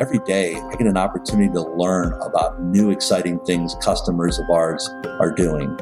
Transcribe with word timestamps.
every 0.00 0.18
day 0.20 0.56
I 0.56 0.70
get 0.76 0.86
an 0.86 0.96
opportunity 0.96 1.52
to 1.52 1.60
learn 1.60 2.14
about 2.22 2.62
new 2.62 2.90
exciting 2.90 3.38
things 3.40 3.76
customers 3.82 4.38
of 4.38 4.48
ours 4.48 4.88
are 5.20 5.30
doing. 5.30 5.76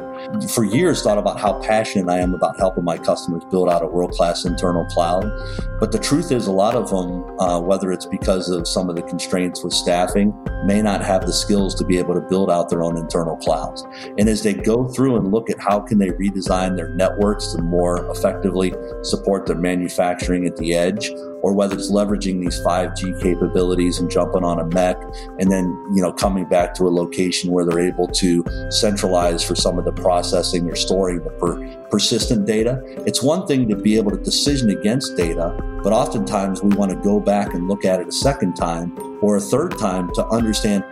For 0.52 0.64
years, 0.64 1.02
thought 1.02 1.18
about 1.18 1.38
how 1.38 1.60
passionate 1.60 2.10
I 2.10 2.18
am 2.18 2.34
about 2.34 2.58
helping 2.58 2.82
my 2.82 2.98
customers 2.98 3.44
build 3.52 3.68
out 3.68 3.82
a 3.82 3.86
world 3.86 4.10
class 4.10 4.44
internal 4.44 4.84
cloud. 4.86 5.30
But 5.78 5.92
the 5.92 6.00
truth 6.00 6.32
is, 6.32 6.48
a 6.48 6.52
lot 6.52 6.74
of 6.74 6.90
them, 6.90 7.38
uh, 7.38 7.60
whether 7.60 7.92
it's 7.92 8.06
because 8.06 8.50
of 8.50 8.66
some 8.66 8.90
of 8.90 8.96
the 8.96 9.02
constraints 9.02 9.62
with 9.62 9.72
staffing, 9.72 10.34
may 10.64 10.82
not 10.82 11.04
have 11.04 11.24
the 11.24 11.32
skills 11.32 11.72
to 11.76 11.84
be 11.84 11.98
able 11.98 12.14
to 12.14 12.20
build 12.20 12.50
out 12.50 12.68
their 12.68 12.82
own 12.82 12.96
internal 12.98 13.36
clouds. 13.36 13.86
And 14.18 14.28
as 14.28 14.42
they 14.42 14.54
go 14.54 14.88
through 14.88 15.16
and 15.16 15.30
look 15.30 15.50
at 15.50 15.60
how 15.60 15.78
can 15.78 15.98
they 15.98 16.10
redesign 16.10 16.74
their 16.74 16.88
networks 16.88 17.52
to 17.52 17.62
more 17.62 18.10
effectively 18.10 18.74
support 19.02 19.46
their 19.46 19.56
manufacturing 19.56 20.46
at 20.46 20.56
the 20.56 20.74
edge, 20.74 21.12
or 21.42 21.52
whether 21.52 21.74
it's 21.74 21.90
leveraging 21.90 22.40
these 22.40 22.60
5G 22.60 23.20
capabilities 23.22 23.98
and 23.98 24.10
jumping 24.10 24.44
on 24.44 24.58
a 24.58 24.64
MEC 24.64 24.96
and 25.38 25.50
then, 25.50 25.64
you 25.94 26.02
know, 26.02 26.12
coming 26.12 26.44
back 26.44 26.74
to 26.74 26.84
a 26.84 26.90
location 26.90 27.50
where 27.50 27.64
they're 27.64 27.80
able 27.80 28.08
to 28.08 28.44
centralize 28.70 29.44
for 29.44 29.54
some 29.54 29.78
of 29.78 29.84
the 29.84 29.92
processing 29.92 30.68
or 30.68 30.74
storing 30.74 31.22
the 31.22 31.30
per- 31.30 31.76
persistent 31.90 32.46
data. 32.46 32.82
It's 33.06 33.22
one 33.22 33.46
thing 33.46 33.68
to 33.68 33.76
be 33.76 33.96
able 33.96 34.10
to 34.10 34.18
decision 34.18 34.70
against 34.70 35.16
data, 35.16 35.56
but 35.82 35.92
oftentimes 35.92 36.62
we 36.62 36.74
want 36.76 36.90
to 36.90 36.96
go 36.96 37.20
back 37.20 37.54
and 37.54 37.68
look 37.68 37.84
at 37.84 38.00
it 38.00 38.08
a 38.08 38.12
second 38.12 38.54
time 38.54 38.96
or 39.22 39.36
a 39.36 39.40
third 39.40 39.78
time 39.78 40.12
to 40.14 40.26
understand 40.26 40.84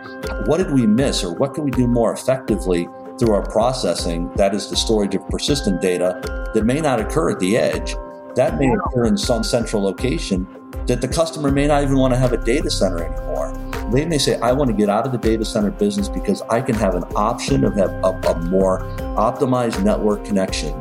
what 0.47 0.57
did 0.57 0.71
we 0.71 0.85
miss 0.85 1.23
or 1.23 1.33
what 1.33 1.53
can 1.53 1.63
we 1.63 1.71
do 1.71 1.87
more 1.87 2.13
effectively 2.13 2.87
through 3.19 3.33
our 3.33 3.43
processing, 3.43 4.31
that 4.35 4.53
is 4.53 4.69
the 4.69 4.75
storage 4.75 5.15
of 5.15 5.27
persistent 5.29 5.81
data 5.81 6.21
that 6.53 6.63
may 6.65 6.79
not 6.79 6.99
occur 6.99 7.31
at 7.31 7.39
the 7.39 7.57
edge 7.57 7.95
that 8.37 8.59
may 8.59 8.71
occur 8.71 9.05
in 9.05 9.17
some 9.17 9.43
central 9.43 9.81
location 9.81 10.47
that 10.85 11.01
the 11.01 11.07
customer 11.07 11.51
may 11.51 11.65
not 11.65 11.81
even 11.81 11.97
want 11.97 12.13
to 12.13 12.19
have 12.19 12.33
a 12.33 12.37
data 12.37 12.69
center 12.69 13.03
anymore. 13.03 13.51
They 13.91 14.05
may 14.05 14.19
say, 14.19 14.39
I 14.39 14.51
want 14.51 14.69
to 14.69 14.75
get 14.75 14.89
out 14.89 15.07
of 15.07 15.11
the 15.11 15.17
data 15.17 15.43
center 15.43 15.71
business 15.71 16.07
because 16.07 16.43
I 16.43 16.61
can 16.61 16.75
have 16.75 16.93
an 16.93 17.03
option 17.15 17.63
of 17.63 17.75
have 17.75 17.89
a, 18.03 18.13
a 18.29 18.39
more 18.45 18.81
optimized 19.17 19.83
network 19.83 20.23
connection 20.23 20.73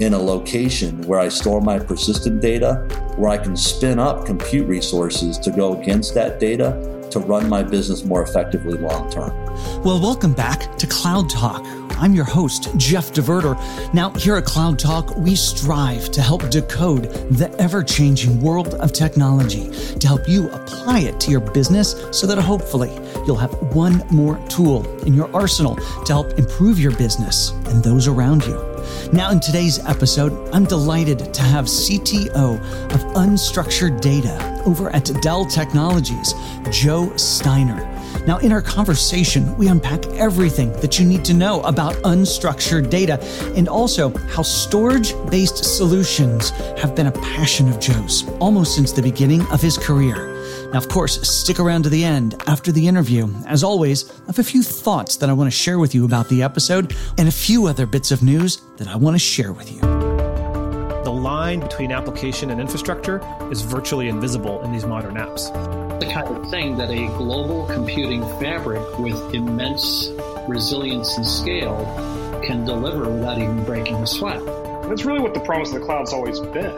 in 0.00 0.14
a 0.14 0.18
location 0.18 1.02
where 1.02 1.20
I 1.20 1.28
store 1.28 1.60
my 1.60 1.78
persistent 1.78 2.40
data, 2.40 2.86
where 3.16 3.30
I 3.30 3.36
can 3.36 3.54
spin 3.54 3.98
up 3.98 4.24
compute 4.24 4.66
resources 4.66 5.38
to 5.38 5.50
go 5.50 5.80
against 5.80 6.14
that 6.14 6.40
data 6.40 7.03
to 7.14 7.20
run 7.20 7.48
my 7.48 7.62
business 7.62 8.04
more 8.04 8.22
effectively 8.22 8.76
long 8.76 9.10
term. 9.10 9.32
Well, 9.84 10.00
welcome 10.00 10.32
back 10.32 10.76
to 10.78 10.86
Cloud 10.86 11.30
Talk. 11.30 11.64
I'm 11.96 12.12
your 12.12 12.24
host, 12.24 12.76
Jeff 12.76 13.12
DeVerter. 13.12 13.54
Now, 13.94 14.10
here 14.10 14.34
at 14.34 14.44
Cloud 14.44 14.80
Talk, 14.80 15.16
we 15.16 15.36
strive 15.36 16.10
to 16.10 16.20
help 16.20 16.50
decode 16.50 17.04
the 17.30 17.54
ever 17.60 17.84
changing 17.84 18.40
world 18.40 18.74
of 18.74 18.92
technology 18.92 19.70
to 20.00 20.06
help 20.08 20.28
you 20.28 20.50
apply 20.50 21.00
it 21.00 21.20
to 21.20 21.30
your 21.30 21.40
business 21.40 21.94
so 22.10 22.26
that 22.26 22.36
hopefully 22.36 22.92
you'll 23.26 23.36
have 23.36 23.54
one 23.74 24.02
more 24.10 24.36
tool 24.48 24.84
in 25.02 25.14
your 25.14 25.34
arsenal 25.34 25.76
to 25.76 26.12
help 26.12 26.32
improve 26.36 26.80
your 26.80 26.96
business 26.96 27.50
and 27.68 27.84
those 27.84 28.08
around 28.08 28.44
you. 28.44 28.73
Now, 29.12 29.30
in 29.30 29.40
today's 29.40 29.78
episode, 29.86 30.32
I'm 30.52 30.64
delighted 30.64 31.32
to 31.34 31.42
have 31.42 31.66
CTO 31.66 32.58
of 32.92 33.00
Unstructured 33.14 34.00
Data 34.00 34.62
over 34.66 34.90
at 34.90 35.04
Dell 35.22 35.44
Technologies, 35.44 36.34
Joe 36.70 37.14
Steiner. 37.16 37.90
Now, 38.26 38.38
in 38.38 38.52
our 38.52 38.62
conversation, 38.62 39.56
we 39.56 39.68
unpack 39.68 40.06
everything 40.14 40.72
that 40.80 40.98
you 40.98 41.06
need 41.06 41.24
to 41.26 41.34
know 41.34 41.60
about 41.62 41.94
unstructured 42.04 42.88
data 42.90 43.22
and 43.54 43.68
also 43.68 44.16
how 44.28 44.42
storage 44.42 45.14
based 45.30 45.64
solutions 45.64 46.50
have 46.78 46.94
been 46.94 47.08
a 47.08 47.12
passion 47.12 47.68
of 47.68 47.78
Joe's 47.78 48.28
almost 48.40 48.74
since 48.74 48.92
the 48.92 49.02
beginning 49.02 49.42
of 49.52 49.60
his 49.60 49.76
career. 49.76 50.33
Now, 50.72 50.78
of 50.78 50.88
course, 50.88 51.20
stick 51.28 51.60
around 51.60 51.84
to 51.84 51.88
the 51.88 52.04
end 52.04 52.42
after 52.46 52.72
the 52.72 52.88
interview. 52.88 53.28
As 53.46 53.62
always, 53.62 54.10
I 54.22 54.26
have 54.26 54.38
a 54.38 54.44
few 54.44 54.62
thoughts 54.62 55.16
that 55.16 55.28
I 55.28 55.32
want 55.32 55.46
to 55.46 55.56
share 55.56 55.78
with 55.78 55.94
you 55.94 56.04
about 56.04 56.28
the 56.28 56.42
episode 56.42 56.96
and 57.18 57.28
a 57.28 57.32
few 57.32 57.66
other 57.66 57.86
bits 57.86 58.10
of 58.10 58.22
news 58.22 58.62
that 58.78 58.88
I 58.88 58.96
want 58.96 59.14
to 59.14 59.18
share 59.18 59.52
with 59.52 59.70
you. 59.70 59.80
The 61.04 61.12
line 61.12 61.60
between 61.60 61.92
application 61.92 62.50
and 62.50 62.60
infrastructure 62.60 63.20
is 63.50 63.60
virtually 63.62 64.08
invisible 64.08 64.62
in 64.62 64.72
these 64.72 64.86
modern 64.86 65.14
apps. 65.16 65.52
The 66.00 66.06
kind 66.06 66.26
of 66.26 66.50
thing 66.50 66.76
that 66.78 66.90
a 66.90 67.06
global 67.18 67.66
computing 67.66 68.22
fabric 68.40 68.98
with 68.98 69.34
immense 69.34 70.08
resilience 70.48 71.16
and 71.16 71.26
scale 71.26 71.84
can 72.44 72.64
deliver 72.64 73.08
without 73.10 73.38
even 73.38 73.64
breaking 73.64 73.96
a 73.96 74.06
sweat. 74.06 74.63
That's 74.88 75.06
really 75.06 75.20
what 75.20 75.32
the 75.32 75.40
promise 75.40 75.72
of 75.72 75.80
the 75.80 75.86
cloud's 75.86 76.12
always 76.12 76.40
been. 76.40 76.70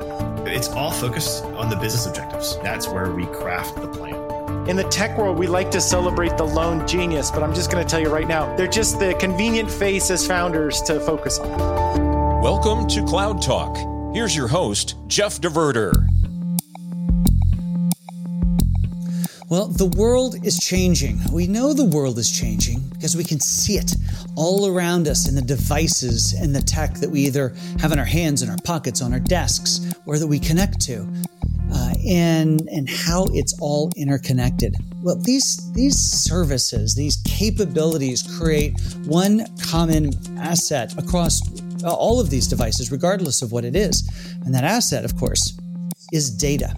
It's 0.47 0.69
all 0.69 0.93
focused 0.93 1.43
on 1.45 1.69
the 1.69 1.77
business 1.77 2.07
objectives. 2.07 2.57
That's 2.59 2.87
where 2.87 3.11
we 3.11 3.27
craft 3.27 3.75
the 3.75 3.89
plan. 3.89 4.69
In 4.69 4.77
the 4.77 4.85
tech 4.85 5.19
world, 5.19 5.37
we 5.37 5.49
like 5.49 5.73
to 5.73 5.81
celebrate 5.81 6.37
the 6.37 6.45
lone 6.45 6.87
genius, 6.87 7.33
but 7.33 7.43
I'm 7.43 7.53
just 7.53 7.71
going 7.71 7.85
to 7.85 7.91
tell 7.91 7.99
you 7.99 8.09
right 8.09 8.29
now, 8.29 8.55
they're 8.55 8.69
just 8.69 9.01
the 9.01 9.15
convenient 9.15 9.69
face 9.69 10.09
as 10.11 10.25
founders 10.25 10.81
to 10.83 11.01
focus 11.01 11.41
on. 11.41 12.41
Welcome 12.41 12.87
to 12.89 13.05
Cloud 13.05 13.43
Talk. 13.43 13.77
Here's 14.15 14.37
your 14.37 14.47
host, 14.47 14.95
Jeff 15.09 15.41
DeVerter. 15.41 16.06
Well, 19.49 19.69
the 19.69 19.87
world 19.87 20.45
is 20.45 20.59
changing. 20.59 21.21
We 21.31 21.47
know 21.47 21.73
the 21.73 21.85
world 21.85 22.19
is 22.19 22.33
changing 22.33 22.81
because 22.89 23.17
we 23.17 23.23
can 23.23 23.39
see 23.39 23.75
it 23.75 23.95
all 24.35 24.67
around 24.67 25.07
us 25.07 25.29
in 25.29 25.37
the 25.37 25.43
devices 25.43 26.33
and 26.33 26.53
the 26.53 26.61
tech 26.61 26.95
that 26.95 27.09
we 27.09 27.21
either 27.21 27.55
have 27.79 27.93
in 27.93 28.01
our 28.01 28.05
hands, 28.05 28.43
in 28.43 28.51
our 28.51 28.57
pockets, 28.65 29.01
on 29.01 29.13
our 29.13 29.21
desks, 29.21 29.95
or 30.05 30.19
that 30.19 30.27
we 30.27 30.41
connect 30.41 30.81
to, 30.87 31.07
uh, 31.73 31.95
and 32.09 32.69
and 32.73 32.91
how 32.91 33.27
it's 33.35 33.57
all 33.61 33.93
interconnected. 33.97 34.75
Well, 35.01 35.15
these 35.15 35.73
these 35.75 35.97
services, 35.97 36.97
these 36.97 37.23
capabilities, 37.25 38.25
create 38.39 38.81
one 39.05 39.47
common 39.59 40.11
asset 40.39 40.99
across 40.99 41.41
all 41.85 42.19
of 42.19 42.31
these 42.31 42.49
devices, 42.49 42.91
regardless 42.91 43.43
of 43.43 43.53
what 43.53 43.65
it 43.65 43.77
is, 43.77 44.11
and 44.45 44.53
that 44.53 44.65
asset, 44.65 45.05
of 45.05 45.17
course, 45.17 45.57
is 46.13 46.33
data. 46.33 46.75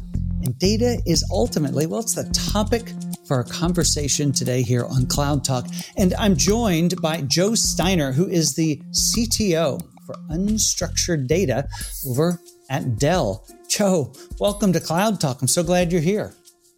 Data 0.57 1.03
is 1.07 1.25
ultimately, 1.31 1.87
well, 1.87 2.01
it's 2.01 2.15
the 2.15 2.31
topic 2.53 2.93
for 3.27 3.37
our 3.37 3.45
conversation 3.45 4.33
today 4.33 4.63
here 4.63 4.85
on 4.87 5.07
Cloud 5.07 5.45
Talk. 5.45 5.67
And 5.97 6.15
I'm 6.15 6.37
joined 6.37 7.01
by 7.03 7.21
Joe 7.23 7.55
Steiner, 7.55 8.13
who 8.13 8.27
is 8.27 8.55
the 8.55 8.81
CTO 8.93 9.81
for 10.07 10.15
unstructured 10.31 11.27
data 11.27 11.69
over 12.07 12.41
at 12.71 12.99
Dell. 12.99 13.47
Joe, 13.69 14.13
welcome 14.41 14.73
to 14.73 14.81
Cloud 14.81 15.21
Talk. 15.21 15.43
I'm 15.43 15.49
so 15.49 15.63
glad 15.63 15.93
you're 15.93 16.01
here. 16.01 16.35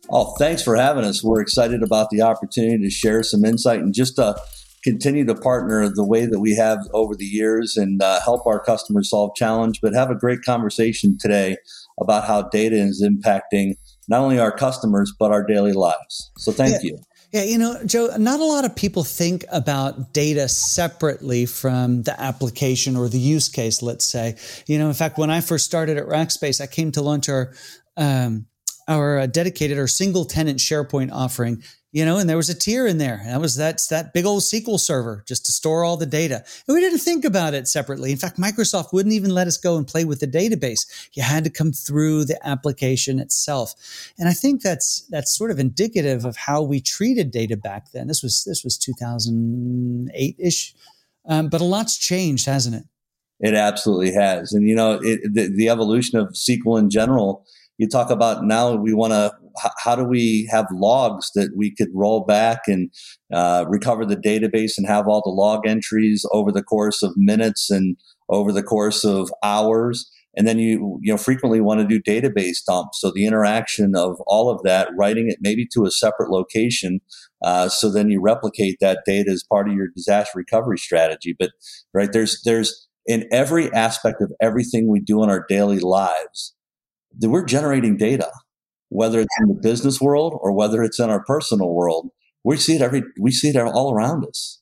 Oh, 0.08 0.34
thanks 0.38 0.62
for 0.62 0.74
having 0.74 1.04
us. 1.04 1.22
We're 1.22 1.40
excited 1.40 1.82
about 1.84 2.10
the 2.10 2.22
opportunity 2.22 2.82
to 2.82 2.90
share 2.90 3.22
some 3.22 3.44
insight 3.44 3.80
and 3.80 3.94
just 3.94 4.16
to 4.16 4.36
continue 4.82 5.24
to 5.26 5.34
partner 5.34 5.88
the 5.88 6.04
way 6.04 6.26
that 6.26 6.40
we 6.40 6.54
have 6.56 6.78
over 6.92 7.14
the 7.14 7.24
years 7.24 7.76
and 7.76 8.02
uh, 8.02 8.20
help 8.20 8.46
our 8.46 8.60
customers 8.60 9.10
solve 9.10 9.34
challenge, 9.34 9.80
but 9.80 9.94
have 9.94 10.10
a 10.10 10.14
great 10.14 10.42
conversation 10.42 11.16
today 11.18 11.56
about 12.00 12.24
how 12.24 12.42
data 12.42 12.76
is 12.76 13.02
impacting 13.02 13.74
not 14.08 14.20
only 14.20 14.38
our 14.38 14.52
customers, 14.52 15.12
but 15.18 15.30
our 15.30 15.44
daily 15.44 15.72
lives. 15.72 16.30
So 16.38 16.50
thank 16.52 16.82
yeah. 16.82 16.90
you. 16.90 16.98
Yeah, 17.32 17.44
you 17.44 17.58
know, 17.58 17.80
Joe, 17.86 18.08
not 18.18 18.40
a 18.40 18.44
lot 18.44 18.64
of 18.64 18.74
people 18.74 19.04
think 19.04 19.44
about 19.52 20.12
data 20.12 20.48
separately 20.48 21.46
from 21.46 22.02
the 22.02 22.20
application 22.20 22.96
or 22.96 23.08
the 23.08 23.20
use 23.20 23.48
case, 23.48 23.82
let's 23.82 24.04
say. 24.04 24.34
You 24.66 24.78
know, 24.78 24.88
in 24.88 24.94
fact, 24.94 25.16
when 25.16 25.30
I 25.30 25.40
first 25.40 25.64
started 25.64 25.96
at 25.96 26.06
Rackspace, 26.06 26.60
I 26.60 26.66
came 26.66 26.90
to 26.92 27.02
launch 27.02 27.28
our 27.28 27.52
um, 27.96 28.46
our 28.88 29.20
uh, 29.20 29.26
dedicated 29.26 29.78
or 29.78 29.86
single 29.86 30.24
tenant 30.24 30.58
SharePoint 30.58 31.12
offering 31.12 31.62
you 31.92 32.04
know, 32.04 32.18
and 32.18 32.30
there 32.30 32.36
was 32.36 32.48
a 32.48 32.54
tier 32.54 32.86
in 32.86 32.98
there. 32.98 33.18
And 33.22 33.30
That 33.30 33.40
was 33.40 33.56
that's 33.56 33.88
that 33.88 34.14
big 34.14 34.24
old 34.24 34.42
SQL 34.42 34.78
server 34.78 35.24
just 35.26 35.46
to 35.46 35.52
store 35.52 35.84
all 35.84 35.96
the 35.96 36.06
data. 36.06 36.44
And 36.66 36.74
we 36.74 36.80
didn't 36.80 37.00
think 37.00 37.24
about 37.24 37.52
it 37.52 37.66
separately. 37.66 38.12
In 38.12 38.16
fact, 38.16 38.38
Microsoft 38.38 38.92
wouldn't 38.92 39.14
even 39.14 39.30
let 39.30 39.48
us 39.48 39.56
go 39.56 39.76
and 39.76 39.86
play 39.86 40.04
with 40.04 40.20
the 40.20 40.28
database. 40.28 40.86
You 41.14 41.22
had 41.24 41.44
to 41.44 41.50
come 41.50 41.72
through 41.72 42.26
the 42.26 42.38
application 42.46 43.18
itself. 43.18 43.74
And 44.18 44.28
I 44.28 44.32
think 44.32 44.62
that's 44.62 45.06
that's 45.10 45.36
sort 45.36 45.50
of 45.50 45.58
indicative 45.58 46.24
of 46.24 46.36
how 46.36 46.62
we 46.62 46.80
treated 46.80 47.32
data 47.32 47.56
back 47.56 47.90
then. 47.92 48.06
This 48.06 48.22
was 48.22 48.44
this 48.44 48.62
was 48.62 48.78
2008 48.78 50.36
ish, 50.38 50.74
um, 51.26 51.48
but 51.48 51.60
a 51.60 51.64
lot's 51.64 51.98
changed, 51.98 52.46
hasn't 52.46 52.76
it? 52.76 52.84
It 53.40 53.54
absolutely 53.54 54.12
has. 54.12 54.52
And 54.52 54.68
you 54.68 54.76
know, 54.76 55.00
it, 55.02 55.20
the, 55.32 55.48
the 55.48 55.68
evolution 55.68 56.18
of 56.18 56.28
SQL 56.28 56.78
in 56.78 56.90
general. 56.90 57.46
You 57.80 57.88
talk 57.88 58.10
about 58.10 58.44
now 58.44 58.74
we 58.74 58.92
want 58.92 59.14
to 59.14 59.32
how 59.78 59.96
do 59.96 60.04
we 60.04 60.46
have 60.50 60.66
logs 60.70 61.30
that 61.34 61.52
we 61.56 61.74
could 61.74 61.88
roll 61.94 62.26
back 62.26 62.60
and 62.66 62.90
uh, 63.32 63.64
recover 63.70 64.04
the 64.04 64.18
database 64.18 64.72
and 64.76 64.86
have 64.86 65.08
all 65.08 65.22
the 65.24 65.30
log 65.30 65.66
entries 65.66 66.26
over 66.30 66.52
the 66.52 66.62
course 66.62 67.02
of 67.02 67.14
minutes 67.16 67.70
and 67.70 67.96
over 68.28 68.52
the 68.52 68.62
course 68.62 69.02
of 69.02 69.32
hours? 69.42 70.10
And 70.36 70.46
then 70.46 70.58
you 70.58 71.00
you 71.00 71.10
know 71.10 71.16
frequently 71.16 71.62
want 71.62 71.80
to 71.80 71.86
do 71.86 72.02
database 72.02 72.58
dumps 72.68 73.00
so 73.00 73.10
the 73.10 73.24
interaction 73.24 73.96
of 73.96 74.20
all 74.26 74.50
of 74.50 74.62
that 74.62 74.90
writing 74.94 75.30
it 75.30 75.38
maybe 75.40 75.66
to 75.72 75.86
a 75.86 75.90
separate 75.90 76.30
location 76.30 77.00
uh, 77.42 77.70
so 77.70 77.90
then 77.90 78.10
you 78.10 78.20
replicate 78.20 78.76
that 78.82 79.00
data 79.06 79.30
as 79.30 79.42
part 79.42 79.70
of 79.70 79.74
your 79.74 79.88
disaster 79.96 80.32
recovery 80.36 80.76
strategy. 80.76 81.34
But 81.36 81.52
right 81.94 82.12
there's 82.12 82.42
there's 82.44 82.88
in 83.06 83.26
every 83.32 83.72
aspect 83.72 84.20
of 84.20 84.30
everything 84.38 84.86
we 84.86 85.00
do 85.00 85.24
in 85.24 85.30
our 85.30 85.46
daily 85.48 85.80
lives 85.80 86.54
that 87.18 87.28
we're 87.28 87.44
generating 87.44 87.96
data 87.96 88.30
whether 88.90 89.20
it's 89.20 89.36
in 89.40 89.48
the 89.48 89.54
business 89.54 90.00
world 90.00 90.38
or 90.40 90.52
whether 90.52 90.82
it's 90.82 90.98
in 90.98 91.08
our 91.08 91.24
personal 91.24 91.72
world. 91.72 92.10
We 92.44 92.56
see 92.56 92.74
it 92.74 92.82
every 92.82 93.02
we 93.18 93.30
see 93.30 93.48
it 93.48 93.56
all 93.56 93.92
around 93.92 94.26
us. 94.26 94.60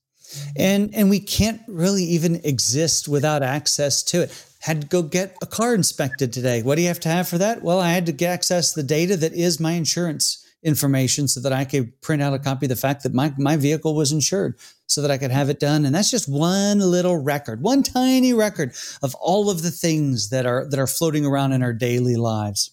And 0.56 0.95
and 0.95 1.11
we 1.11 1.21
can't 1.21 1.62
really 1.67 2.05
even 2.05 2.37
exist 2.45 3.09
without 3.09 3.43
access 3.43 4.03
to 4.05 4.23
it. 4.23 4.45
Had 4.61 4.83
to 4.83 4.87
go 4.87 5.03
get 5.03 5.37
a 5.41 5.47
car 5.47 5.75
inspected 5.75 6.33
today. 6.33 6.62
What 6.62 6.75
do 6.75 6.83
you 6.83 6.89
have 6.89 7.00
to 7.00 7.09
have 7.09 7.29
for 7.29 7.39
that? 7.39 7.62
Well, 7.62 7.81
I 7.81 7.93
had 7.93 8.06
to 8.06 8.12
get 8.12 8.31
access 8.31 8.73
the 8.73 8.83
data 8.83 9.17
that 9.17 9.33
is 9.33 9.59
my 9.59 9.73
insurance 9.73 10.45
information 10.63 11.29
so 11.29 11.41
that 11.41 11.53
I 11.53 11.65
could 11.65 12.01
print 12.01 12.23
out 12.23 12.35
a 12.35 12.39
copy 12.39 12.67
of 12.67 12.71
the 12.71 12.77
fact 12.77 13.03
that 13.05 13.15
my, 13.15 13.33
my 13.39 13.57
vehicle 13.57 13.95
was 13.95 14.13
insured 14.13 14.59
so 14.87 15.03
that 15.03 15.11
I 15.11 15.19
could 15.19 15.31
have 15.31 15.51
it 15.51 15.61
done. 15.61 15.85
And 15.85 15.95
that's 15.95 16.11
just 16.11 16.29
one 16.29 16.81
little 16.81 17.17
record, 17.17 17.63
one 17.63 17.83
tiny 17.83 18.33
record 18.33 18.73
of 19.03 19.15
all 19.17 19.51
of 19.51 19.63
the 19.63 19.71
things 19.71 20.31
that 20.31 20.47
are 20.47 20.69
that 20.69 20.79
are 20.79 20.87
floating 20.87 21.25
around 21.25 21.53
in 21.53 21.63
our 21.63 21.73
daily 21.73 22.17
lives. 22.17 22.73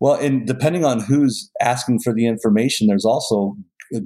Well, 0.00 0.14
and 0.14 0.46
depending 0.46 0.84
on 0.84 1.00
who's 1.00 1.50
asking 1.60 2.00
for 2.00 2.12
the 2.12 2.26
information, 2.26 2.88
there's 2.88 3.06
also 3.06 3.56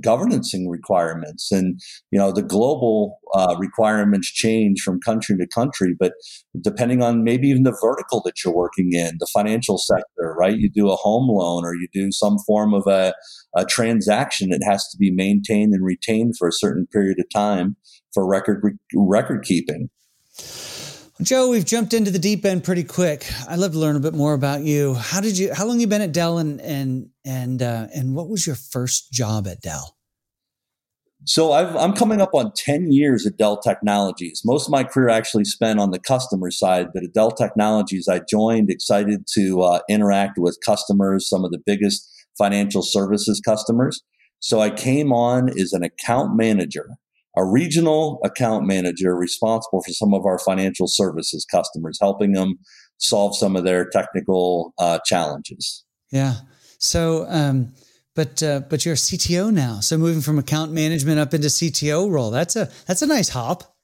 governancing 0.00 0.69
requirements. 0.69 1.50
And 1.52 1.80
you 2.10 2.19
know 2.19 2.32
the 2.32 2.42
global 2.42 3.19
uh, 3.34 3.56
requirements 3.58 4.30
change 4.30 4.80
from 4.80 5.00
country 5.00 5.36
to 5.36 5.46
country 5.46 5.94
but 5.98 6.12
depending 6.60 7.02
on 7.02 7.25
maybe 7.25 7.48
even 7.48 7.62
the 7.62 7.76
vertical 7.82 8.22
that 8.25 8.44
you're 8.44 8.54
working 8.54 8.92
in 8.92 9.16
the 9.19 9.28
financial 9.32 9.78
sector 9.78 10.34
right? 10.38 10.56
You 10.56 10.70
do 10.70 10.90
a 10.90 10.96
home 10.96 11.28
loan 11.28 11.64
or 11.64 11.75
you 11.75 11.88
do 11.92 12.10
some 12.12 12.38
form 12.46 12.75
of 12.75 12.86
a, 12.86 13.12
a 13.56 13.64
transaction 13.64 14.52
it 14.52 14.62
has 14.64 14.88
to 14.88 14.96
be 14.98 15.10
maintained 15.10 15.75
and 15.75 15.84
retained 15.84 16.34
for 16.38 16.48
a 16.48 16.52
certain 16.52 16.86
period 16.86 17.19
of 17.19 17.26
time 17.31 17.76
for 18.12 18.26
record 18.26 18.62
record 18.94 19.44
keeping 19.44 19.90
Joe, 21.20 21.50
we've 21.50 21.65
jumped 21.65 21.94
into 21.94 22.12
the 22.12 22.19
deep 22.19 22.44
end 22.44 22.62
pretty 22.62 22.85
quick. 22.85 23.26
I'd 23.49 23.59
love 23.59 23.73
to 23.73 23.79
learn 23.79 23.97
a 23.97 24.00
bit 24.00 24.15
more 24.15 24.35
about 24.35 24.61
you. 24.61 24.94
How 24.94 25.20
did 25.20 25.37
you? 25.37 25.53
How 25.53 25.67
long 25.67 25.81
you 25.81 25.88
been 25.88 26.00
at 26.00 26.12
Dell, 26.12 26.38
and 26.38 26.61
and 26.61 27.11
and 27.25 27.61
uh, 27.61 27.88
and 27.93 28.15
what 28.15 28.29
was 28.29 28.47
your 28.47 28.55
first 28.55 29.11
job 29.11 29.49
at 29.49 29.61
Dell? 29.61 29.97
So 31.25 31.50
i 31.50 31.85
am 31.85 31.94
coming 31.94 32.20
up 32.20 32.31
on 32.32 32.53
10 32.55 32.93
years 32.93 33.26
at 33.26 33.37
Dell 33.37 33.61
Technologies. 33.61 34.43
Most 34.44 34.69
of 34.69 34.70
my 34.70 34.85
career 34.85 35.09
actually 35.09 35.44
spent 35.44 35.81
on 35.81 35.91
the 35.91 35.99
customer 35.99 36.53
side, 36.53 36.87
but 36.94 37.03
at 37.03 37.12
Dell 37.12 37.32
Technologies, 37.32 38.06
I 38.09 38.20
joined 38.31 38.70
excited 38.70 39.26
to 39.35 39.62
uh, 39.62 39.81
interact 39.91 40.38
with 40.38 40.56
customers, 40.65 41.29
some 41.29 41.44
of 41.44 41.50
the 41.50 41.59
biggest 41.59 42.09
financial 42.38 42.82
services 42.82 43.43
customers. 43.44 44.00
So 44.38 44.61
I 44.61 44.70
came 44.70 45.12
on 45.12 45.50
as 45.59 45.73
an 45.73 45.82
account 45.82 46.37
manager 46.37 46.91
a 47.38 47.44
regional 47.44 48.20
account 48.25 48.67
manager 48.67 49.14
responsible 49.14 49.81
for 49.81 49.93
some 49.93 50.12
of 50.12 50.26
our 50.26 50.38
financial 50.40 50.88
services 50.88 51.46
customers, 51.50 51.96
helping 52.00 52.32
them 52.32 52.58
solve 52.99 53.37
some 53.37 53.55
of 53.55 53.62
their 53.62 53.88
technical 53.88 54.75
uh, 54.76 54.99
challenges. 55.06 55.85
Yeah. 56.11 56.35
So, 56.81 57.26
um, 57.29 57.75
but 58.17 58.43
uh, 58.43 58.61
but 58.69 58.85
you're 58.85 58.94
a 58.94 58.96
CTO 58.96 59.52
now. 59.52 59.79
So 59.79 59.96
moving 59.96 60.20
from 60.20 60.38
account 60.38 60.73
management 60.73 61.20
up 61.20 61.32
into 61.32 61.46
CTO 61.46 62.11
role, 62.11 62.32
that's 62.32 62.56
a 62.56 62.69
that's 62.87 63.02
a 63.02 63.06
nice 63.06 63.29
hop. 63.29 63.76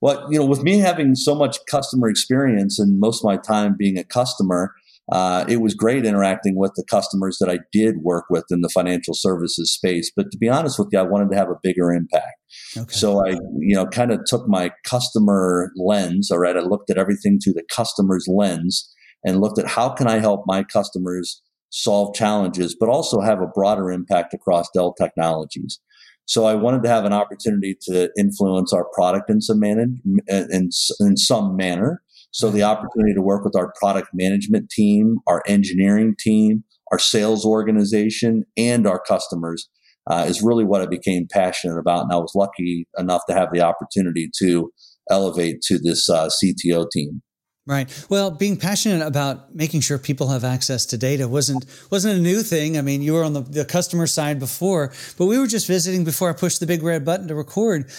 Well, 0.00 0.26
you 0.32 0.38
know, 0.38 0.46
with 0.46 0.62
me 0.62 0.78
having 0.78 1.14
so 1.14 1.34
much 1.34 1.58
customer 1.70 2.08
experience 2.08 2.78
and 2.78 2.98
most 2.98 3.20
of 3.20 3.24
my 3.24 3.36
time 3.36 3.76
being 3.78 3.98
a 3.98 4.04
customer, 4.04 4.74
uh, 5.12 5.44
it 5.48 5.60
was 5.60 5.74
great 5.74 6.04
interacting 6.04 6.56
with 6.56 6.72
the 6.74 6.84
customers 6.90 7.38
that 7.38 7.48
I 7.48 7.60
did 7.72 7.98
work 8.02 8.24
with 8.28 8.44
in 8.50 8.60
the 8.60 8.68
financial 8.68 9.14
services 9.14 9.72
space. 9.72 10.10
But 10.14 10.32
to 10.32 10.38
be 10.38 10.48
honest 10.48 10.78
with 10.78 10.88
you, 10.90 10.98
I 10.98 11.02
wanted 11.02 11.30
to 11.30 11.36
have 11.36 11.48
a 11.48 11.58
bigger 11.62 11.92
impact. 11.92 12.36
Okay. 12.76 12.92
So 12.92 13.24
I, 13.24 13.30
you 13.58 13.74
know, 13.74 13.86
kind 13.86 14.10
of 14.10 14.20
took 14.26 14.48
my 14.48 14.72
customer 14.84 15.70
lens. 15.76 16.30
All 16.30 16.38
right, 16.38 16.56
I 16.56 16.60
looked 16.60 16.90
at 16.90 16.98
everything 16.98 17.38
through 17.38 17.54
the 17.54 17.66
customer's 17.70 18.26
lens 18.28 18.92
and 19.24 19.40
looked 19.40 19.58
at 19.58 19.68
how 19.68 19.90
can 19.90 20.08
I 20.08 20.18
help 20.18 20.42
my 20.46 20.64
customers 20.64 21.42
solve 21.70 22.14
challenges, 22.14 22.76
but 22.78 22.88
also 22.88 23.20
have 23.20 23.40
a 23.40 23.46
broader 23.46 23.90
impact 23.90 24.34
across 24.34 24.68
Dell 24.74 24.92
Technologies. 24.92 25.80
So 26.24 26.44
I 26.44 26.54
wanted 26.54 26.82
to 26.82 26.88
have 26.88 27.04
an 27.04 27.12
opportunity 27.12 27.76
to 27.82 28.10
influence 28.18 28.72
our 28.72 28.86
product 28.92 29.30
in 29.30 29.40
some 29.40 29.60
manner, 29.60 29.86
in, 30.28 30.70
in 30.98 31.16
some 31.16 31.56
manner 31.56 32.02
so 32.36 32.50
the 32.50 32.64
opportunity 32.64 33.14
to 33.14 33.22
work 33.22 33.46
with 33.46 33.56
our 33.56 33.72
product 33.80 34.08
management 34.12 34.68
team, 34.68 35.20
our 35.26 35.42
engineering 35.46 36.14
team, 36.18 36.64
our 36.92 36.98
sales 36.98 37.46
organization, 37.46 38.44
and 38.58 38.86
our 38.86 39.00
customers 39.00 39.70
uh, 40.10 40.26
is 40.28 40.42
really 40.42 40.62
what 40.62 40.82
I 40.82 40.86
became 40.86 41.26
passionate 41.32 41.78
about. 41.78 42.02
And 42.02 42.12
I 42.12 42.16
was 42.16 42.32
lucky 42.34 42.86
enough 42.98 43.22
to 43.30 43.34
have 43.34 43.48
the 43.54 43.62
opportunity 43.62 44.28
to 44.40 44.70
elevate 45.10 45.62
to 45.62 45.78
this 45.78 46.10
uh, 46.10 46.28
CTO 46.28 46.90
team. 46.90 47.22
Right. 47.66 47.88
Well, 48.10 48.30
being 48.30 48.58
passionate 48.58 49.04
about 49.04 49.54
making 49.54 49.80
sure 49.80 49.96
people 49.96 50.28
have 50.28 50.44
access 50.44 50.84
to 50.86 50.98
data 50.98 51.26
wasn't 51.26 51.64
wasn't 51.90 52.18
a 52.18 52.20
new 52.20 52.42
thing. 52.42 52.76
I 52.76 52.82
mean, 52.82 53.00
you 53.00 53.14
were 53.14 53.24
on 53.24 53.32
the, 53.32 53.40
the 53.40 53.64
customer 53.64 54.06
side 54.06 54.38
before, 54.38 54.92
but 55.16 55.24
we 55.24 55.38
were 55.38 55.48
just 55.48 55.66
visiting 55.66 56.04
before 56.04 56.28
I 56.28 56.34
pushed 56.34 56.60
the 56.60 56.66
big 56.66 56.82
red 56.82 57.04
button 57.04 57.26
to 57.26 57.34
record, 57.34 57.90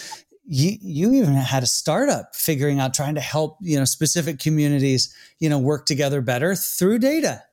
you 0.48 0.78
you 0.82 1.14
even 1.14 1.34
had 1.34 1.62
a 1.62 1.68
startup 1.68 2.34
figuring 2.34 2.80
out 2.80 2.94
trying 2.94 3.16
to 3.16 3.22
help 3.22 3.58
you 3.62 3.78
know 3.78 3.86
specific 3.86 4.40
communities 4.40 5.14
you 5.40 5.50
know 5.50 5.60
work 5.60 5.86
together 5.86 6.22
better 6.22 6.56
through 6.56 6.98
data 6.98 7.44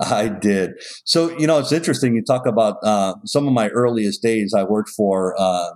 i 0.00 0.28
did 0.28 0.70
so 1.04 1.36
you 1.38 1.46
know 1.46 1.58
it's 1.58 1.72
interesting 1.72 2.14
you 2.14 2.22
talk 2.22 2.46
about 2.46 2.76
uh, 2.84 3.14
some 3.24 3.48
of 3.48 3.52
my 3.52 3.68
earliest 3.70 4.22
days 4.22 4.54
i 4.56 4.62
worked 4.62 4.90
for 4.90 5.34
uh, 5.38 5.70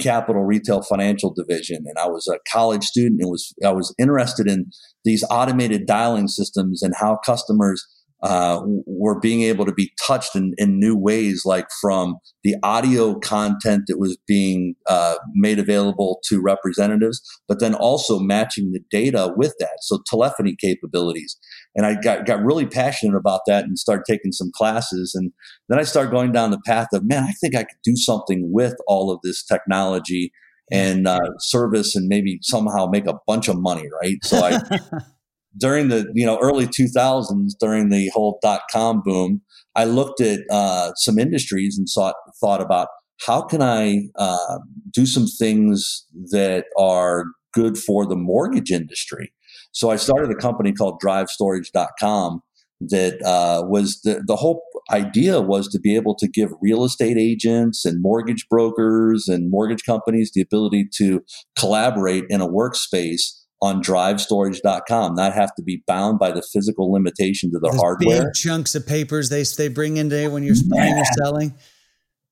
Capital 0.00 0.42
Retail 0.42 0.82
Financial 0.82 1.34
Division, 1.34 1.84
and 1.86 1.98
I 1.98 2.08
was 2.08 2.26
a 2.28 2.38
college 2.50 2.84
student. 2.84 3.20
and 3.20 3.30
was 3.30 3.54
I 3.64 3.72
was 3.72 3.94
interested 3.98 4.48
in 4.48 4.66
these 5.04 5.22
automated 5.30 5.86
dialing 5.86 6.28
systems 6.28 6.82
and 6.82 6.94
how 6.98 7.16
customers 7.16 7.86
uh, 8.22 8.60
were 8.86 9.18
being 9.18 9.42
able 9.42 9.64
to 9.64 9.72
be 9.72 9.92
touched 10.06 10.36
in, 10.36 10.52
in 10.58 10.78
new 10.78 10.96
ways, 10.96 11.42
like 11.44 11.66
from 11.80 12.16
the 12.44 12.54
audio 12.62 13.18
content 13.18 13.84
that 13.86 13.98
was 13.98 14.18
being 14.26 14.74
uh, 14.88 15.14
made 15.34 15.58
available 15.58 16.20
to 16.28 16.40
representatives, 16.40 17.20
but 17.48 17.60
then 17.60 17.74
also 17.74 18.18
matching 18.18 18.72
the 18.72 18.80
data 18.90 19.32
with 19.36 19.54
that. 19.58 19.78
So 19.80 20.00
telephony 20.06 20.54
capabilities. 20.60 21.38
And 21.74 21.86
I 21.86 21.94
got, 22.00 22.26
got 22.26 22.44
really 22.44 22.66
passionate 22.66 23.16
about 23.16 23.40
that 23.46 23.64
and 23.64 23.78
started 23.78 24.04
taking 24.06 24.32
some 24.32 24.50
classes. 24.54 25.14
And 25.14 25.32
then 25.68 25.78
I 25.78 25.82
started 25.82 26.10
going 26.10 26.32
down 26.32 26.50
the 26.50 26.60
path 26.66 26.88
of, 26.92 27.04
man, 27.04 27.24
I 27.24 27.32
think 27.40 27.54
I 27.54 27.64
could 27.64 27.78
do 27.84 27.96
something 27.96 28.50
with 28.52 28.74
all 28.86 29.10
of 29.10 29.20
this 29.22 29.44
technology 29.44 30.32
and 30.70 31.08
uh, 31.08 31.18
service 31.38 31.96
and 31.96 32.06
maybe 32.06 32.38
somehow 32.42 32.86
make 32.86 33.06
a 33.06 33.18
bunch 33.26 33.48
of 33.48 33.56
money, 33.58 33.88
right? 34.02 34.18
So 34.22 34.44
I 34.44 34.60
during 35.56 35.88
the 35.88 36.10
you 36.14 36.24
know 36.24 36.38
early 36.40 36.66
2000s 36.66 37.52
during 37.58 37.88
the 37.88 38.08
whole 38.14 38.38
dot 38.42 38.62
com 38.70 39.02
boom 39.04 39.40
i 39.74 39.84
looked 39.84 40.20
at 40.20 40.40
uh, 40.50 40.92
some 40.94 41.18
industries 41.18 41.76
and 41.78 41.88
thought 41.92 42.14
thought 42.40 42.60
about 42.60 42.88
how 43.26 43.42
can 43.42 43.62
i 43.62 44.00
uh, 44.16 44.58
do 44.92 45.06
some 45.06 45.26
things 45.26 46.06
that 46.30 46.66
are 46.78 47.24
good 47.52 47.76
for 47.76 48.06
the 48.06 48.16
mortgage 48.16 48.70
industry. 48.70 49.32
So 49.72 49.90
i 49.90 49.96
started 49.96 50.30
a 50.30 50.36
company 50.36 50.72
called 50.72 51.00
drivestorage.com 51.04 52.42
that 52.88 53.20
uh, 53.22 53.62
was 53.66 54.00
the, 54.04 54.22
the 54.26 54.36
whole 54.36 54.62
idea 54.90 55.40
was 55.40 55.68
to 55.68 55.78
be 55.78 55.94
able 55.94 56.14
to 56.14 56.26
give 56.26 56.50
real 56.62 56.82
estate 56.84 57.18
agents 57.18 57.84
and 57.84 58.00
mortgage 58.00 58.46
brokers 58.48 59.28
and 59.28 59.50
mortgage 59.50 59.84
companies 59.84 60.30
the 60.34 60.40
ability 60.40 60.88
to 60.94 61.20
collaborate 61.58 62.24
in 62.30 62.40
a 62.40 62.48
workspace 62.48 63.39
on 63.62 63.82
drivestorage.com, 63.82 65.14
not 65.14 65.34
have 65.34 65.54
to 65.54 65.62
be 65.62 65.82
bound 65.86 66.18
by 66.18 66.30
the 66.30 66.42
physical 66.42 66.90
limitations 66.90 67.54
of 67.54 67.60
the 67.60 67.68
Those 67.70 67.80
hardware. 67.80 68.24
Big 68.24 68.34
chunks 68.34 68.74
of 68.74 68.86
papers 68.86 69.28
they, 69.28 69.42
they 69.42 69.68
bring 69.68 69.98
in 69.98 70.08
today 70.08 70.28
when 70.28 70.42
you're 70.42 70.56
buying 70.70 70.94
or 70.94 71.04
selling. 71.16 71.54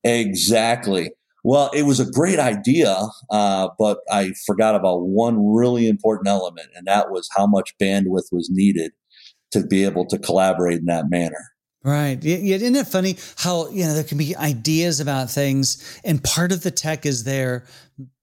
Exactly. 0.04 1.10
Well, 1.44 1.70
it 1.72 1.84
was 1.84 2.00
a 2.00 2.10
great 2.10 2.38
idea, 2.38 2.96
uh, 3.30 3.68
but 3.78 3.98
I 4.10 4.32
forgot 4.46 4.74
about 4.74 5.02
one 5.02 5.54
really 5.54 5.88
important 5.88 6.28
element, 6.28 6.68
and 6.74 6.86
that 6.86 7.10
was 7.10 7.28
how 7.36 7.46
much 7.46 7.74
bandwidth 7.80 8.32
was 8.32 8.50
needed 8.50 8.92
to 9.52 9.66
be 9.66 9.84
able 9.84 10.04
to 10.06 10.18
collaborate 10.18 10.80
in 10.80 10.86
that 10.86 11.06
manner. 11.08 11.52
Right. 11.84 12.22
Yeah, 12.22 12.56
isn't 12.56 12.74
it 12.74 12.86
funny 12.86 13.16
how 13.36 13.70
you 13.70 13.84
know 13.84 13.94
there 13.94 14.04
can 14.04 14.18
be 14.18 14.36
ideas 14.36 15.00
about 15.00 15.30
things, 15.30 16.00
and 16.04 16.22
part 16.22 16.52
of 16.52 16.62
the 16.62 16.70
tech 16.70 17.06
is 17.06 17.24
there, 17.24 17.66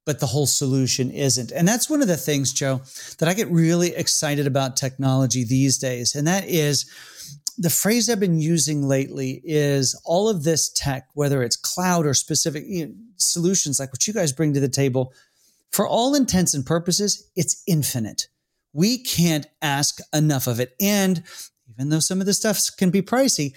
but 0.05 0.19
the 0.19 0.27
whole 0.27 0.45
solution 0.45 1.11
isn't. 1.11 1.51
And 1.51 1.67
that's 1.67 1.89
one 1.89 2.01
of 2.01 2.07
the 2.07 2.17
things, 2.17 2.53
Joe, 2.53 2.81
that 3.17 3.27
I 3.27 3.33
get 3.33 3.49
really 3.49 3.95
excited 3.95 4.47
about 4.47 4.77
technology 4.77 5.43
these 5.43 5.77
days. 5.77 6.15
And 6.15 6.27
that 6.27 6.47
is 6.47 6.85
the 7.57 7.69
phrase 7.69 8.09
I've 8.09 8.19
been 8.19 8.39
using 8.39 8.83
lately 8.83 9.41
is 9.43 9.99
all 10.05 10.29
of 10.29 10.43
this 10.43 10.69
tech, 10.69 11.07
whether 11.13 11.41
it's 11.41 11.55
cloud 11.55 12.05
or 12.05 12.13
specific 12.13 12.65
you 12.67 12.87
know, 12.87 12.93
solutions 13.17 13.79
like 13.79 13.91
what 13.91 14.07
you 14.07 14.13
guys 14.13 14.33
bring 14.33 14.53
to 14.53 14.59
the 14.59 14.69
table, 14.69 15.13
for 15.71 15.87
all 15.87 16.15
intents 16.15 16.53
and 16.53 16.65
purposes, 16.65 17.29
it's 17.35 17.63
infinite. 17.67 18.27
We 18.73 18.97
can't 18.97 19.47
ask 19.61 19.99
enough 20.13 20.47
of 20.47 20.59
it. 20.59 20.75
And 20.79 21.23
even 21.69 21.89
though 21.89 21.99
some 21.99 22.19
of 22.19 22.25
the 22.25 22.33
stuff 22.33 22.69
can 22.77 22.89
be 22.89 23.01
pricey, 23.01 23.53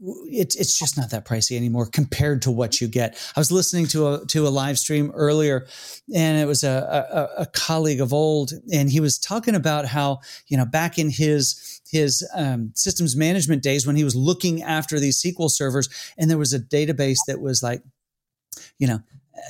it's 0.00 0.56
it's 0.56 0.78
just 0.78 0.96
not 0.96 1.10
that 1.10 1.24
pricey 1.24 1.56
anymore 1.56 1.86
compared 1.86 2.42
to 2.42 2.50
what 2.50 2.80
you 2.80 2.88
get. 2.88 3.16
I 3.34 3.40
was 3.40 3.50
listening 3.50 3.86
to 3.88 4.08
a 4.08 4.26
to 4.26 4.46
a 4.46 4.50
live 4.50 4.78
stream 4.78 5.10
earlier, 5.14 5.66
and 6.14 6.38
it 6.38 6.46
was 6.46 6.64
a, 6.64 7.30
a, 7.38 7.42
a 7.42 7.46
colleague 7.46 8.00
of 8.00 8.12
old, 8.12 8.52
and 8.72 8.90
he 8.90 9.00
was 9.00 9.18
talking 9.18 9.54
about 9.54 9.86
how 9.86 10.20
you 10.48 10.56
know 10.56 10.66
back 10.66 10.98
in 10.98 11.08
his 11.08 11.80
his 11.90 12.28
um, 12.34 12.72
systems 12.74 13.16
management 13.16 13.62
days 13.62 13.86
when 13.86 13.96
he 13.96 14.04
was 14.04 14.14
looking 14.14 14.62
after 14.62 15.00
these 15.00 15.22
SQL 15.22 15.50
servers, 15.50 15.88
and 16.18 16.30
there 16.30 16.38
was 16.38 16.52
a 16.52 16.60
database 16.60 17.18
that 17.26 17.40
was 17.40 17.62
like, 17.62 17.82
you 18.78 18.86
know. 18.86 19.00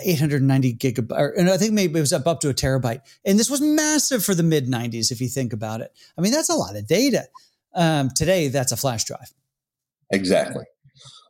890 0.04 0.74
gigabyte, 0.74 1.38
and 1.38 1.48
I 1.48 1.56
think 1.56 1.72
maybe 1.72 1.96
it 1.96 2.02
was 2.02 2.12
up, 2.12 2.26
up 2.26 2.40
to 2.40 2.48
a 2.48 2.52
terabyte. 2.52 3.02
And 3.24 3.38
this 3.38 3.48
was 3.48 3.60
massive 3.60 4.24
for 4.24 4.34
the 4.34 4.42
mid 4.42 4.66
90s, 4.66 5.12
if 5.12 5.20
you 5.20 5.28
think 5.28 5.52
about 5.52 5.80
it. 5.80 5.92
I 6.18 6.22
mean, 6.22 6.32
that's 6.32 6.48
a 6.48 6.56
lot 6.56 6.74
of 6.74 6.88
data. 6.88 7.28
Um, 7.72 8.10
today, 8.10 8.48
that's 8.48 8.72
a 8.72 8.76
flash 8.76 9.04
drive. 9.04 9.32
Exactly. 10.10 10.64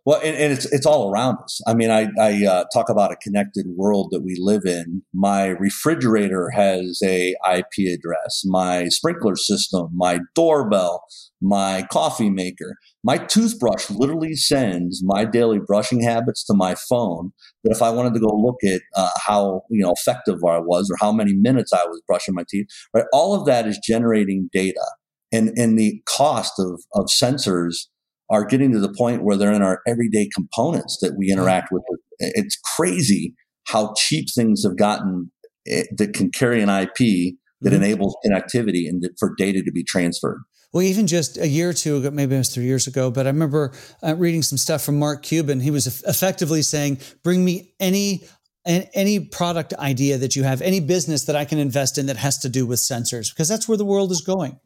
Well, 0.07 0.21
and, 0.23 0.37
and, 0.37 0.53
it's 0.53 0.73
it's 0.73 0.87
all 0.87 1.11
around 1.11 1.39
us. 1.43 1.61
I 1.67 1.75
mean, 1.75 1.91
I, 1.91 2.07
I 2.21 2.47
uh, 2.47 2.65
talk 2.73 2.89
about 2.89 3.11
a 3.11 3.17
connected 3.17 3.67
world 3.75 4.11
that 4.13 4.23
we 4.23 4.37
live 4.39 4.63
in. 4.65 5.03
My 5.13 5.47
refrigerator 5.47 6.51
has 6.51 7.01
a 7.05 7.35
IP 7.53 7.93
address. 7.93 8.43
My 8.45 8.87
sprinkler 8.87 9.35
system, 9.35 9.89
my 9.93 10.21
doorbell, 10.37 11.03
my 11.43 11.89
coffee 11.91 12.31
maker, 12.31 12.77
my 13.03 13.19
toothbrush 13.19 13.91
literally 13.91 14.37
sends 14.37 15.03
my 15.05 15.25
daily 15.25 15.59
brushing 15.59 16.03
habits 16.05 16.45
to 16.45 16.55
my 16.55 16.77
phone. 16.77 17.33
That 17.65 17.75
if 17.75 17.83
I 17.83 17.91
wanted 17.91 18.15
to 18.15 18.21
go 18.21 18.29
look 18.29 18.63
at 18.63 18.83
uh, 18.95 19.11
how 19.17 19.63
you 19.71 19.83
know 19.83 19.93
effective 19.93 20.37
I 20.45 20.61
was 20.61 20.89
or 20.89 20.97
how 21.01 21.11
many 21.11 21.35
minutes 21.35 21.73
I 21.73 21.85
was 21.85 22.01
brushing 22.07 22.35
my 22.35 22.45
teeth, 22.49 22.69
right? 22.95 23.07
All 23.13 23.35
of 23.35 23.45
that 23.47 23.67
is 23.67 23.81
generating 23.85 24.51
data, 24.53 24.87
and 25.33 25.49
and 25.59 25.77
the 25.77 26.01
cost 26.07 26.53
of 26.61 26.81
of 26.95 27.07
sensors 27.07 27.87
are 28.31 28.45
getting 28.45 28.73
to 28.73 28.81
the 28.81 28.93
point 28.93 29.23
where 29.23 29.37
they're 29.37 29.53
in 29.53 29.63
our 29.63 29.81
everyday 29.87 30.29
components 30.35 30.99
that 31.01 31.17
we 31.17 31.31
interact 31.31 31.69
with. 31.71 31.83
It's 32.19 32.59
crazy 32.77 33.35
how 33.67 33.95
cheap 33.97 34.27
things 34.35 34.65
have 34.65 34.77
gotten 34.77 35.31
eh, 35.69 35.85
that 35.97 36.15
can 36.15 36.31
carry 36.31 36.63
an 36.63 36.69
IP 36.69 37.37
that 37.61 37.71
mm-hmm. 37.71 37.75
enables 37.75 38.17
connectivity 38.25 38.89
and 38.89 39.07
for 39.19 39.35
data 39.37 39.63
to 39.63 39.73
be 39.73 39.85
transferred. 39.85 40.41
Well, 40.73 40.83
even 40.83 41.07
just 41.07 41.39
a 41.39 41.49
year 41.49 41.71
or 41.71 41.73
two 41.73 41.97
ago, 41.97 42.11
maybe 42.11 42.35
it 42.35 42.39
was 42.39 42.55
three 42.55 42.65
years 42.65 42.87
ago, 42.87 43.11
but 43.11 43.27
I 43.27 43.31
remember 43.31 43.73
uh, 44.03 44.15
reading 44.17 44.43
some 44.43 44.59
stuff 44.59 44.83
from 44.83 44.99
Mark 44.99 45.23
Cuban. 45.23 45.61
He 45.61 45.71
was 45.71 45.87
effectively 46.05 46.61
saying, 46.61 46.99
"Bring 47.23 47.45
me 47.45 47.75
any 47.81 48.25
any 48.67 49.21
product 49.21 49.73
idea 49.75 50.19
that 50.19 50.35
you 50.35 50.43
have, 50.43 50.61
any 50.61 50.81
business 50.81 51.25
that 51.27 51.37
I 51.37 51.45
can 51.45 51.59
invest 51.59 51.99
in 51.99 52.07
that 52.07 52.17
has 52.17 52.37
to 52.39 52.49
do 52.49 52.67
with 52.67 52.81
sensors, 52.81 53.33
because 53.33 53.49
that's 53.49 53.69
where 53.69 53.79
the 53.79 53.85
world 53.85 54.11
is 54.11 54.21
going." 54.21 54.59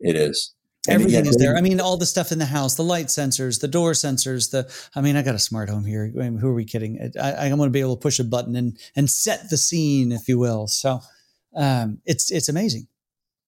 It 0.00 0.16
is. 0.16 0.54
Everything 0.88 1.26
is 1.26 1.36
there. 1.36 1.56
I 1.56 1.60
mean, 1.60 1.80
all 1.80 1.96
the 1.96 2.06
stuff 2.06 2.32
in 2.32 2.38
the 2.38 2.46
house, 2.46 2.74
the 2.74 2.82
light 2.82 3.06
sensors, 3.06 3.60
the 3.60 3.68
door 3.68 3.92
sensors, 3.92 4.50
the, 4.50 4.70
I 4.94 5.00
mean, 5.00 5.16
I 5.16 5.22
got 5.22 5.34
a 5.34 5.38
smart 5.38 5.68
home 5.68 5.84
here. 5.84 6.12
I 6.16 6.30
mean, 6.30 6.38
who 6.38 6.48
are 6.48 6.54
we 6.54 6.64
kidding? 6.64 7.12
I, 7.20 7.46
am 7.46 7.56
going 7.56 7.68
to 7.68 7.72
be 7.72 7.80
able 7.80 7.96
to 7.96 8.00
push 8.00 8.18
a 8.18 8.24
button 8.24 8.56
and, 8.56 8.78
and 8.96 9.08
set 9.08 9.50
the 9.50 9.56
scene, 9.56 10.12
if 10.12 10.28
you 10.28 10.38
will. 10.38 10.66
So 10.66 11.00
um, 11.54 12.00
it's, 12.04 12.30
it's 12.30 12.48
amazing. 12.48 12.88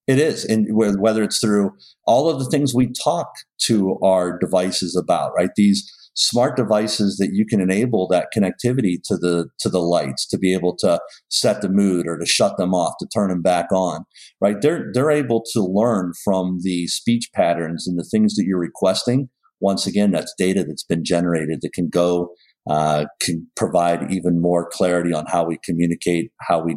It 0.06 0.18
is. 0.18 0.44
And 0.44 0.66
whether 0.74 1.22
it's 1.22 1.38
through 1.38 1.76
all 2.04 2.28
of 2.28 2.38
the 2.38 2.46
things 2.46 2.74
we 2.74 2.92
talk 2.92 3.32
to 3.66 3.98
our 4.02 4.38
devices 4.38 4.96
about, 4.96 5.32
right? 5.34 5.50
These, 5.54 5.90
smart 6.14 6.56
devices 6.56 7.16
that 7.18 7.30
you 7.32 7.46
can 7.46 7.60
enable 7.60 8.08
that 8.08 8.28
connectivity 8.36 8.96
to 9.04 9.16
the 9.16 9.48
to 9.58 9.68
the 9.68 9.80
lights 9.80 10.26
to 10.28 10.38
be 10.38 10.52
able 10.52 10.76
to 10.76 11.00
set 11.28 11.62
the 11.62 11.68
mood 11.68 12.06
or 12.06 12.18
to 12.18 12.26
shut 12.26 12.56
them 12.56 12.74
off 12.74 12.94
to 12.98 13.06
turn 13.14 13.28
them 13.28 13.42
back 13.42 13.66
on 13.72 14.04
right? 14.40 14.60
They're 14.60 14.90
they're 14.92 15.10
able 15.10 15.42
to 15.52 15.60
learn 15.60 16.12
from 16.24 16.58
the 16.62 16.86
speech 16.86 17.30
patterns 17.34 17.86
and 17.86 17.98
the 17.98 18.04
things 18.04 18.34
that 18.34 18.44
you're 18.46 18.58
requesting. 18.58 19.28
Once 19.60 19.86
again 19.86 20.10
that's 20.10 20.34
data 20.38 20.64
that's 20.64 20.84
been 20.84 21.04
generated 21.04 21.60
that 21.62 21.72
can 21.72 21.88
go 21.88 22.32
uh, 22.68 23.06
can 23.20 23.46
provide 23.56 24.10
even 24.10 24.40
more 24.40 24.68
clarity 24.70 25.12
on 25.12 25.26
how 25.26 25.44
we 25.44 25.58
communicate 25.64 26.30
how 26.40 26.60
we 26.62 26.76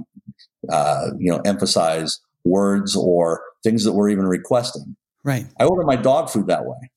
uh, 0.72 1.08
you 1.18 1.32
know 1.32 1.42
emphasize 1.46 2.20
words 2.44 2.96
or 2.96 3.42
things 3.64 3.84
that 3.86 3.94
we're 3.94 4.10
even 4.10 4.26
requesting. 4.26 4.96
Right. 5.24 5.46
I 5.60 5.66
order 5.66 5.84
my 5.84 5.96
dog 5.96 6.30
food 6.30 6.48
that 6.48 6.66
way. 6.66 6.92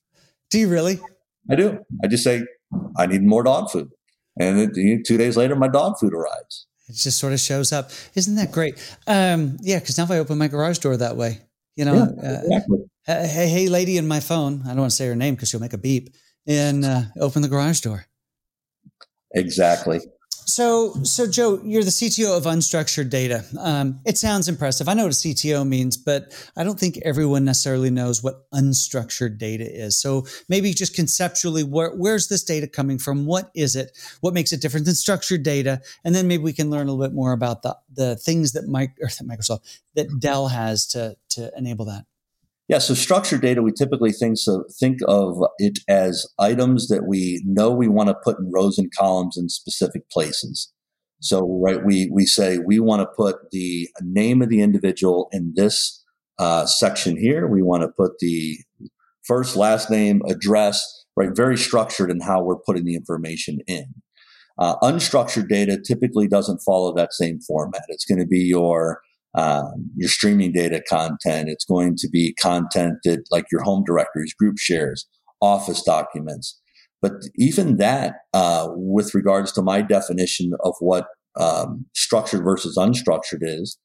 Do 0.50 0.58
you 0.58 0.68
really 0.68 1.00
I 1.50 1.54
do. 1.56 1.78
I 2.02 2.06
just 2.08 2.24
say, 2.24 2.44
I 2.96 3.06
need 3.06 3.22
more 3.22 3.42
dog 3.42 3.70
food. 3.70 3.90
And 4.38 4.76
it, 4.76 5.06
two 5.06 5.16
days 5.16 5.36
later, 5.36 5.56
my 5.56 5.68
dog 5.68 5.98
food 5.98 6.12
arrives. 6.12 6.66
It 6.88 6.94
just 6.94 7.18
sort 7.18 7.32
of 7.32 7.40
shows 7.40 7.72
up. 7.72 7.90
Isn't 8.14 8.36
that 8.36 8.52
great? 8.52 8.74
Um, 9.06 9.56
yeah, 9.60 9.78
because 9.78 9.98
now 9.98 10.04
if 10.04 10.10
I 10.10 10.18
open 10.18 10.38
my 10.38 10.48
garage 10.48 10.78
door 10.78 10.96
that 10.96 11.16
way, 11.16 11.40
you 11.74 11.84
know, 11.84 11.94
yeah, 11.94 12.30
uh, 12.30 12.40
exactly. 12.44 12.78
uh, 13.08 13.26
hey, 13.26 13.48
hey, 13.48 13.68
lady 13.68 13.96
in 13.96 14.06
my 14.06 14.20
phone, 14.20 14.62
I 14.64 14.68
don't 14.68 14.80
want 14.80 14.90
to 14.90 14.96
say 14.96 15.06
her 15.06 15.16
name 15.16 15.34
because 15.34 15.48
she'll 15.48 15.60
make 15.60 15.72
a 15.72 15.78
beep, 15.78 16.14
and 16.46 16.84
uh, 16.84 17.02
open 17.20 17.42
the 17.42 17.48
garage 17.48 17.80
door. 17.80 18.06
Exactly. 19.34 20.00
So, 20.48 20.94
so 21.02 21.26
Joe, 21.26 21.60
you're 21.64 21.82
the 21.82 21.90
CTO 21.90 22.36
of 22.36 22.44
unstructured 22.44 23.10
data. 23.10 23.44
Um, 23.58 23.98
it 24.06 24.16
sounds 24.16 24.48
impressive. 24.48 24.88
I 24.88 24.94
know 24.94 25.02
what 25.02 25.12
a 25.12 25.16
CTO 25.16 25.66
means, 25.66 25.96
but 25.96 26.32
I 26.56 26.62
don't 26.62 26.78
think 26.78 26.98
everyone 27.04 27.44
necessarily 27.44 27.90
knows 27.90 28.22
what 28.22 28.48
unstructured 28.52 29.38
data 29.38 29.64
is. 29.68 29.98
So, 29.98 30.24
maybe 30.48 30.72
just 30.72 30.94
conceptually, 30.94 31.64
where, 31.64 31.90
where's 31.90 32.28
this 32.28 32.44
data 32.44 32.68
coming 32.68 32.98
from? 32.98 33.26
What 33.26 33.50
is 33.56 33.74
it? 33.74 33.90
What 34.20 34.34
makes 34.34 34.52
it 34.52 34.62
different 34.62 34.86
than 34.86 34.94
structured 34.94 35.42
data? 35.42 35.82
And 36.04 36.14
then 36.14 36.28
maybe 36.28 36.44
we 36.44 36.52
can 36.52 36.70
learn 36.70 36.86
a 36.86 36.92
little 36.92 37.04
bit 37.04 37.14
more 37.14 37.32
about 37.32 37.62
the 37.62 37.76
the 37.92 38.14
things 38.14 38.52
that 38.52 38.66
Microsoft 38.66 39.80
that 39.94 40.20
Dell 40.20 40.46
has 40.46 40.86
to 40.88 41.16
to 41.30 41.50
enable 41.56 41.86
that. 41.86 42.04
Yeah, 42.68 42.78
so 42.78 42.94
structured 42.94 43.42
data, 43.42 43.62
we 43.62 43.70
typically 43.70 44.10
think 44.10 44.38
so 44.38 44.64
think 44.80 44.98
of 45.06 45.38
it 45.58 45.78
as 45.88 46.26
items 46.38 46.88
that 46.88 47.06
we 47.06 47.40
know 47.46 47.70
we 47.70 47.86
want 47.86 48.08
to 48.08 48.16
put 48.24 48.40
in 48.40 48.50
rows 48.52 48.76
and 48.76 48.90
columns 48.92 49.36
in 49.36 49.48
specific 49.48 50.10
places. 50.10 50.72
So, 51.20 51.60
right, 51.62 51.84
we 51.84 52.10
we 52.12 52.26
say 52.26 52.58
we 52.58 52.80
want 52.80 53.02
to 53.02 53.16
put 53.16 53.36
the 53.52 53.88
name 54.02 54.42
of 54.42 54.48
the 54.48 54.60
individual 54.60 55.28
in 55.32 55.52
this 55.54 56.04
uh, 56.38 56.66
section 56.66 57.16
here. 57.16 57.46
We 57.46 57.62
want 57.62 57.82
to 57.82 57.88
put 57.88 58.18
the 58.18 58.58
first, 59.24 59.56
last 59.56 59.88
name, 59.88 60.20
address, 60.28 60.82
right, 61.16 61.30
very 61.34 61.56
structured 61.56 62.10
in 62.10 62.20
how 62.20 62.42
we're 62.42 62.58
putting 62.58 62.84
the 62.84 62.96
information 62.96 63.60
in. 63.66 63.94
Uh, 64.58 64.76
unstructured 64.82 65.48
data 65.48 65.78
typically 65.78 66.26
doesn't 66.26 66.62
follow 66.64 66.94
that 66.94 67.12
same 67.12 67.40
format. 67.40 67.82
It's 67.88 68.04
going 68.04 68.18
to 68.18 68.26
be 68.26 68.40
your 68.40 69.00
um, 69.36 69.90
your 69.96 70.08
streaming 70.08 70.52
data 70.52 70.82
content. 70.88 71.48
It's 71.48 71.64
going 71.64 71.96
to 71.98 72.08
be 72.10 72.34
content 72.40 72.94
that 73.04 73.24
like 73.30 73.44
your 73.52 73.62
home 73.62 73.84
directories, 73.86 74.34
group 74.34 74.58
shares, 74.58 75.06
office 75.40 75.82
documents. 75.82 76.58
But 77.02 77.12
even 77.36 77.76
that, 77.76 78.14
uh, 78.32 78.68
with 78.70 79.14
regards 79.14 79.52
to 79.52 79.62
my 79.62 79.82
definition 79.82 80.52
of 80.64 80.74
what 80.80 81.06
um, 81.38 81.84
structured 81.94 82.42
versus 82.42 82.76
unstructured 82.78 83.42
is, 83.42 83.78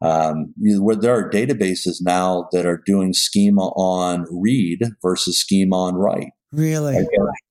um, 0.00 0.52
where 0.56 0.96
there 0.96 1.14
are 1.14 1.30
databases 1.30 1.96
now 2.00 2.48
that 2.52 2.66
are 2.66 2.82
doing 2.84 3.12
schema 3.12 3.68
on 3.76 4.26
read 4.30 4.80
versus 5.02 5.38
schema 5.38 5.76
on 5.76 5.94
write. 5.94 6.30
Really? 6.52 7.06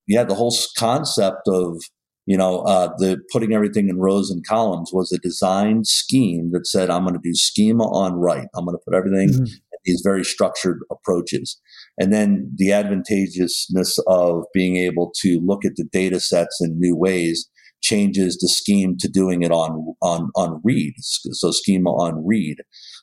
yeah, 0.07 0.23
the 0.23 0.35
whole 0.35 0.55
concept 0.77 1.47
of 1.47 1.81
you 2.25 2.37
know, 2.37 2.59
uh, 2.59 2.89
the 2.97 3.19
putting 3.31 3.53
everything 3.53 3.89
in 3.89 3.99
rows 3.99 4.29
and 4.29 4.45
columns 4.45 4.91
was 4.93 5.11
a 5.11 5.17
design 5.17 5.83
scheme 5.83 6.51
that 6.53 6.67
said, 6.67 6.89
I'm 6.89 7.03
going 7.03 7.15
to 7.15 7.21
do 7.21 7.33
schema 7.33 7.85
on 7.85 8.13
write. 8.13 8.47
I'm 8.55 8.65
going 8.65 8.77
to 8.77 8.83
put 8.85 8.95
everything 8.95 9.29
mm-hmm. 9.29 9.43
in 9.43 9.79
these 9.85 10.01
very 10.03 10.23
structured 10.23 10.79
approaches. 10.91 11.59
And 11.97 12.13
then 12.13 12.51
the 12.55 12.71
advantageousness 12.71 13.97
of 14.07 14.43
being 14.53 14.77
able 14.77 15.11
to 15.21 15.41
look 15.43 15.65
at 15.65 15.75
the 15.75 15.85
data 15.91 16.19
sets 16.19 16.59
in 16.61 16.79
new 16.79 16.95
ways 16.95 17.49
changes 17.81 18.37
the 18.37 18.47
scheme 18.47 18.95
to 18.99 19.07
doing 19.07 19.41
it 19.41 19.51
on, 19.51 19.95
on, 20.03 20.29
on 20.35 20.61
read. 20.63 20.93
So 20.99 21.49
schema 21.49 21.89
on 21.89 22.23
read. 22.25 22.57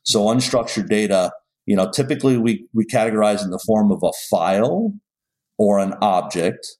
So 0.04 0.26
unstructured 0.26 0.88
data, 0.88 1.32
you 1.66 1.74
know, 1.74 1.90
typically 1.90 2.38
we, 2.38 2.68
we 2.72 2.86
categorize 2.86 3.42
in 3.42 3.50
the 3.50 3.62
form 3.66 3.90
of 3.90 3.98
a 4.04 4.12
file 4.30 4.94
or 5.58 5.80
an 5.80 5.94
object 6.00 6.77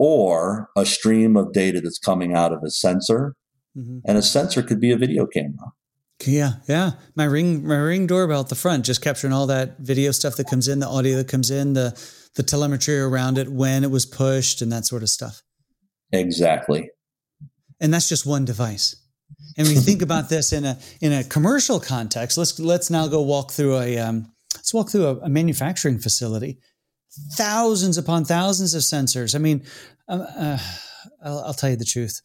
or 0.00 0.70
a 0.74 0.86
stream 0.86 1.36
of 1.36 1.52
data 1.52 1.78
that's 1.78 1.98
coming 1.98 2.34
out 2.34 2.54
of 2.54 2.62
a 2.64 2.70
sensor. 2.70 3.34
Mm-hmm. 3.76 3.98
And 4.06 4.16
a 4.16 4.22
sensor 4.22 4.62
could 4.62 4.80
be 4.80 4.90
a 4.90 4.96
video 4.96 5.26
camera. 5.26 5.72
Yeah, 6.26 6.52
yeah. 6.66 6.92
My 7.14 7.24
ring, 7.24 7.66
my 7.66 7.76
ring 7.76 8.06
doorbell 8.06 8.40
at 8.40 8.48
the 8.48 8.54
front, 8.54 8.86
just 8.86 9.02
capturing 9.02 9.34
all 9.34 9.46
that 9.48 9.78
video 9.78 10.10
stuff 10.10 10.36
that 10.36 10.48
comes 10.48 10.68
in, 10.68 10.80
the 10.80 10.88
audio 10.88 11.18
that 11.18 11.28
comes 11.28 11.50
in, 11.50 11.74
the 11.74 11.98
the 12.36 12.42
telemetry 12.42 12.98
around 12.98 13.38
it, 13.38 13.50
when 13.50 13.84
it 13.84 13.90
was 13.90 14.06
pushed, 14.06 14.62
and 14.62 14.72
that 14.72 14.86
sort 14.86 15.02
of 15.02 15.08
stuff. 15.08 15.42
Exactly. 16.12 16.90
And 17.80 17.92
that's 17.92 18.08
just 18.08 18.24
one 18.24 18.44
device. 18.44 18.96
And 19.56 19.68
you 19.68 19.80
think 19.80 20.02
about 20.08 20.28
this 20.28 20.52
in 20.52 20.64
a 20.64 20.78
in 21.00 21.12
a 21.12 21.24
commercial 21.24 21.78
context, 21.78 22.38
let's 22.38 22.58
let's 22.58 22.90
now 22.90 23.06
go 23.06 23.20
walk 23.20 23.50
through 23.50 23.78
a 23.78 23.98
um, 23.98 24.32
let's 24.56 24.72
walk 24.72 24.90
through 24.90 25.06
a, 25.06 25.16
a 25.18 25.28
manufacturing 25.28 25.98
facility 25.98 26.58
thousands 27.36 27.98
upon 27.98 28.24
thousands 28.24 28.74
of 28.74 28.82
sensors. 28.82 29.34
I 29.34 29.38
mean, 29.38 29.64
um, 30.08 30.26
uh, 30.36 30.58
I'll, 31.24 31.38
I'll, 31.46 31.54
tell 31.54 31.70
you 31.70 31.76
the 31.76 31.84
truth. 31.84 32.20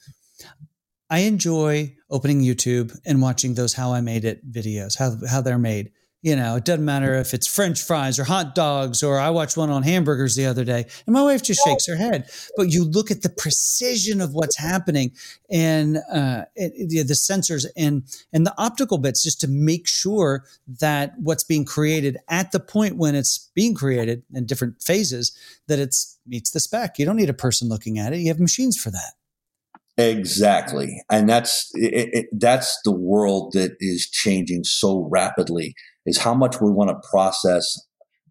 I 1.10 1.20
enjoy 1.20 1.96
opening 2.10 2.42
YouTube 2.42 2.98
and 3.06 3.22
watching 3.22 3.54
those 3.54 3.74
"How 3.74 3.94
I 3.94 4.01
Made 4.01 4.25
It" 4.25 4.51
videos, 4.51 4.98
how 4.98 5.15
how 5.27 5.42
they're 5.42 5.58
made. 5.58 5.92
You 6.25 6.36
know, 6.36 6.55
it 6.55 6.65
doesn't 6.65 6.84
matter 6.84 7.13
if 7.13 7.36
it's 7.36 7.46
French 7.46 7.84
fries 7.84 8.17
or 8.17 8.24
hot 8.24 8.55
dogs, 8.55 9.03
or 9.03 9.20
I 9.20 9.29
watched 9.29 9.58
one 9.58 9.70
on 9.70 9.84
hamburgers 9.84 10.36
the 10.36 10.48
other 10.48 10.63
day, 10.63 10.88
and 11.05 11.13
my 11.13 11.22
wife 11.22 11.44
just 11.44 11.63
shakes 11.63 11.86
her 11.86 11.96
head. 11.96 12.27
But 12.58 12.72
you 12.72 12.84
look 12.84 13.12
at 13.12 13.22
the 13.22 13.29
precision 13.29 14.22
of 14.22 14.34
what's 14.34 14.58
happening, 14.58 15.12
and 15.51 15.98
uh, 16.12 16.46
it, 16.55 16.74
it, 16.77 17.08
the 17.08 17.13
sensors 17.13 17.67
and 17.77 18.05
and 18.34 18.44
the 18.44 18.55
optical 18.58 18.98
bits, 18.98 19.22
just 19.22 19.39
to 19.41 19.48
make 19.48 19.88
sure 19.88 20.46
that 20.79 21.13
what's 21.20 21.44
being 21.44 21.63
created 21.63 22.17
at 22.27 22.51
the 22.51 22.60
point 22.60 22.98
when 22.98 23.13
it's 23.13 23.51
being 23.53 23.75
created 23.75 24.24
in 24.34 24.48
different 24.48 24.82
phases, 24.82 25.32
that 25.67 25.77
it's 25.77 26.17
meets 26.25 26.50
the 26.50 26.60
spec. 26.60 26.98
You 26.98 27.05
don't 27.05 27.17
need 27.17 27.29
a 27.29 27.36
person 27.36 27.70
looking 27.70 28.00
at 28.00 28.13
it; 28.13 28.17
you 28.17 28.29
have 28.29 28.39
machines 28.39 28.82
for 28.82 28.89
that. 28.89 29.13
Exactly, 29.96 31.03
and 31.08 31.29
that's 31.29 31.70
it, 31.75 32.10
it, 32.13 32.25
that's 32.32 32.82
the 32.84 32.91
world 32.91 33.51
that 33.53 33.77
is 33.79 34.10
changing 34.10 34.63
so 34.63 35.08
rapidly 35.12 35.75
is 36.06 36.20
how 36.20 36.34
much 36.34 36.62
we 36.62 36.72
want 36.72 36.90
to 36.90 37.10
process 37.10 37.78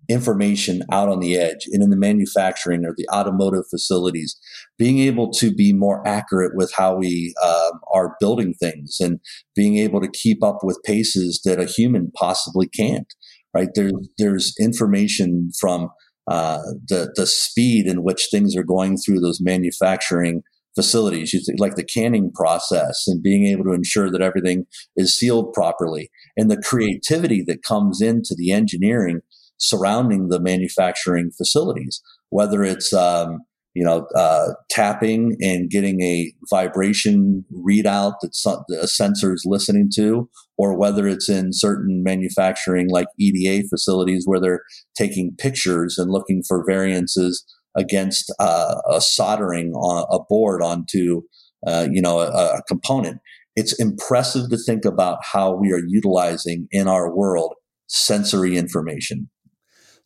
information 0.08 0.82
out 0.92 1.08
on 1.08 1.20
the 1.20 1.36
edge 1.36 1.66
and 1.72 1.82
in 1.82 1.90
the 1.90 1.96
manufacturing 1.96 2.84
or 2.84 2.94
the 2.96 3.08
automotive 3.12 3.64
facilities, 3.70 4.36
being 4.78 4.98
able 4.98 5.30
to 5.30 5.52
be 5.52 5.72
more 5.72 6.06
accurate 6.06 6.52
with 6.54 6.72
how 6.76 6.94
we 6.94 7.34
um, 7.42 7.80
are 7.92 8.16
building 8.20 8.54
things 8.54 8.98
and 9.00 9.20
being 9.56 9.78
able 9.78 10.00
to 10.00 10.10
keep 10.12 10.42
up 10.44 10.58
with 10.62 10.82
paces 10.84 11.40
that 11.44 11.60
a 11.60 11.64
human 11.64 12.10
possibly 12.14 12.68
can't. 12.68 13.12
Right 13.54 13.68
there's 13.74 13.92
there's 14.18 14.54
information 14.60 15.50
from 15.58 15.90
uh, 16.26 16.58
the 16.88 17.12
the 17.14 17.26
speed 17.26 17.86
in 17.86 18.02
which 18.02 18.28
things 18.30 18.56
are 18.56 18.64
going 18.64 18.96
through 18.96 19.20
those 19.20 19.40
manufacturing 19.40 20.42
facilities, 20.74 21.48
like 21.58 21.76
the 21.76 21.84
canning 21.84 22.30
process 22.34 23.04
and 23.06 23.22
being 23.22 23.46
able 23.46 23.64
to 23.64 23.72
ensure 23.72 24.10
that 24.10 24.22
everything 24.22 24.66
is 24.96 25.16
sealed 25.16 25.52
properly 25.52 26.10
and 26.36 26.50
the 26.50 26.60
creativity 26.60 27.42
that 27.46 27.62
comes 27.62 28.00
into 28.00 28.34
the 28.36 28.50
engineering 28.50 29.20
surrounding 29.58 30.28
the 30.28 30.40
manufacturing 30.40 31.30
facilities, 31.36 32.02
whether 32.30 32.64
it's, 32.64 32.92
um, 32.92 33.40
you 33.74 33.84
know, 33.84 34.06
uh, 34.16 34.50
tapping 34.70 35.36
and 35.40 35.68
getting 35.68 36.00
a 36.02 36.32
vibration 36.48 37.44
readout 37.52 38.14
that 38.22 38.64
a 38.80 38.86
sensor 38.86 39.32
is 39.32 39.42
listening 39.44 39.90
to, 39.94 40.28
or 40.56 40.78
whether 40.78 41.08
it's 41.08 41.28
in 41.28 41.48
certain 41.52 42.02
manufacturing 42.04 42.88
like 42.88 43.08
EDA 43.18 43.66
facilities 43.68 44.24
where 44.26 44.40
they're 44.40 44.62
taking 44.96 45.34
pictures 45.38 45.98
and 45.98 46.10
looking 46.10 46.42
for 46.46 46.64
variances 46.64 47.44
against 47.76 48.32
uh, 48.38 48.76
a 48.90 49.00
soldering 49.00 49.72
on 49.74 50.06
a 50.10 50.22
board 50.22 50.62
onto 50.62 51.22
uh, 51.66 51.86
you 51.90 52.00
know 52.00 52.20
a, 52.20 52.28
a, 52.28 52.62
component. 52.68 53.20
It's 53.56 53.78
impressive 53.80 54.50
to 54.50 54.56
think 54.56 54.84
about 54.84 55.18
how 55.22 55.52
we 55.52 55.72
are 55.72 55.80
utilizing 55.86 56.66
in 56.70 56.88
our 56.88 57.14
world 57.14 57.54
sensory 57.86 58.56
information. 58.56 59.30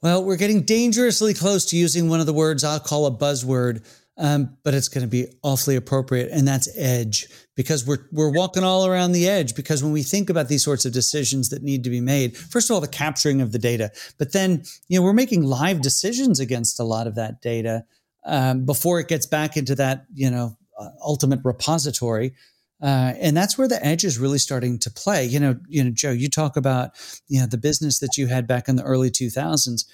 Well, 0.01 0.23
we're 0.23 0.37
getting 0.37 0.63
dangerously 0.63 1.35
close 1.35 1.65
to 1.67 1.77
using 1.77 2.09
one 2.09 2.21
of 2.21 2.27
the 2.27 2.33
words 2.33 2.63
I'll 2.63 2.79
call 2.79 3.07
a 3.07 3.11
buzzword 3.11 3.85
um, 4.19 4.57
but 4.65 4.75
it's 4.75 4.89
going 4.89 5.03
to 5.03 5.09
be 5.09 5.29
awfully 5.43 5.77
appropriate, 5.77 6.31
and 6.33 6.47
that's 6.47 6.69
edge 6.77 7.29
because 7.55 7.87
we're 7.87 8.07
we're 8.11 8.33
walking 8.33 8.65
all 8.65 8.85
around 8.85 9.13
the 9.13 9.29
edge. 9.29 9.55
Because 9.55 9.83
when 9.83 9.93
we 9.93 10.03
think 10.03 10.29
about 10.29 10.49
these 10.49 10.65
sorts 10.65 10.85
of 10.85 10.93
decisions 10.93 11.51
that 11.51 11.63
need 11.63 11.85
to 11.85 11.91
be 11.91 12.01
made, 12.01 12.37
first 12.37 12.69
of 12.69 12.75
all, 12.75 12.81
the 12.81 12.89
capturing 12.89 13.41
of 13.41 13.53
the 13.53 13.59
data, 13.61 13.93
but 14.19 14.33
then 14.33 14.65
you 14.89 14.99
know 14.99 15.05
we're 15.05 15.13
making 15.13 15.45
live 15.45 15.81
decisions 15.81 16.41
against 16.41 16.81
a 16.81 16.85
lot 16.85 17.07
of 17.07 17.15
that 17.15 17.41
data 17.41 17.85
um, 18.27 18.67
before 18.67 18.99
it 18.99 19.07
gets 19.07 19.25
back 19.25 19.57
into 19.57 19.77
that 19.77 20.07
you 20.13 20.31
know 20.31 20.57
uh, 20.79 20.91
ultimate 21.01 21.41
repository. 21.45 22.35
Uh, 22.81 23.13
and 23.19 23.37
that's 23.37 23.59
where 23.59 23.67
the 23.67 23.85
edge 23.85 24.05
is 24.05 24.19
really 24.19 24.39
starting 24.39 24.79
to 24.79 24.91
play. 24.91 25.25
You 25.25 25.41
know, 25.41 25.59
you 25.67 25.83
know, 25.83 25.91
Joe, 25.91 26.13
you 26.13 26.29
talk 26.29 26.57
about 26.57 26.91
you 27.29 27.41
know 27.41 27.47
the 27.47 27.59
business 27.59 28.01
that 28.01 28.17
you 28.17 28.27
had 28.27 28.49
back 28.49 28.69
in 28.69 28.77
the 28.77 28.85
early 28.85 29.11
2000s, 29.11 29.85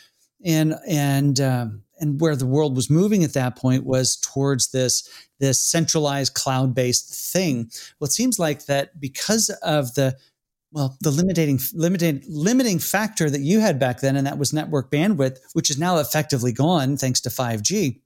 and 0.45 0.75
and 0.87 1.41
um, 1.41 1.83
and 2.01 2.21
where 2.21 2.37
the 2.37 2.47
world 2.47 2.77
was 2.77 2.91
moving 2.91 3.25
at 3.25 3.33
that 3.33 3.57
point 3.57 3.85
was 3.85 4.17
towards 4.17 4.71
this 4.71 5.09
this 5.41 5.59
centralized 5.59 6.35
cloud 6.35 6.75
based 6.75 7.33
thing. 7.33 7.71
Well, 7.99 8.07
it 8.07 8.13
seems 8.13 8.39
like 8.39 8.67
that 8.67 9.01
because 9.01 9.51
of 9.63 9.95
the 9.95 10.17
well, 10.73 10.97
the 11.01 11.11
limiting 11.11 11.61
limiting 11.73 12.23
limiting 12.29 12.79
factor 12.79 13.31
that 13.31 13.41
you 13.41 13.61
had 13.61 13.79
back 13.79 14.01
then, 14.01 14.17
and 14.17 14.27
that 14.27 14.39
was 14.39 14.53
network 14.53 14.91
bandwidth, 14.91 15.39
which 15.53 15.71
is 15.71 15.79
now 15.79 15.99
effectively 15.99 16.53
gone 16.53 16.97
thanks 16.97 17.21
to 17.23 17.29
5G. 17.29 18.01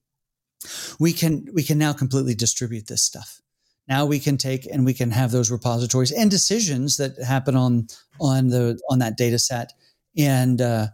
We 0.98 1.12
can 1.12 1.48
we 1.52 1.62
can 1.62 1.78
now 1.78 1.92
completely 1.92 2.34
distribute 2.34 2.86
this 2.86 3.02
stuff. 3.02 3.40
Now 3.88 4.04
we 4.04 4.18
can 4.18 4.36
take 4.36 4.66
and 4.66 4.84
we 4.84 4.92
can 4.92 5.10
have 5.12 5.30
those 5.30 5.50
repositories 5.50 6.12
and 6.12 6.30
decisions 6.30 6.98
that 6.98 7.16
happen 7.18 7.56
on 7.56 7.86
on 8.20 8.48
the 8.48 8.78
on 8.90 8.98
that 8.98 9.16
data 9.16 9.38
set, 9.38 9.72
and 10.16 10.60
uh, 10.60 10.88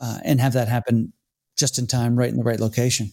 uh, 0.00 0.18
and 0.24 0.40
have 0.40 0.52
that 0.54 0.68
happen 0.68 1.12
just 1.58 1.78
in 1.78 1.86
time, 1.86 2.16
right 2.16 2.30
in 2.30 2.36
the 2.36 2.42
right 2.42 2.60
location. 2.60 3.12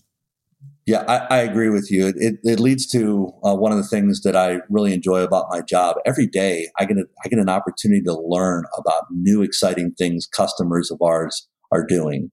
Yeah, 0.87 1.03
I, 1.05 1.35
I 1.35 1.37
agree 1.39 1.69
with 1.69 1.91
you. 1.91 2.07
It, 2.07 2.37
it, 2.43 2.61
leads 2.61 2.87
to 2.91 3.33
uh, 3.43 3.53
one 3.53 3.73
of 3.73 3.77
the 3.77 3.83
things 3.83 4.21
that 4.21 4.37
I 4.37 4.61
really 4.69 4.93
enjoy 4.93 5.21
about 5.21 5.47
my 5.49 5.59
job. 5.59 5.97
Every 6.05 6.27
day, 6.27 6.69
I 6.79 6.85
get 6.85 6.95
a, 6.95 7.03
I 7.25 7.27
get 7.27 7.39
an 7.39 7.49
opportunity 7.49 8.01
to 8.03 8.17
learn 8.17 8.63
about 8.77 9.03
new 9.11 9.41
exciting 9.41 9.91
things 9.97 10.25
customers 10.25 10.89
of 10.89 11.01
ours 11.01 11.49
are 11.73 11.85
doing, 11.85 12.31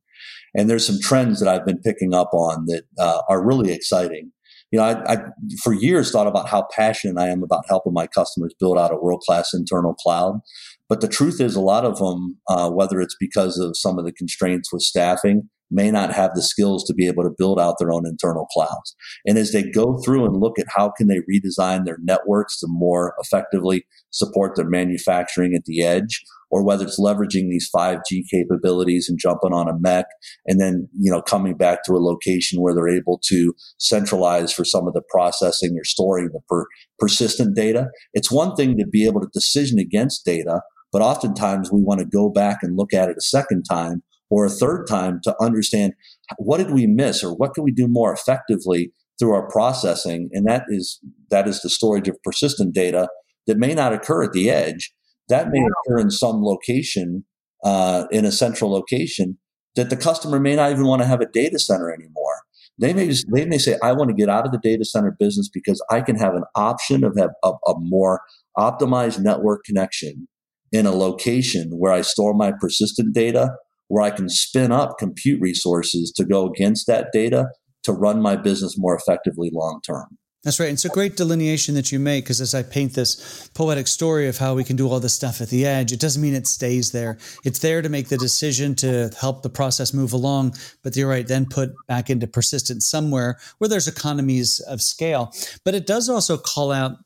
and 0.54 0.70
there's 0.70 0.86
some 0.86 1.00
trends 1.00 1.40
that 1.40 1.48
I've 1.48 1.66
been 1.66 1.80
picking 1.80 2.14
up 2.14 2.32
on 2.32 2.66
that 2.66 2.84
uh, 2.96 3.22
are 3.28 3.44
really 3.44 3.72
exciting. 3.72 4.30
You 4.70 4.78
know, 4.78 4.84
I, 4.84 5.14
I, 5.14 5.16
for 5.64 5.72
years 5.72 6.12
thought 6.12 6.28
about 6.28 6.48
how 6.48 6.68
passionate 6.70 7.20
I 7.20 7.28
am 7.28 7.42
about 7.42 7.64
helping 7.68 7.92
my 7.92 8.06
customers 8.06 8.54
build 8.60 8.78
out 8.78 8.92
a 8.92 8.96
world 8.96 9.22
class 9.26 9.52
internal 9.52 9.94
cloud. 9.94 10.40
But 10.88 11.00
the 11.00 11.08
truth 11.08 11.40
is, 11.40 11.56
a 11.56 11.60
lot 11.60 11.84
of 11.84 11.98
them, 11.98 12.38
uh, 12.48 12.70
whether 12.70 13.00
it's 13.00 13.16
because 13.18 13.58
of 13.58 13.76
some 13.76 13.98
of 13.98 14.04
the 14.04 14.12
constraints 14.12 14.72
with 14.72 14.82
staffing, 14.82 15.48
may 15.70 15.90
not 15.90 16.12
have 16.12 16.32
the 16.34 16.42
skills 16.42 16.84
to 16.84 16.94
be 16.94 17.06
able 17.06 17.24
to 17.24 17.34
build 17.36 17.58
out 17.58 17.76
their 17.78 17.92
own 17.92 18.06
internal 18.06 18.46
clouds. 18.46 18.94
And 19.26 19.38
as 19.38 19.52
they 19.52 19.70
go 19.70 19.98
through 20.04 20.24
and 20.24 20.36
look 20.36 20.58
at 20.58 20.66
how 20.74 20.92
can 20.96 21.08
they 21.08 21.20
redesign 21.20 21.84
their 21.84 21.98
networks 22.02 22.60
to 22.60 22.66
more 22.68 23.14
effectively 23.18 23.86
support 24.10 24.56
their 24.56 24.68
manufacturing 24.68 25.54
at 25.54 25.64
the 25.64 25.82
edge, 25.82 26.22
or 26.50 26.64
whether 26.64 26.84
it's 26.84 27.00
leveraging 27.00 27.48
these 27.48 27.68
5G 27.74 28.22
capabilities 28.30 29.08
and 29.08 29.18
jumping 29.18 29.52
on 29.52 29.68
a 29.68 29.74
MEC 29.74 30.04
and 30.46 30.60
then, 30.60 30.88
you 30.96 31.10
know, 31.10 31.20
coming 31.20 31.56
back 31.56 31.82
to 31.84 31.94
a 31.94 31.98
location 31.98 32.62
where 32.62 32.72
they're 32.72 32.88
able 32.88 33.20
to 33.26 33.54
centralize 33.78 34.52
for 34.52 34.64
some 34.64 34.86
of 34.86 34.92
the 34.92 35.02
processing 35.10 35.74
or 35.76 35.82
storing 35.82 36.28
the 36.32 36.40
per- 36.48 36.66
persistent 37.00 37.56
data. 37.56 37.88
It's 38.12 38.30
one 38.30 38.54
thing 38.54 38.76
to 38.78 38.86
be 38.86 39.04
able 39.04 39.20
to 39.20 39.28
decision 39.32 39.80
against 39.80 40.24
data, 40.24 40.60
but 40.94 41.02
oftentimes 41.02 41.72
we 41.72 41.82
want 41.82 41.98
to 41.98 42.06
go 42.06 42.30
back 42.30 42.58
and 42.62 42.76
look 42.76 42.94
at 42.94 43.08
it 43.08 43.16
a 43.18 43.20
second 43.20 43.64
time 43.64 44.04
or 44.30 44.46
a 44.46 44.48
third 44.48 44.86
time 44.86 45.18
to 45.24 45.34
understand 45.42 45.92
what 46.38 46.58
did 46.58 46.70
we 46.70 46.86
miss 46.86 47.24
or 47.24 47.34
what 47.34 47.52
can 47.52 47.64
we 47.64 47.72
do 47.72 47.88
more 47.88 48.12
effectively 48.12 48.92
through 49.18 49.32
our 49.32 49.50
processing. 49.50 50.30
And 50.32 50.46
that 50.46 50.66
is 50.68 51.00
that 51.30 51.48
is 51.48 51.62
the 51.62 51.68
storage 51.68 52.06
of 52.06 52.22
persistent 52.22 52.76
data 52.76 53.08
that 53.48 53.58
may 53.58 53.74
not 53.74 53.92
occur 53.92 54.22
at 54.22 54.32
the 54.32 54.48
edge. 54.48 54.94
That 55.28 55.48
may 55.50 55.66
occur 55.66 55.98
in 55.98 56.12
some 56.12 56.44
location 56.44 57.24
uh, 57.64 58.04
in 58.12 58.24
a 58.24 58.30
central 58.30 58.70
location 58.70 59.36
that 59.74 59.90
the 59.90 59.96
customer 59.96 60.38
may 60.38 60.54
not 60.54 60.70
even 60.70 60.86
want 60.86 61.02
to 61.02 61.08
have 61.08 61.20
a 61.20 61.26
data 61.26 61.58
center 61.58 61.92
anymore. 61.92 62.42
They 62.78 62.92
may 62.92 63.08
just, 63.08 63.26
they 63.32 63.46
may 63.46 63.58
say 63.58 63.78
i 63.82 63.92
want 63.92 64.10
to 64.10 64.14
get 64.14 64.28
out 64.28 64.46
of 64.46 64.52
the 64.52 64.58
data 64.58 64.84
center 64.84 65.14
business 65.16 65.48
because 65.48 65.80
i 65.92 66.00
can 66.00 66.16
have 66.16 66.34
an 66.34 66.42
option 66.56 67.04
of 67.04 67.16
have 67.16 67.30
a, 67.44 67.50
a 67.66 67.74
more 67.78 68.20
optimized 68.58 69.20
network 69.20 69.64
connection 69.64 70.26
in 70.74 70.84
a 70.84 70.92
location 70.92 71.70
where 71.78 71.92
i 71.92 72.02
store 72.02 72.34
my 72.34 72.52
persistent 72.60 73.14
data 73.14 73.48
where 73.88 74.02
I 74.02 74.10
can 74.10 74.28
spin 74.28 74.72
up 74.72 74.98
compute 74.98 75.40
resources 75.40 76.12
to 76.16 76.24
go 76.24 76.46
against 76.46 76.86
that 76.86 77.08
data 77.12 77.46
to 77.84 77.92
run 77.92 78.20
my 78.20 78.36
business 78.36 78.78
more 78.78 78.96
effectively 78.96 79.50
long 79.52 79.80
term. 79.86 80.18
That's 80.42 80.60
right. 80.60 80.68
It's 80.68 80.84
a 80.84 80.90
great 80.90 81.16
delineation 81.16 81.74
that 81.74 81.90
you 81.90 81.98
make 81.98 82.24
because 82.24 82.42
as 82.42 82.54
I 82.54 82.62
paint 82.62 82.92
this 82.92 83.48
poetic 83.54 83.86
story 83.86 84.28
of 84.28 84.36
how 84.36 84.54
we 84.54 84.62
can 84.62 84.76
do 84.76 84.90
all 84.90 85.00
this 85.00 85.14
stuff 85.14 85.40
at 85.40 85.48
the 85.48 85.64
edge, 85.64 85.90
it 85.90 86.00
doesn't 86.00 86.20
mean 86.20 86.34
it 86.34 86.46
stays 86.46 86.92
there. 86.92 87.16
It's 87.44 87.60
there 87.60 87.80
to 87.80 87.88
make 87.88 88.08
the 88.08 88.18
decision 88.18 88.74
to 88.76 89.10
help 89.18 89.42
the 89.42 89.48
process 89.48 89.94
move 89.94 90.12
along. 90.12 90.54
But 90.82 90.96
you're 90.96 91.08
right, 91.08 91.26
then 91.26 91.46
put 91.46 91.70
back 91.88 92.10
into 92.10 92.26
persistence 92.26 92.86
somewhere 92.86 93.38
where 93.56 93.68
there's 93.68 93.88
economies 93.88 94.60
of 94.68 94.82
scale. 94.82 95.32
But 95.64 95.74
it 95.74 95.86
does 95.86 96.10
also 96.10 96.36
call 96.36 96.72
out 96.72 96.98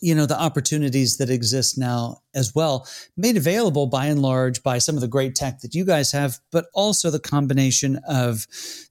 you 0.00 0.14
know 0.14 0.26
the 0.26 0.40
opportunities 0.40 1.18
that 1.18 1.30
exist 1.30 1.76
now 1.76 2.18
as 2.34 2.54
well 2.54 2.86
made 3.16 3.36
available 3.36 3.86
by 3.86 4.06
and 4.06 4.22
large 4.22 4.62
by 4.62 4.78
some 4.78 4.94
of 4.94 5.00
the 5.00 5.08
great 5.08 5.34
tech 5.34 5.60
that 5.60 5.74
you 5.74 5.84
guys 5.84 6.10
have 6.12 6.38
but 6.50 6.66
also 6.74 7.10
the 7.10 7.20
combination 7.20 8.00
of 8.08 8.46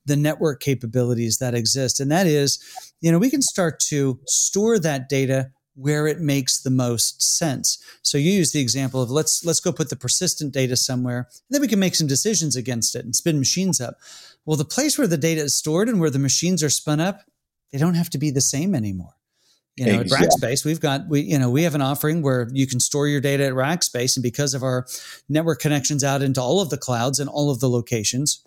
the 0.05 0.15
network 0.15 0.61
capabilities 0.61 1.37
that 1.39 1.53
exist. 1.53 1.99
And 1.99 2.11
that 2.11 2.27
is 2.27 2.59
you 3.01 3.11
know 3.11 3.19
we 3.19 3.29
can 3.29 3.41
start 3.41 3.79
to 3.89 4.19
store 4.25 4.79
that 4.79 5.09
data 5.09 5.51
where 5.75 6.07
it 6.07 6.19
makes 6.19 6.61
the 6.61 6.69
most 6.69 7.21
sense. 7.21 7.81
So 8.01 8.17
you 8.17 8.31
use 8.31 8.51
the 8.51 8.59
example 8.59 9.01
of 9.01 9.09
let's 9.09 9.43
let's 9.45 9.61
go 9.61 9.71
put 9.71 9.89
the 9.89 9.95
persistent 9.95 10.53
data 10.53 10.75
somewhere 10.75 11.19
and 11.29 11.49
then 11.49 11.61
we 11.61 11.67
can 11.67 11.79
make 11.79 11.95
some 11.95 12.07
decisions 12.07 12.55
against 12.55 12.95
it 12.95 13.05
and 13.05 13.15
spin 13.15 13.39
machines 13.39 13.81
up. 13.81 13.95
Well 14.45 14.57
the 14.57 14.65
place 14.65 14.97
where 14.97 15.07
the 15.07 15.17
data 15.17 15.41
is 15.41 15.55
stored 15.55 15.89
and 15.89 15.99
where 15.99 16.09
the 16.09 16.19
machines 16.19 16.63
are 16.63 16.69
spun 16.69 16.99
up 16.99 17.21
they 17.71 17.77
don't 17.77 17.93
have 17.93 18.09
to 18.09 18.17
be 18.17 18.31
the 18.31 18.41
same 18.41 18.73
anymore 18.73 19.18
You 19.79 19.85
know, 19.93 20.01
exactly. 20.01 20.27
at 20.27 20.33
Rackspace, 20.33 20.65
we've 20.65 20.81
got 20.81 21.07
we 21.07 21.21
you 21.21 21.39
know 21.39 21.49
we 21.49 21.63
have 21.63 21.73
an 21.73 21.81
offering 21.81 22.21
where 22.21 22.49
you 22.51 22.67
can 22.67 22.81
store 22.81 23.07
your 23.07 23.21
data 23.21 23.45
at 23.45 23.53
Rackspace, 23.53 24.17
and 24.17 24.23
because 24.23 24.53
of 24.53 24.61
our 24.61 24.85
network 25.29 25.61
connections 25.61 26.03
out 26.03 26.21
into 26.21 26.41
all 26.41 26.59
of 26.59 26.69
the 26.69 26.77
clouds 26.77 27.17
and 27.17 27.29
all 27.29 27.49
of 27.49 27.61
the 27.61 27.69
locations, 27.69 28.45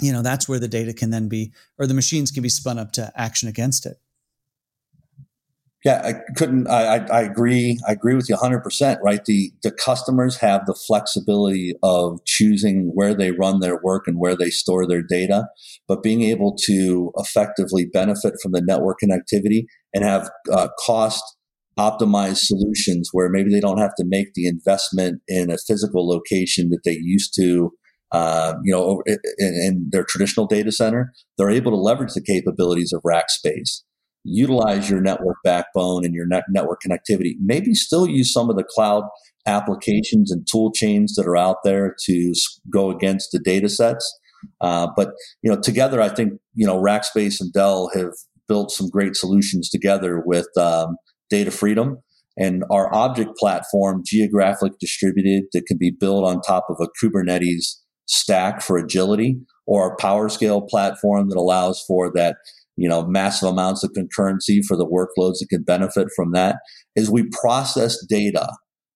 you 0.00 0.10
know 0.10 0.22
that's 0.22 0.48
where 0.48 0.58
the 0.58 0.66
data 0.66 0.94
can 0.94 1.10
then 1.10 1.28
be 1.28 1.52
or 1.78 1.86
the 1.86 1.92
machines 1.92 2.30
can 2.30 2.42
be 2.42 2.48
spun 2.48 2.78
up 2.78 2.92
to 2.92 3.12
action 3.14 3.46
against 3.46 3.84
it. 3.84 3.98
Yeah, 5.84 6.00
I 6.02 6.14
couldn't. 6.34 6.66
I, 6.66 6.96
I, 6.96 7.06
I 7.18 7.20
agree. 7.22 7.78
I 7.86 7.92
agree 7.92 8.14
with 8.14 8.28
you 8.30 8.36
100. 8.36 8.60
percent 8.60 9.00
Right. 9.04 9.22
The 9.24 9.52
the 9.62 9.70
customers 9.70 10.36
have 10.38 10.64
the 10.66 10.74
flexibility 10.74 11.74
of 11.82 12.24
choosing 12.24 12.90
where 12.94 13.12
they 13.14 13.32
run 13.32 13.60
their 13.60 13.78
work 13.82 14.04
and 14.06 14.18
where 14.18 14.34
they 14.36 14.48
store 14.48 14.86
their 14.86 15.02
data, 15.02 15.46
but 15.86 16.02
being 16.02 16.22
able 16.22 16.56
to 16.64 17.12
effectively 17.18 17.84
benefit 17.84 18.34
from 18.42 18.52
the 18.52 18.62
network 18.62 18.98
connectivity 19.04 19.66
and 19.92 20.04
have 20.04 20.30
uh, 20.50 20.68
cost 20.84 21.22
optimized 21.78 22.38
solutions 22.38 23.10
where 23.12 23.28
maybe 23.28 23.50
they 23.50 23.60
don't 23.60 23.78
have 23.80 23.94
to 23.96 24.04
make 24.06 24.28
the 24.34 24.46
investment 24.46 25.20
in 25.28 25.50
a 25.50 25.58
physical 25.58 26.08
location 26.08 26.70
that 26.70 26.80
they 26.84 26.98
used 27.00 27.34
to. 27.36 27.70
Uh, 28.12 28.54
you 28.62 28.72
know, 28.72 29.02
in, 29.06 29.18
in 29.38 29.88
their 29.90 30.04
traditional 30.04 30.46
data 30.46 30.70
center, 30.70 31.12
they're 31.36 31.50
able 31.50 31.72
to 31.72 31.76
leverage 31.76 32.14
the 32.14 32.22
capabilities 32.22 32.92
of 32.92 33.02
Rackspace 33.02 33.82
utilize 34.24 34.90
your 34.90 35.00
network 35.00 35.36
backbone 35.44 36.04
and 36.04 36.14
your 36.14 36.26
net 36.26 36.44
network 36.48 36.80
connectivity. 36.86 37.34
Maybe 37.40 37.74
still 37.74 38.06
use 38.06 38.32
some 38.32 38.50
of 38.50 38.56
the 38.56 38.64
cloud 38.64 39.04
applications 39.46 40.32
and 40.32 40.46
tool 40.50 40.72
chains 40.72 41.14
that 41.14 41.26
are 41.26 41.36
out 41.36 41.58
there 41.64 41.94
to 42.06 42.34
go 42.72 42.90
against 42.90 43.30
the 43.32 43.38
data 43.38 43.68
sets. 43.68 44.18
Uh, 44.60 44.88
but 44.96 45.12
you 45.42 45.50
know, 45.50 45.60
together, 45.60 46.00
I 46.00 46.08
think 46.08 46.34
you 46.54 46.66
know 46.66 46.80
Rackspace 46.80 47.40
and 47.40 47.52
Dell 47.52 47.90
have 47.94 48.12
built 48.48 48.70
some 48.70 48.88
great 48.88 49.16
solutions 49.16 49.70
together 49.70 50.22
with 50.24 50.48
um, 50.58 50.96
Data 51.30 51.50
Freedom 51.50 51.98
and 52.36 52.64
our 52.70 52.92
object 52.94 53.36
platform, 53.36 54.02
geographically 54.04 54.72
distributed, 54.80 55.44
that 55.52 55.66
can 55.66 55.78
be 55.78 55.90
built 55.90 56.24
on 56.24 56.40
top 56.40 56.66
of 56.68 56.76
a 56.80 56.88
Kubernetes 57.02 57.76
stack 58.06 58.60
for 58.60 58.76
agility, 58.76 59.38
or 59.66 59.92
a 59.92 59.96
PowerScale 59.96 60.68
platform 60.68 61.28
that 61.28 61.38
allows 61.38 61.82
for 61.86 62.12
that 62.14 62.36
you 62.76 62.88
know, 62.88 63.06
massive 63.06 63.48
amounts 63.48 63.84
of 63.84 63.92
concurrency 63.92 64.60
for 64.66 64.76
the 64.76 64.86
workloads 64.86 65.38
that 65.38 65.48
can 65.50 65.62
benefit 65.62 66.08
from 66.14 66.32
that 66.32 66.56
is 66.96 67.10
we 67.10 67.28
process 67.40 67.96
data. 68.08 68.48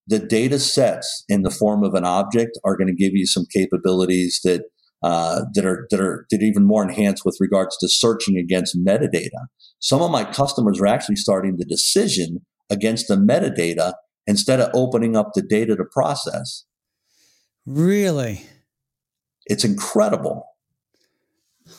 The 0.07 0.19
data 0.19 0.59
sets 0.59 1.23
in 1.29 1.43
the 1.43 1.51
form 1.51 1.83
of 1.83 1.93
an 1.93 2.03
object 2.03 2.57
are 2.65 2.75
going 2.75 2.87
to 2.87 2.95
give 2.95 3.13
you 3.13 3.25
some 3.25 3.45
capabilities 3.53 4.39
that 4.43 4.63
uh, 5.01 5.43
that 5.53 5.65
are 5.65 5.87
that 5.91 6.01
are 6.01 6.25
that 6.29 6.41
are 6.41 6.45
even 6.45 6.65
more 6.65 6.83
enhanced 6.83 7.23
with 7.23 7.37
regards 7.39 7.77
to 7.77 7.87
searching 7.87 8.37
against 8.37 8.77
metadata. 8.77 9.47
Some 9.79 10.01
of 10.01 10.11
my 10.11 10.25
customers 10.25 10.81
are 10.81 10.87
actually 10.87 11.15
starting 11.15 11.55
the 11.57 11.65
decision 11.65 12.39
against 12.69 13.07
the 13.07 13.15
metadata 13.15 13.93
instead 14.27 14.59
of 14.59 14.69
opening 14.73 15.15
up 15.15 15.29
the 15.33 15.41
data 15.41 15.75
to 15.75 15.85
process. 15.85 16.65
Really? 17.65 18.45
It's 19.45 19.63
incredible. 19.63 20.48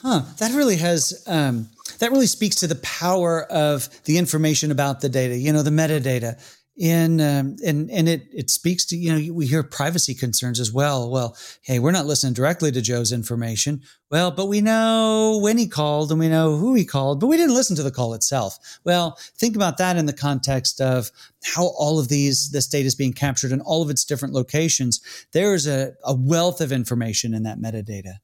Huh. 0.02 0.22
That 0.38 0.52
really 0.52 0.76
has 0.76 1.22
um, 1.26 1.68
that 1.98 2.10
really 2.10 2.26
speaks 2.26 2.56
to 2.56 2.66
the 2.66 2.76
power 2.76 3.44
of 3.44 3.88
the 4.04 4.18
information 4.18 4.70
about 4.70 5.00
the 5.00 5.08
data, 5.08 5.36
you 5.36 5.52
know, 5.52 5.62
the 5.62 5.70
metadata. 5.70 6.40
In 6.76 7.20
um, 7.20 7.56
and 7.66 7.90
and 7.90 8.08
it 8.08 8.22
it 8.32 8.48
speaks 8.48 8.86
to 8.86 8.96
you 8.96 9.12
know 9.12 9.34
we 9.34 9.46
hear 9.46 9.62
privacy 9.62 10.14
concerns 10.14 10.58
as 10.58 10.72
well. 10.72 11.10
Well, 11.10 11.36
hey, 11.60 11.78
we're 11.78 11.90
not 11.90 12.06
listening 12.06 12.32
directly 12.32 12.72
to 12.72 12.80
Joe's 12.80 13.12
information. 13.12 13.82
Well, 14.10 14.30
but 14.30 14.46
we 14.46 14.62
know 14.62 15.40
when 15.42 15.58
he 15.58 15.68
called 15.68 16.10
and 16.10 16.18
we 16.18 16.28
know 16.28 16.56
who 16.56 16.74
he 16.74 16.86
called, 16.86 17.20
but 17.20 17.26
we 17.26 17.36
didn't 17.36 17.54
listen 17.54 17.76
to 17.76 17.82
the 17.82 17.90
call 17.90 18.14
itself. 18.14 18.78
Well, 18.82 19.18
think 19.36 19.56
about 19.56 19.76
that 19.76 19.98
in 19.98 20.06
the 20.06 20.14
context 20.14 20.80
of 20.80 21.10
how 21.44 21.66
all 21.76 21.98
of 21.98 22.08
these 22.08 22.50
this 22.50 22.68
data 22.68 22.86
is 22.86 22.94
being 22.94 23.12
captured 23.12 23.52
in 23.52 23.60
all 23.60 23.82
of 23.82 23.90
its 23.90 24.06
different 24.06 24.32
locations. 24.32 25.02
There 25.32 25.54
is 25.54 25.66
a, 25.66 25.92
a 26.02 26.14
wealth 26.14 26.62
of 26.62 26.72
information 26.72 27.34
in 27.34 27.42
that 27.42 27.58
metadata. 27.58 28.20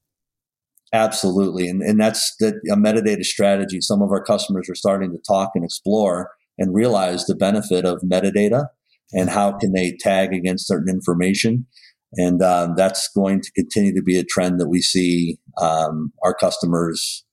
Absolutely. 0.93 1.69
And, 1.69 1.83
and 1.83 2.01
that's 2.01 2.35
the, 2.39 2.61
a 2.71 2.77
metadata 2.77 3.25
strategy. 3.25 3.81
Some 3.81 4.03
of 4.03 4.11
our 4.11 4.23
customers 4.23 4.69
are 4.71 4.75
starting 4.75 5.11
to 5.13 5.19
talk 5.27 5.51
and 5.55 5.65
explore 5.65 6.31
and 6.59 6.75
realize 6.75 7.27
the 7.27 7.35
benefit 7.35 7.85
of 7.85 8.01
metadata 8.01 8.69
and 9.13 9.29
how 9.31 9.53
can 9.53 9.73
they 9.73 9.97
tag 9.99 10.33
against 10.33 10.67
certain 10.67 10.89
information. 10.89 11.67
And 12.13 12.43
um, 12.43 12.75
that's 12.77 13.09
going 13.15 13.41
to 13.43 13.53
continue 13.53 13.95
to 13.95 14.03
be 14.03 14.19
a 14.19 14.25
trend 14.25 14.61
that 14.61 14.69
we 14.69 14.81
see 14.81 15.39
um, 15.61 16.13
our 16.23 16.35
customers 16.35 17.25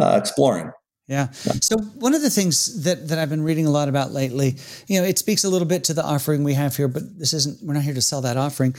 uh, 0.00 0.16
exploring. 0.20 0.70
Yeah. 1.08 1.30
So 1.30 1.78
one 1.78 2.14
of 2.14 2.20
the 2.20 2.28
things 2.28 2.84
that, 2.84 3.08
that 3.08 3.18
I've 3.18 3.30
been 3.30 3.42
reading 3.42 3.64
a 3.64 3.70
lot 3.70 3.88
about 3.88 4.12
lately, 4.12 4.56
you 4.86 5.00
know, 5.00 5.06
it 5.06 5.18
speaks 5.18 5.42
a 5.42 5.48
little 5.48 5.66
bit 5.66 5.84
to 5.84 5.94
the 5.94 6.04
offering 6.04 6.44
we 6.44 6.52
have 6.52 6.76
here, 6.76 6.86
but 6.86 7.02
this 7.18 7.32
isn't, 7.32 7.66
we're 7.66 7.72
not 7.72 7.82
here 7.82 7.94
to 7.94 8.02
sell 8.02 8.20
that 8.20 8.36
offering. 8.36 8.76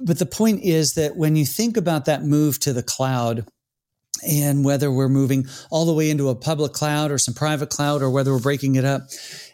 But 0.00 0.18
the 0.18 0.26
point 0.26 0.62
is 0.62 0.94
that 0.94 1.16
when 1.16 1.36
you 1.36 1.44
think 1.44 1.76
about 1.76 2.04
that 2.04 2.22
move 2.22 2.58
to 2.60 2.72
the 2.72 2.82
cloud, 2.82 3.46
and 4.26 4.64
whether 4.64 4.90
we're 4.90 5.08
moving 5.08 5.46
all 5.70 5.86
the 5.86 5.92
way 5.92 6.10
into 6.10 6.28
a 6.28 6.34
public 6.34 6.72
cloud 6.72 7.10
or 7.10 7.18
some 7.18 7.34
private 7.34 7.70
cloud 7.70 8.02
or 8.02 8.10
whether 8.10 8.32
we're 8.32 8.40
breaking 8.40 8.74
it 8.74 8.84
up, 8.84 9.02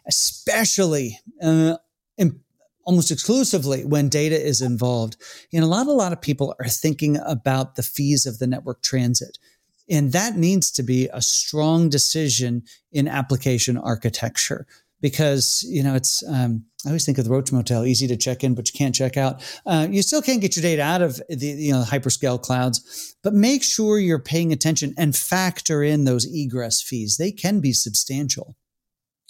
especially 0.06 1.18
uh, 1.42 1.76
in, 2.16 2.40
almost 2.84 3.10
exclusively 3.10 3.84
when 3.84 4.08
data 4.08 4.40
is 4.40 4.60
involved. 4.60 5.16
You 5.50 5.60
know, 5.60 5.66
a 5.66 5.68
lot, 5.68 5.86
a 5.86 5.92
lot 5.92 6.12
of 6.12 6.20
people 6.20 6.54
are 6.60 6.68
thinking 6.68 7.18
about 7.26 7.76
the 7.76 7.82
fees 7.82 8.26
of 8.26 8.38
the 8.38 8.46
network 8.46 8.82
transit. 8.82 9.38
And 9.88 10.12
that 10.12 10.36
needs 10.36 10.70
to 10.72 10.82
be 10.82 11.08
a 11.12 11.20
strong 11.20 11.90
decision 11.90 12.62
in 12.90 13.06
application 13.06 13.76
architecture 13.76 14.66
because, 15.00 15.64
you 15.68 15.82
know, 15.82 15.94
it's, 15.94 16.22
um, 16.26 16.64
I 16.84 16.90
always 16.90 17.04
think 17.04 17.18
of 17.18 17.24
the 17.24 17.30
Roach 17.30 17.50
Motel, 17.50 17.86
easy 17.86 18.06
to 18.08 18.16
check 18.16 18.44
in, 18.44 18.54
but 18.54 18.72
you 18.72 18.76
can't 18.76 18.94
check 18.94 19.16
out. 19.16 19.42
Uh, 19.64 19.86
you 19.90 20.02
still 20.02 20.22
can't 20.22 20.40
get 20.40 20.56
your 20.56 20.62
data 20.62 20.82
out 20.82 21.02
of 21.02 21.20
the 21.28 21.46
you 21.46 21.72
know 21.72 21.82
hyperscale 21.82 22.40
clouds, 22.40 23.16
but 23.22 23.32
make 23.32 23.62
sure 23.62 23.98
you're 23.98 24.18
paying 24.18 24.52
attention 24.52 24.94
and 24.98 25.16
factor 25.16 25.82
in 25.82 26.04
those 26.04 26.26
egress 26.26 26.82
fees. 26.82 27.16
They 27.18 27.32
can 27.32 27.60
be 27.60 27.72
substantial. 27.72 28.56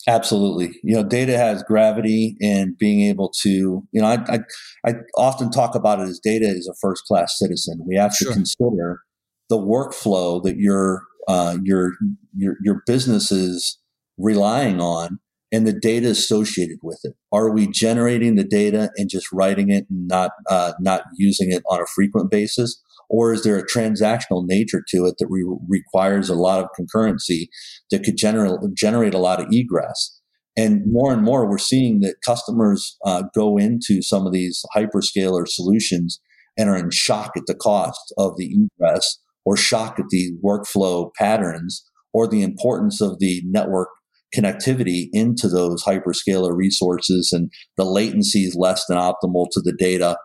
Absolutely. 0.06 0.78
You 0.82 0.96
know, 0.96 1.02
data 1.02 1.38
has 1.38 1.62
gravity 1.62 2.36
and 2.40 2.76
being 2.76 3.08
able 3.08 3.32
to, 3.40 3.48
you 3.90 4.02
know, 4.02 4.06
I, 4.06 4.18
I, 4.28 4.38
I 4.86 4.94
often 5.16 5.50
talk 5.50 5.74
about 5.74 6.00
it 6.00 6.08
as 6.08 6.20
data 6.22 6.44
is 6.46 6.68
a 6.68 6.74
first 6.78 7.04
class 7.04 7.38
citizen. 7.38 7.82
We 7.86 7.96
have 7.96 8.10
to 8.18 8.24
sure. 8.24 8.32
consider 8.34 9.00
the 9.48 9.56
workflow 9.56 10.42
that 10.42 10.58
your, 10.58 11.04
uh, 11.26 11.56
your, 11.62 11.92
your, 12.36 12.56
your 12.62 12.82
business 12.86 13.32
is 13.32 13.78
relying 14.18 14.80
on 14.80 15.20
and 15.50 15.66
the 15.66 15.72
data 15.72 16.08
associated 16.10 16.78
with 16.82 17.00
it. 17.04 17.14
Are 17.34 17.52
we 17.52 17.66
generating 17.66 18.36
the 18.36 18.44
data 18.44 18.90
and 18.96 19.10
just 19.10 19.32
writing 19.32 19.68
it 19.68 19.86
and 19.90 20.06
not 20.06 20.30
uh, 20.48 20.74
not 20.78 21.02
using 21.16 21.50
it 21.50 21.64
on 21.68 21.80
a 21.80 21.86
frequent 21.86 22.30
basis, 22.30 22.80
or 23.10 23.32
is 23.32 23.42
there 23.42 23.58
a 23.58 23.66
transactional 23.66 24.46
nature 24.46 24.84
to 24.90 25.06
it 25.06 25.16
that 25.18 25.26
re- 25.28 25.58
requires 25.68 26.28
a 26.28 26.36
lot 26.36 26.60
of 26.60 26.68
concurrency 26.78 27.48
that 27.90 28.04
could 28.04 28.16
generate 28.16 28.60
generate 28.74 29.14
a 29.14 29.18
lot 29.18 29.40
of 29.40 29.48
egress? 29.50 30.20
And 30.56 30.82
more 30.86 31.12
and 31.12 31.24
more, 31.24 31.50
we're 31.50 31.58
seeing 31.58 31.98
that 32.00 32.22
customers 32.24 32.96
uh, 33.04 33.24
go 33.34 33.56
into 33.58 34.00
some 34.00 34.26
of 34.26 34.32
these 34.32 34.64
hyperscaler 34.76 35.48
solutions 35.48 36.20
and 36.56 36.70
are 36.70 36.76
in 36.76 36.90
shock 36.92 37.32
at 37.36 37.46
the 37.48 37.56
cost 37.56 38.14
of 38.16 38.36
the 38.36 38.54
egress, 38.54 39.18
or 39.44 39.56
shock 39.56 39.98
at 39.98 40.06
the 40.10 40.30
workflow 40.44 41.10
patterns, 41.18 41.84
or 42.12 42.28
the 42.28 42.42
importance 42.42 43.00
of 43.00 43.18
the 43.18 43.42
network 43.44 43.88
connectivity 44.34 45.08
into 45.12 45.48
those 45.48 45.84
hyperscaler 45.84 46.56
resources 46.56 47.32
and 47.32 47.50
the 47.76 47.84
latency 47.84 48.40
is 48.40 48.56
less 48.56 48.84
than 48.86 48.98
optimal 48.98 49.46
to 49.52 49.60
the 49.60 49.74
data. 49.78 50.16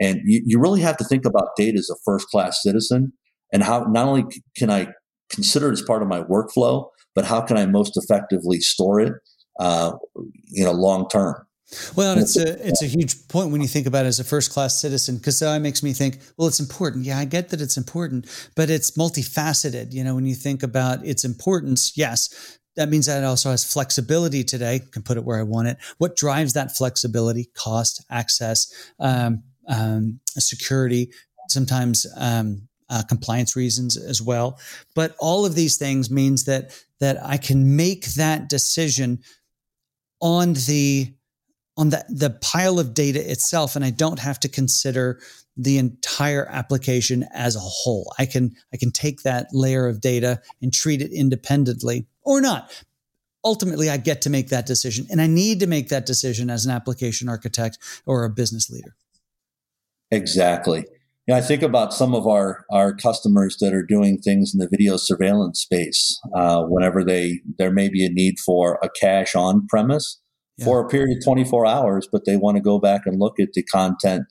And 0.00 0.20
you, 0.24 0.42
you 0.46 0.60
really 0.60 0.80
have 0.80 0.96
to 0.98 1.04
think 1.04 1.24
about 1.24 1.56
data 1.56 1.78
as 1.78 1.90
a 1.90 1.96
first 2.04 2.28
class 2.28 2.62
citizen 2.62 3.12
and 3.52 3.62
how 3.62 3.80
not 3.88 4.06
only 4.06 4.24
can 4.56 4.70
I 4.70 4.88
consider 5.30 5.68
it 5.68 5.72
as 5.72 5.82
part 5.82 6.02
of 6.02 6.08
my 6.08 6.22
workflow, 6.22 6.88
but 7.14 7.24
how 7.24 7.40
can 7.40 7.56
I 7.56 7.66
most 7.66 7.96
effectively 7.96 8.60
store 8.60 9.00
it, 9.00 9.12
uh, 9.58 9.92
you 10.46 10.64
know, 10.64 10.72
long 10.72 11.08
term. 11.08 11.34
Well, 11.96 12.12
and 12.12 12.22
it's 12.22 12.36
a 12.36 12.66
it's 12.66 12.82
a 12.82 12.86
huge 12.86 13.28
point 13.28 13.50
when 13.50 13.60
you 13.60 13.68
think 13.68 13.86
about 13.86 14.06
it 14.06 14.08
as 14.08 14.18
a 14.18 14.24
first 14.24 14.50
class 14.50 14.80
citizen 14.80 15.18
because 15.18 15.38
that 15.40 15.60
makes 15.60 15.82
me 15.82 15.92
think, 15.92 16.18
well, 16.38 16.48
it's 16.48 16.60
important. 16.60 17.04
Yeah, 17.04 17.18
I 17.18 17.26
get 17.26 17.50
that 17.50 17.60
it's 17.60 17.76
important, 17.76 18.26
but 18.56 18.70
it's 18.70 18.92
multifaceted. 18.92 19.92
You 19.92 20.02
know, 20.02 20.14
when 20.14 20.24
you 20.24 20.34
think 20.34 20.62
about 20.62 21.04
its 21.04 21.24
importance, 21.24 21.92
yes, 21.94 22.57
that 22.78 22.88
means 22.88 23.06
that 23.06 23.22
it 23.22 23.26
also 23.26 23.50
has 23.50 23.64
flexibility 23.64 24.44
today. 24.44 24.80
Can 24.92 25.02
put 25.02 25.16
it 25.16 25.24
where 25.24 25.40
I 25.40 25.42
want 25.42 25.66
it. 25.66 25.78
What 25.98 26.14
drives 26.14 26.52
that 26.52 26.76
flexibility? 26.76 27.50
Cost, 27.54 28.04
access, 28.08 28.72
um, 29.00 29.42
um, 29.68 30.20
security, 30.28 31.10
sometimes 31.48 32.06
um, 32.16 32.68
uh, 32.88 33.02
compliance 33.08 33.56
reasons 33.56 33.96
as 33.96 34.22
well. 34.22 34.60
But 34.94 35.16
all 35.18 35.44
of 35.44 35.56
these 35.56 35.76
things 35.76 36.08
means 36.08 36.44
that 36.44 36.70
that 37.00 37.18
I 37.20 37.36
can 37.36 37.74
make 37.74 38.06
that 38.14 38.48
decision 38.48 39.22
on 40.20 40.52
the 40.52 41.12
on 41.78 41.90
the, 41.90 42.04
the 42.08 42.30
pile 42.42 42.78
of 42.78 42.92
data 42.92 43.30
itself, 43.30 43.76
and 43.76 43.84
I 43.84 43.90
don't 43.90 44.18
have 44.18 44.40
to 44.40 44.48
consider 44.48 45.20
the 45.56 45.78
entire 45.78 46.46
application 46.46 47.24
as 47.32 47.56
a 47.56 47.60
whole. 47.60 48.12
I 48.18 48.26
can 48.26 48.54
I 48.72 48.76
can 48.76 48.92
take 48.92 49.22
that 49.22 49.48
layer 49.52 49.88
of 49.88 50.00
data 50.00 50.40
and 50.60 50.72
treat 50.72 51.00
it 51.00 51.12
independently 51.12 52.06
or 52.22 52.40
not. 52.40 52.70
ultimately 53.44 53.88
I 53.88 53.96
get 53.96 54.22
to 54.22 54.30
make 54.30 54.48
that 54.48 54.66
decision 54.66 55.06
and 55.10 55.20
I 55.20 55.26
need 55.26 55.60
to 55.60 55.66
make 55.66 55.88
that 55.88 56.06
decision 56.06 56.50
as 56.50 56.66
an 56.66 56.72
application 56.72 57.28
architect 57.28 57.78
or 58.06 58.24
a 58.24 58.30
business 58.30 58.70
leader. 58.70 58.94
Exactly. 60.10 60.84
Yeah, 61.26 61.36
I 61.36 61.40
think 61.40 61.62
about 61.62 61.92
some 61.92 62.14
of 62.14 62.26
our, 62.26 62.64
our 62.70 62.94
customers 62.94 63.58
that 63.60 63.74
are 63.74 63.82
doing 63.82 64.18
things 64.18 64.54
in 64.54 64.60
the 64.60 64.68
video 64.68 64.96
surveillance 64.96 65.60
space. 65.60 66.18
Uh, 66.34 66.62
whenever 66.62 67.04
they 67.04 67.40
there 67.58 67.72
may 67.72 67.88
be 67.88 68.04
a 68.04 68.10
need 68.10 68.38
for 68.38 68.78
a 68.82 68.88
cache 69.00 69.34
on 69.34 69.66
premise 69.66 70.20
yeah. 70.58 70.64
for 70.64 70.84
a 70.84 70.88
period 70.88 71.16
of 71.16 71.24
24 71.24 71.66
hours, 71.66 72.08
but 72.10 72.24
they 72.26 72.36
want 72.36 72.56
to 72.56 72.62
go 72.62 72.78
back 72.78 73.02
and 73.06 73.18
look 73.18 73.38
at 73.40 73.52
the 73.54 73.62
content 73.62 74.24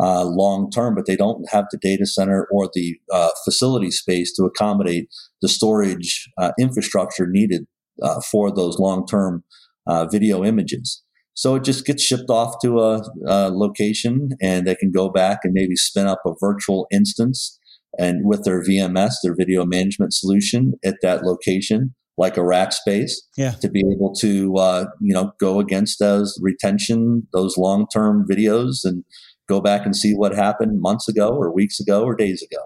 uh, 0.00 0.24
long 0.24 0.70
term, 0.70 0.94
but 0.94 1.06
they 1.06 1.16
don't 1.16 1.48
have 1.50 1.66
the 1.70 1.78
data 1.78 2.06
center 2.06 2.48
or 2.50 2.68
the 2.74 2.96
uh, 3.12 3.30
facility 3.44 3.90
space 3.90 4.32
to 4.34 4.44
accommodate 4.44 5.08
the 5.40 5.48
storage 5.48 6.28
uh, 6.38 6.50
infrastructure 6.58 7.26
needed 7.28 7.66
uh, 8.02 8.20
for 8.20 8.52
those 8.52 8.78
long 8.78 9.06
term 9.06 9.44
uh, 9.86 10.06
video 10.06 10.44
images. 10.44 11.02
So 11.34 11.56
it 11.56 11.64
just 11.64 11.84
gets 11.84 12.02
shipped 12.02 12.30
off 12.30 12.56
to 12.62 12.80
a, 12.80 13.02
a, 13.26 13.50
location 13.50 14.30
and 14.40 14.66
they 14.66 14.76
can 14.76 14.92
go 14.92 15.08
back 15.08 15.40
and 15.42 15.52
maybe 15.52 15.74
spin 15.74 16.06
up 16.06 16.20
a 16.24 16.32
virtual 16.40 16.86
instance 16.92 17.58
and 17.98 18.24
with 18.24 18.44
their 18.44 18.62
VMS, 18.62 19.14
their 19.22 19.34
video 19.36 19.64
management 19.64 20.14
solution 20.14 20.74
at 20.84 20.96
that 21.02 21.24
location, 21.24 21.94
like 22.16 22.36
a 22.36 22.40
Rackspace, 22.40 23.12
yeah. 23.36 23.52
to 23.60 23.68
be 23.68 23.82
able 23.92 24.14
to, 24.20 24.56
uh, 24.56 24.84
you 25.00 25.12
know, 25.12 25.32
go 25.40 25.58
against 25.58 25.98
those 25.98 26.38
retention, 26.40 27.26
those 27.32 27.58
long-term 27.58 28.26
videos 28.30 28.84
and 28.84 29.04
go 29.48 29.60
back 29.60 29.84
and 29.84 29.96
see 29.96 30.12
what 30.12 30.34
happened 30.34 30.80
months 30.80 31.08
ago 31.08 31.28
or 31.30 31.52
weeks 31.52 31.80
ago 31.80 32.04
or 32.04 32.14
days 32.14 32.42
ago. 32.42 32.62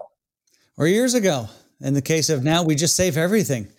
Or 0.77 0.87
years 0.87 1.13
ago. 1.13 1.49
In 1.81 1.93
the 1.93 2.01
case 2.01 2.29
of 2.29 2.43
now, 2.43 2.63
we 2.63 2.75
just 2.75 2.95
save 2.95 3.17
everything. 3.17 3.69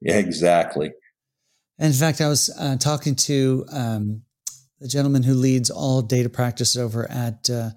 Yeah, 0.00 0.16
exactly. 0.16 0.92
In 1.78 1.92
fact, 1.92 2.20
I 2.20 2.28
was 2.28 2.50
uh, 2.58 2.76
talking 2.76 3.14
to 3.16 3.66
um, 3.72 4.22
the 4.80 4.88
gentleman 4.88 5.22
who 5.22 5.34
leads 5.34 5.70
all 5.70 6.02
data 6.02 6.28
practice 6.28 6.76
over 6.76 7.10
at 7.10 7.50
uh, 7.50 7.70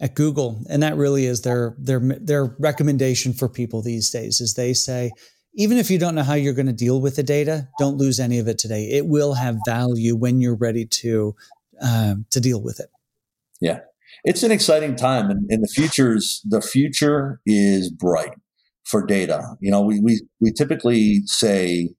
at 0.00 0.14
Google, 0.14 0.64
and 0.68 0.82
that 0.82 0.96
really 0.96 1.26
is 1.26 1.42
their 1.42 1.74
their 1.78 2.00
their 2.00 2.44
recommendation 2.58 3.32
for 3.32 3.48
people 3.48 3.82
these 3.82 4.10
days. 4.10 4.40
Is 4.40 4.54
they 4.54 4.72
say, 4.72 5.10
even 5.54 5.78
if 5.78 5.90
you 5.90 5.98
don't 5.98 6.14
know 6.14 6.22
how 6.22 6.34
you're 6.34 6.54
going 6.54 6.66
to 6.66 6.72
deal 6.72 7.00
with 7.00 7.16
the 7.16 7.22
data, 7.22 7.68
don't 7.78 7.96
lose 7.96 8.18
any 8.18 8.38
of 8.38 8.48
it 8.48 8.58
today. 8.58 8.88
It 8.90 9.06
will 9.06 9.34
have 9.34 9.56
value 9.66 10.16
when 10.16 10.40
you're 10.40 10.56
ready 10.56 10.84
to 10.86 11.34
um, 11.80 12.26
to 12.30 12.40
deal 12.40 12.62
with 12.62 12.80
it. 12.80 12.88
Yeah, 13.60 13.80
it's 14.24 14.42
an 14.42 14.50
exciting 14.50 14.96
time, 14.96 15.30
and, 15.30 15.46
and 15.50 15.62
the 15.62 15.68
future's 15.68 16.40
the 16.44 16.60
future 16.60 17.40
is 17.46 17.90
bright 17.90 18.34
for 18.84 19.04
data. 19.04 19.56
You 19.60 19.70
know, 19.70 19.80
we 19.80 20.00
we 20.00 20.22
we 20.40 20.52
typically 20.52 21.22
say 21.26 21.90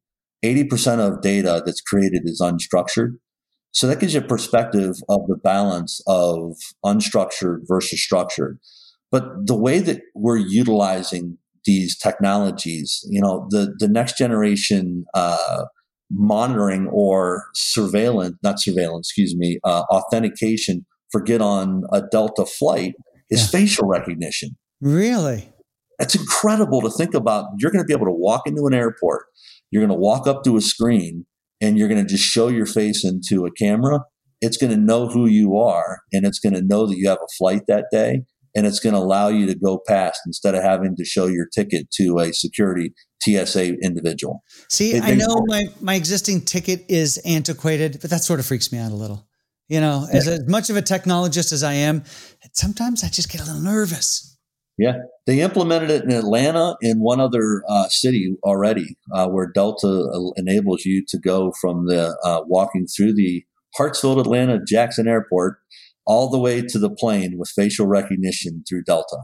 80% 0.43 0.99
of 0.99 1.21
data 1.21 1.63
that's 1.65 1.81
created 1.81 2.23
is 2.25 2.41
unstructured. 2.41 3.17
So 3.71 3.87
that 3.87 3.99
gives 3.99 4.13
you 4.13 4.21
a 4.21 4.23
perspective 4.23 4.95
of 5.09 5.27
the 5.27 5.35
balance 5.35 6.01
of 6.07 6.55
unstructured 6.85 7.61
versus 7.67 8.01
structured. 8.01 8.59
But 9.11 9.47
the 9.47 9.55
way 9.55 9.79
that 9.79 10.01
we're 10.13 10.37
utilizing 10.37 11.37
these 11.65 11.97
technologies, 11.97 13.05
you 13.09 13.21
know, 13.21 13.47
the, 13.49 13.75
the 13.79 13.87
next 13.87 14.17
generation 14.17 15.05
uh, 15.13 15.65
monitoring 16.11 16.87
or 16.87 17.45
surveillance, 17.53 18.37
not 18.43 18.61
surveillance, 18.61 19.07
excuse 19.07 19.35
me, 19.35 19.59
uh, 19.63 19.83
authentication 19.91 20.85
for 21.11 21.21
get 21.21 21.41
on 21.41 21.83
a 21.91 22.01
Delta 22.11 22.45
flight 22.45 22.93
is 23.29 23.41
yeah. 23.41 23.59
facial 23.59 23.87
recognition. 23.87 24.57
Really? 24.81 25.51
It's 25.99 26.15
incredible 26.15 26.81
to 26.81 26.89
think 26.89 27.13
about. 27.13 27.45
You're 27.57 27.71
going 27.71 27.83
to 27.83 27.87
be 27.87 27.93
able 27.93 28.07
to 28.07 28.11
walk 28.11 28.41
into 28.45 28.65
an 28.67 28.73
airport 28.73 29.25
you're 29.75 29.85
going 29.85 29.97
to 29.97 30.01
walk 30.01 30.25
up 30.25 30.43
to 30.43 30.55
a 30.55 30.61
screen 30.61 31.25
and 31.61 31.77
you're 31.77 31.89
going 31.89 32.01
to 32.01 32.09
just 32.09 32.23
show 32.23 32.47
your 32.47 32.65
face 32.65 33.03
into 33.03 33.45
a 33.45 33.51
camera. 33.51 33.99
It's 34.39 34.55
going 34.55 34.71
to 34.71 34.77
know 34.77 35.07
who 35.07 35.27
you 35.27 35.57
are 35.57 35.99
and 36.13 36.25
it's 36.25 36.39
going 36.39 36.53
to 36.53 36.61
know 36.61 36.87
that 36.87 36.95
you 36.97 37.09
have 37.09 37.17
a 37.17 37.35
flight 37.37 37.63
that 37.67 37.87
day 37.91 38.21
and 38.55 38.65
it's 38.65 38.79
going 38.79 38.93
to 38.93 38.99
allow 38.99 39.27
you 39.27 39.45
to 39.47 39.55
go 39.55 39.81
past 39.87 40.21
instead 40.25 40.55
of 40.55 40.63
having 40.63 40.95
to 40.95 41.05
show 41.05 41.27
your 41.27 41.47
ticket 41.53 41.91
to 41.91 42.19
a 42.19 42.31
security 42.33 42.93
TSA 43.21 43.75
individual. 43.81 44.43
See, 44.69 44.93
they, 44.93 44.99
I 44.99 45.15
know 45.15 45.43
my, 45.47 45.65
my 45.81 45.95
existing 45.95 46.41
ticket 46.41 46.85
is 46.87 47.17
antiquated, 47.25 47.99
but 48.01 48.09
that 48.09 48.23
sort 48.23 48.39
of 48.39 48.45
freaks 48.45 48.71
me 48.71 48.77
out 48.79 48.91
a 48.91 48.95
little. 48.95 49.27
You 49.67 49.81
know, 49.81 50.07
as, 50.11 50.27
as 50.27 50.47
much 50.47 50.69
of 50.69 50.77
a 50.77 50.81
technologist 50.81 51.51
as 51.51 51.63
I 51.63 51.73
am, 51.73 52.03
sometimes 52.53 53.03
I 53.03 53.09
just 53.09 53.31
get 53.31 53.41
a 53.41 53.45
little 53.45 53.61
nervous. 53.61 54.37
Yeah, 54.77 54.97
they 55.25 55.39
implemented 55.39 55.89
it 55.89 56.03
in 56.03 56.11
Atlanta 56.11 56.75
and 56.81 57.01
one 57.01 57.19
other 57.19 57.63
uh, 57.67 57.87
city 57.87 58.35
already, 58.43 58.97
uh, 59.11 59.27
where 59.27 59.47
Delta 59.51 59.87
uh, 59.87 60.31
enables 60.35 60.85
you 60.85 61.03
to 61.07 61.17
go 61.17 61.51
from 61.59 61.87
the 61.87 62.15
uh, 62.23 62.41
walking 62.45 62.85
through 62.85 63.15
the 63.15 63.43
Hartsfield, 63.79 64.19
Atlanta 64.19 64.59
Jackson 64.65 65.07
Airport 65.07 65.57
all 66.05 66.29
the 66.29 66.39
way 66.39 66.61
to 66.61 66.79
the 66.79 66.89
plane 66.89 67.37
with 67.37 67.49
facial 67.49 67.87
recognition 67.87 68.63
through 68.67 68.83
Delta. 68.83 69.17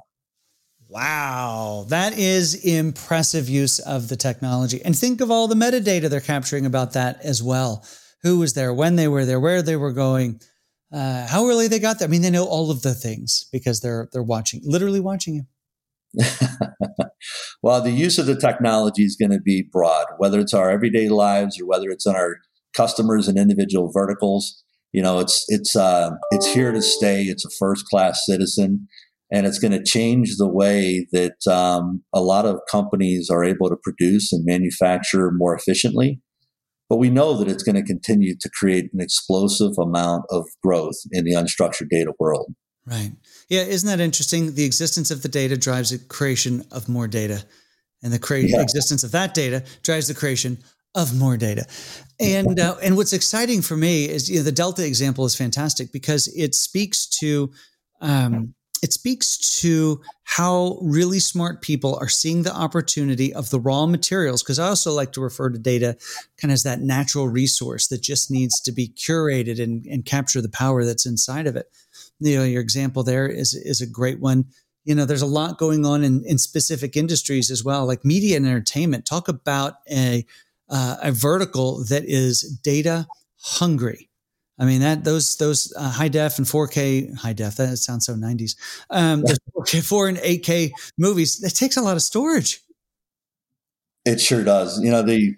Wow, 0.88 1.86
that 1.88 2.18
is 2.18 2.56
impressive 2.66 3.48
use 3.48 3.80
of 3.80 4.10
the 4.10 4.18
technology. 4.18 4.82
And 4.84 4.98
think 4.98 5.22
of 5.22 5.32
all 5.32 5.48
the 5.48 5.56
metadata 5.56 6.10
they're 6.10 6.20
capturing 6.20 6.66
about 6.66 6.94
that 6.94 7.22
as 7.24 7.42
well. 7.42 7.86
Who 8.24 8.40
was 8.40 8.54
there, 8.54 8.74
when 8.74 8.98
they 8.98 9.08
were 9.08 9.26
there, 9.26 9.40
where 9.40 9.62
they 9.62 9.76
were 9.76 9.94
going 9.94 10.42
uh, 10.92 11.26
how 11.28 11.48
early 11.48 11.68
they 11.68 11.80
got 11.80 12.00
there. 12.00 12.08
I 12.08 12.12
mean, 12.12 12.22
they 12.22 12.30
know 12.30 12.46
all 12.46 12.70
of 12.70 12.82
the 12.82 12.94
things 12.94 13.46
because 13.52 13.80
they're 13.80 14.10
they're 14.12 14.24
watching, 14.24 14.62
literally 14.64 15.00
watching 15.00 15.36
you. 15.36 15.44
well, 17.64 17.82
the 17.82 17.92
use 17.92 18.18
of 18.18 18.26
the 18.26 18.36
technology 18.36 19.04
is 19.04 19.16
going 19.16 19.32
to 19.32 19.40
be 19.40 19.62
broad, 19.62 20.08
whether 20.18 20.40
it's 20.40 20.54
our 20.54 20.70
everyday 20.70 21.08
lives 21.08 21.60
or 21.60 21.66
whether 21.66 21.90
it's 21.90 22.06
in 22.06 22.16
our 22.16 22.38
customers 22.76 23.30
and 23.30 23.38
individual 23.38 23.90
verticals. 23.90 24.64
You 24.92 25.02
know, 25.02 25.20
it's 25.20 25.46
it's 25.48 25.76
uh, 25.76 26.12
it's 26.32 26.48
here 26.48 26.72
to 26.72 26.82
stay. 26.82 27.24
It's 27.24 27.46
a 27.46 27.50
first 27.60 27.86
class 27.86 28.22
citizen, 28.26 28.88
and 29.32 29.46
it's 29.46 29.60
going 29.60 29.72
to 29.72 29.84
change 29.84 30.38
the 30.38 30.50
way 30.50 31.08
that 31.12 31.48
um, 31.48 32.04
a 32.14 32.22
lot 32.22 32.46
of 32.46 32.60
companies 32.70 33.30
are 33.30 33.44
able 33.44 33.70
to 33.70 33.78
produce 33.82 34.34
and 34.34 34.44
manufacture 34.46 35.32
more 35.32 35.56
efficiently 35.56 36.22
but 36.92 36.98
we 36.98 37.10
know 37.10 37.38
that 37.38 37.48
it's 37.48 37.64
going 37.64 37.78
to 37.78 37.84
continue 37.84 38.36
to 38.38 38.50
create 38.50 38.90
an 38.94 39.00
explosive 39.00 39.72
amount 39.80 40.26
of 40.30 40.46
growth 40.62 40.98
in 41.14 41.24
the 41.24 41.32
unstructured 41.32 41.88
data 41.90 42.12
world. 42.20 42.54
Right. 42.86 43.14
Yeah. 43.48 43.62
Isn't 43.62 43.88
that 43.88 44.04
interesting? 44.04 44.56
The 44.56 44.66
existence 44.66 45.10
of 45.10 45.22
the 45.22 45.30
data 45.30 45.56
drives 45.56 45.92
the 45.92 46.00
creation 46.00 46.66
of 46.70 46.90
more 46.90 47.08
data, 47.08 47.46
and 48.04 48.12
the 48.12 48.20
cre- 48.20 48.40
yeah. 48.40 48.62
existence 48.62 49.06
of 49.06 49.12
that 49.14 49.34
data 49.34 49.64
drives 49.84 50.10
the 50.10 50.14
creation 50.14 50.58
of 50.96 51.18
more 51.18 51.38
data. 51.38 51.66
And 52.20 52.60
uh, 52.60 52.76
and 52.84 52.98
what's 52.98 53.14
exciting 53.14 53.62
for 53.62 53.76
me 53.76 54.10
is 54.10 54.30
you 54.30 54.38
know 54.38 54.44
the 54.44 54.52
Delta 54.52 54.86
example 54.86 55.26
is 55.26 55.36
fantastic 55.36 55.92
because 55.92 56.28
it 56.36 56.54
speaks 56.54 57.08
to 57.20 57.52
um, 58.02 58.54
it 58.82 58.94
speaks 58.94 59.38
to 59.62 60.02
how 60.24 60.80
really 60.82 61.20
smart 61.20 61.62
people 61.62 61.98
are 62.02 62.10
seeing 62.10 62.42
the 62.42 62.56
opportunity 62.56 63.34
of 63.34 63.50
the 63.52 63.60
raw 63.60 63.86
materials. 63.86 64.42
Because 64.42 64.58
I 64.58 64.68
also 64.68 64.92
like 64.92 65.12
to 65.14 65.22
refer 65.22 65.50
to 65.50 65.60
data 65.60 65.98
kind 66.38 66.52
of 66.52 66.54
as 66.54 66.64
that 66.64 66.82
natural 66.82 67.28
resource 67.28 67.88
that 67.88 68.02
just 68.02 68.32
needs 68.32 68.60
to 68.62 68.72
be 68.72 68.88
curated 68.88 69.62
and, 69.62 69.86
and 69.86 70.04
capture 70.04 70.42
the 70.42 70.50
power 70.50 70.84
that's 70.84 71.06
inside 71.06 71.46
of 71.46 71.56
it. 71.56 71.68
You 72.20 72.38
know, 72.38 72.44
your 72.44 72.62
example 72.62 73.04
there 73.04 73.28
is, 73.28 73.54
is 73.54 73.82
a 73.82 73.88
great 73.88 74.20
one. 74.20 74.46
You 74.84 74.96
know, 74.96 75.06
there's 75.06 75.22
a 75.22 75.28
lot 75.28 75.60
going 75.60 75.86
on 75.86 76.04
in, 76.04 76.24
in 76.26 76.40
specific 76.40 76.98
industries 76.98 77.52
as 77.52 77.64
well, 77.64 77.86
like 77.86 78.04
media 78.04 78.38
and 78.38 78.48
entertainment. 78.48 79.06
Talk 79.06 79.28
about 79.28 79.76
a, 79.92 80.26
uh, 80.72 80.98
a 81.02 81.12
vertical 81.12 81.84
that 81.86 82.04
is 82.06 82.42
data 82.64 83.06
hungry 83.44 84.10
I 84.62 84.66
mean 84.66 84.82
that 84.82 85.04
those 85.04 85.36
those 85.38 85.74
uh, 85.76 85.90
high 85.90 86.08
def 86.08 86.38
and 86.38 86.46
4K 86.46 87.18
high 87.18 87.34
def 87.34 87.56
that 87.56 87.78
sounds 87.78 88.06
so 88.06 88.14
90s. 88.14 88.56
Um, 88.92 89.24
4K, 89.58 89.84
4 89.84 90.08
and 90.10 90.18
8K 90.20 90.72
movies 90.98 91.44
it 91.44 91.56
takes 91.56 91.78
a 91.78 91.82
lot 91.82 91.96
of 91.96 92.04
storage. 92.04 92.62
It 94.06 94.22
sure 94.22 94.44
does. 94.44 94.80
You 94.82 94.92
know 94.92 95.02
the 95.02 95.36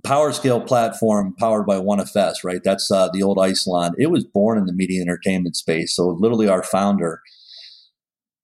PowerScale 0.00 0.66
platform 0.66 1.34
powered 1.38 1.66
by 1.66 1.76
OneFS, 1.76 2.42
right? 2.42 2.60
That's 2.64 2.90
uh, 2.90 3.08
the 3.12 3.22
old 3.22 3.36
Isilon. 3.36 3.92
It 3.98 4.10
was 4.10 4.24
born 4.24 4.58
in 4.58 4.66
the 4.66 4.72
media 4.72 5.00
entertainment 5.00 5.54
space. 5.54 5.94
So 5.94 6.08
literally, 6.08 6.48
our 6.48 6.62
founder 6.64 7.20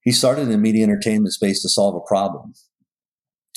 he 0.03 0.13
started 0.13 0.43
in 0.43 0.49
the 0.51 0.59
media 0.59 0.85
entertainment 0.85 1.35
space 1.35 1.63
to 1.63 1.69
solve 1.69 1.95
a 1.95 2.01
problem. 2.01 2.55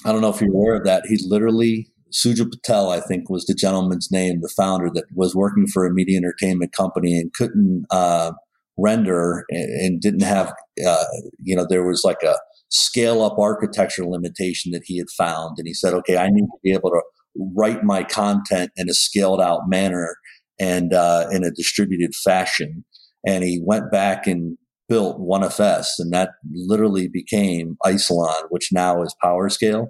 I 0.06 0.12
don't 0.12 0.22
know 0.22 0.30
if 0.30 0.42
you're 0.42 0.52
aware 0.52 0.76
of 0.76 0.84
that. 0.84 1.06
He 1.06 1.18
literally 1.26 1.93
Sujal 2.14 2.50
Patel, 2.50 2.90
I 2.90 3.00
think, 3.00 3.30
was 3.30 3.46
the 3.46 3.56
gentleman's 3.56 4.10
name, 4.12 4.42
the 4.42 4.54
founder 4.56 4.90
that 4.94 5.06
was 5.16 5.36
working 5.36 5.68
for 5.68 5.86
a 5.86 5.94
media 5.94 6.18
entertainment 6.18 6.72
company 6.72 7.20
and 7.20 7.34
couldn't 7.34 7.86
uh, 7.90 8.32
render 8.78 9.46
and, 9.50 9.82
and, 9.82 10.02
didn't 10.02 10.24
have, 10.24 10.54
uh, 10.86 11.06
you 11.42 11.56
know, 11.56 11.66
there 11.68 11.84
was 11.84 12.04
like 12.04 12.22
a 12.24 12.36
scale 12.70 13.24
up 13.24 13.38
architecture 13.38 14.06
limitation 14.06 14.72
that 14.72 14.84
he 14.86 14.98
had 14.98 15.10
found. 15.18 15.58
And 15.58 15.68
he 15.68 15.74
said, 15.74 15.94
okay, 15.94 16.18
I 16.18 16.30
need 16.30 16.46
to 16.46 16.60
be 16.64 16.74
able 16.74 16.92
to 16.92 17.02
write 17.56 17.84
my 17.84 18.04
content 18.04 18.72
in 18.76 18.90
a 18.90 18.94
scaled 18.94 19.42
out 19.42 19.62
manner 19.68 20.16
and 20.60 20.94
uh, 20.94 21.28
in 21.32 21.44
a 21.44 21.52
distributed 21.52 22.14
fashion. 22.16 22.86
And 23.26 23.44
he 23.44 23.62
went 23.64 23.92
back 23.92 24.28
and 24.28 24.58
built 24.90 25.20
OneFS, 25.20 25.88
and 26.00 26.12
that 26.12 26.32
literally 26.52 27.08
became 27.08 27.78
Isilon, 27.86 28.44
which 28.50 28.70
now 28.72 29.02
is 29.02 29.16
PowerScale. 29.24 29.88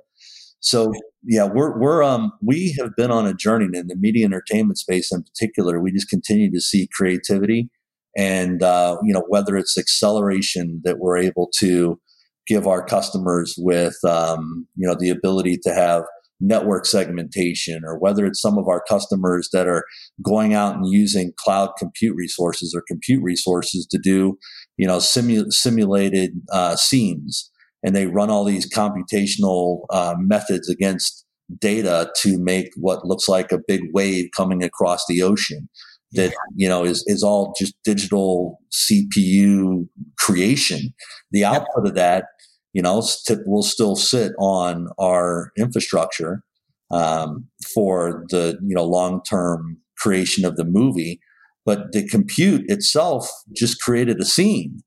So 0.64 0.94
yeah, 1.24 1.46
we're 1.46 1.78
we're 1.78 2.02
um 2.04 2.32
we 2.42 2.74
have 2.80 2.96
been 2.96 3.12
on 3.12 3.28
a 3.28 3.34
journey 3.34 3.68
in 3.78 3.88
the 3.88 3.98
media 3.98 4.26
entertainment 4.26 4.78
space 4.78 5.12
in 5.12 5.24
particular. 5.24 5.80
We 5.80 5.92
just 5.92 6.10
continue 6.10 6.50
to 6.52 6.62
see 6.62 6.88
creativity, 6.96 7.70
and 8.18 8.64
uh, 8.64 8.98
you 9.04 9.14
know 9.14 9.26
whether 9.28 9.58
it's 9.58 9.78
acceleration 9.78 10.82
that 10.86 11.00
we're 11.00 11.18
able 11.18 11.50
to 11.60 12.00
give 12.48 12.66
our 12.66 12.86
customers 12.86 13.56
with 13.58 13.96
um, 14.06 14.66
you 14.76 14.88
know 14.88 14.96
the 14.98 15.10
ability 15.10 15.58
to 15.64 15.74
have 15.74 16.04
network 16.40 16.86
segmentation 16.86 17.82
or 17.86 17.98
whether 18.00 18.26
it's 18.26 18.42
some 18.42 18.58
of 18.58 18.68
our 18.68 18.84
customers 18.90 19.50
that 19.54 19.68
are 19.68 19.86
going 20.22 20.54
out 20.54 20.76
and 20.76 20.88
using 20.88 21.32
cloud 21.38 21.70
compute 21.78 22.16
resources 22.16 22.74
or 22.76 22.84
compute 22.88 23.24
resources 23.24 23.88
to 23.90 23.98
do 23.98 24.38
you 24.78 24.88
know 24.88 24.98
simu- 24.98 25.52
simulated 25.52 26.32
uh, 26.52 26.76
scenes 26.76 27.50
and 27.84 27.96
they 27.96 28.08
run 28.08 28.30
all 28.30 28.46
these 28.46 28.72
computational 28.72 29.82
uh, 29.90 30.16
methods 30.18 30.70
against 30.70 31.26
data 31.60 32.12
to 32.22 32.40
make 32.40 32.70
what 32.78 33.06
looks 33.06 33.28
like 33.28 33.52
a 33.52 33.60
big 33.68 33.82
wave 33.94 34.30
coming 34.36 34.64
across 34.64 35.06
the 35.08 35.22
ocean 35.22 35.70
that 36.14 36.34
you 36.56 36.70
know 36.70 36.84
is 36.84 37.04
is 37.08 37.24
all 37.24 37.54
just 37.60 37.74
digital 37.84 38.60
CPU 38.72 39.88
creation. 40.20 40.94
The 41.32 41.44
output 41.44 41.88
of 41.88 41.96
that, 41.96 42.26
you 42.72 42.82
know, 42.82 43.04
will 43.46 43.64
still 43.64 43.96
sit 43.96 44.32
on 44.40 44.88
our 45.00 45.52
infrastructure 45.58 46.44
um, 46.92 47.48
for 47.74 48.26
the 48.30 48.58
you 48.66 48.76
know 48.76 48.86
long 48.86 49.22
term 49.24 49.78
creation 49.98 50.46
of 50.46 50.56
the 50.56 50.66
movie, 50.66 51.20
but 51.66 51.92
the 51.92 52.08
compute 52.08 52.64
itself 52.70 53.30
just 53.56 53.82
created 53.82 54.20
a 54.20 54.26
scene 54.26 54.84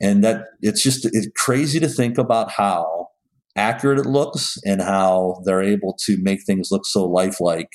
and 0.00 0.22
that 0.24 0.44
it's 0.60 0.82
just 0.82 1.06
it's 1.06 1.28
crazy 1.36 1.80
to 1.80 1.88
think 1.88 2.18
about 2.18 2.50
how 2.50 3.08
accurate 3.56 3.98
it 3.98 4.06
looks 4.06 4.56
and 4.64 4.82
how 4.82 5.40
they're 5.44 5.62
able 5.62 5.96
to 6.04 6.18
make 6.20 6.40
things 6.44 6.68
look 6.70 6.86
so 6.86 7.04
lifelike. 7.04 7.70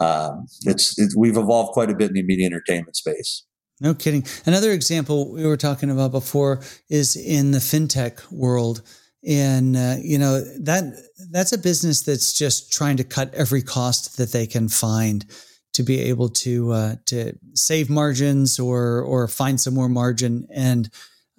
Um, 0.00 0.46
it's, 0.64 0.98
it's 0.98 1.14
we've 1.14 1.36
evolved 1.36 1.72
quite 1.72 1.90
a 1.90 1.94
bit 1.94 2.08
in 2.08 2.14
the 2.14 2.22
media 2.22 2.46
entertainment 2.46 2.96
space. 2.96 3.44
No 3.80 3.94
kidding. 3.94 4.24
Another 4.46 4.70
example 4.70 5.32
we 5.32 5.46
were 5.46 5.56
talking 5.56 5.90
about 5.90 6.12
before 6.12 6.62
is 6.88 7.16
in 7.16 7.50
the 7.50 7.58
fintech 7.58 8.30
world, 8.30 8.82
and 9.26 9.76
uh, 9.76 9.96
you 10.00 10.18
know 10.18 10.40
that 10.60 10.84
that's 11.30 11.52
a 11.52 11.58
business 11.58 12.02
that's 12.02 12.32
just 12.32 12.72
trying 12.72 12.96
to 12.98 13.04
cut 13.04 13.34
every 13.34 13.60
cost 13.60 14.18
that 14.18 14.32
they 14.32 14.46
can 14.46 14.68
find 14.68 15.26
to 15.74 15.82
be 15.82 16.00
able 16.00 16.28
to 16.28 16.70
uh, 16.70 16.94
to 17.06 17.32
save 17.54 17.90
margins 17.90 18.60
or 18.60 19.02
or 19.02 19.26
find 19.26 19.60
some 19.60 19.74
more 19.74 19.88
margin 19.88 20.46
and 20.54 20.88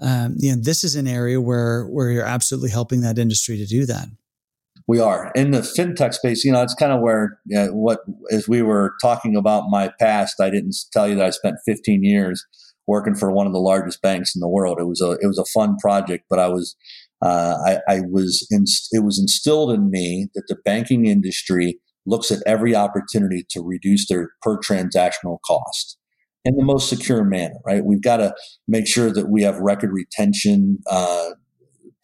um, 0.04 0.36
you 0.38 0.54
know, 0.54 0.62
this 0.62 0.84
is 0.84 0.96
an 0.96 1.08
area 1.08 1.40
where 1.40 1.86
where 1.86 2.12
you're 2.12 2.26
absolutely 2.26 2.70
helping 2.70 3.02
that 3.02 3.18
industry 3.18 3.58
to 3.58 3.66
do 3.66 3.86
that. 3.86 4.08
We 4.86 5.00
are 5.00 5.32
in 5.34 5.52
the 5.52 5.60
fintech 5.60 6.14
space. 6.14 6.44
You 6.44 6.52
know, 6.52 6.62
it's 6.62 6.74
kind 6.74 6.92
of 6.92 7.00
where 7.00 7.40
what 7.72 8.00
as 8.30 8.48
we 8.48 8.62
were 8.62 8.94
talking 9.02 9.36
about 9.36 9.70
my 9.70 9.92
past. 10.00 10.42
I 10.42 10.50
didn't 10.50 10.76
tell 10.92 11.08
you 11.08 11.16
that 11.16 11.26
I 11.26 11.30
spent 11.30 11.56
15 11.66 12.04
years 12.04 12.46
working 12.86 13.16
for 13.16 13.32
one 13.32 13.48
of 13.48 13.54
the 13.54 13.60
largest 13.60 14.02
banks 14.02 14.36
in 14.36 14.42
the 14.42 14.50
world. 14.50 14.78
It 14.80 14.88
was 14.88 15.00
a 15.00 15.12
it 15.12 15.28
was 15.28 15.40
a 15.40 15.46
fun 15.58 15.78
project, 15.78 16.26
but 16.30 16.38
I 16.38 16.50
was 16.50 16.76
uh, 17.22 17.56
I, 17.66 17.80
I 17.88 18.02
was 18.02 18.46
in, 18.52 18.66
it 18.92 19.06
was 19.06 19.18
instilled 19.18 19.72
in 19.72 19.90
me 19.90 20.28
that 20.36 20.44
the 20.50 20.58
banking 20.66 21.06
industry 21.06 21.80
looks 22.06 22.30
at 22.30 22.44
every 22.46 22.76
opportunity 22.76 23.46
to 23.52 23.62
reduce 23.62 24.10
their 24.10 24.32
per 24.42 24.60
transactional 24.60 25.38
cost 25.48 25.98
in 26.46 26.56
the 26.56 26.64
most 26.64 26.90
secure 26.90 27.24
manner, 27.24 27.56
right? 27.66 27.86
We've 27.86 28.02
got 28.02 28.18
to 28.18 28.34
make 28.68 28.88
sure 28.88 29.12
that 29.12 29.30
we 29.30 29.44
have 29.44 29.58
record 29.60 29.92
retention 29.94 30.80
uh, 30.90 31.32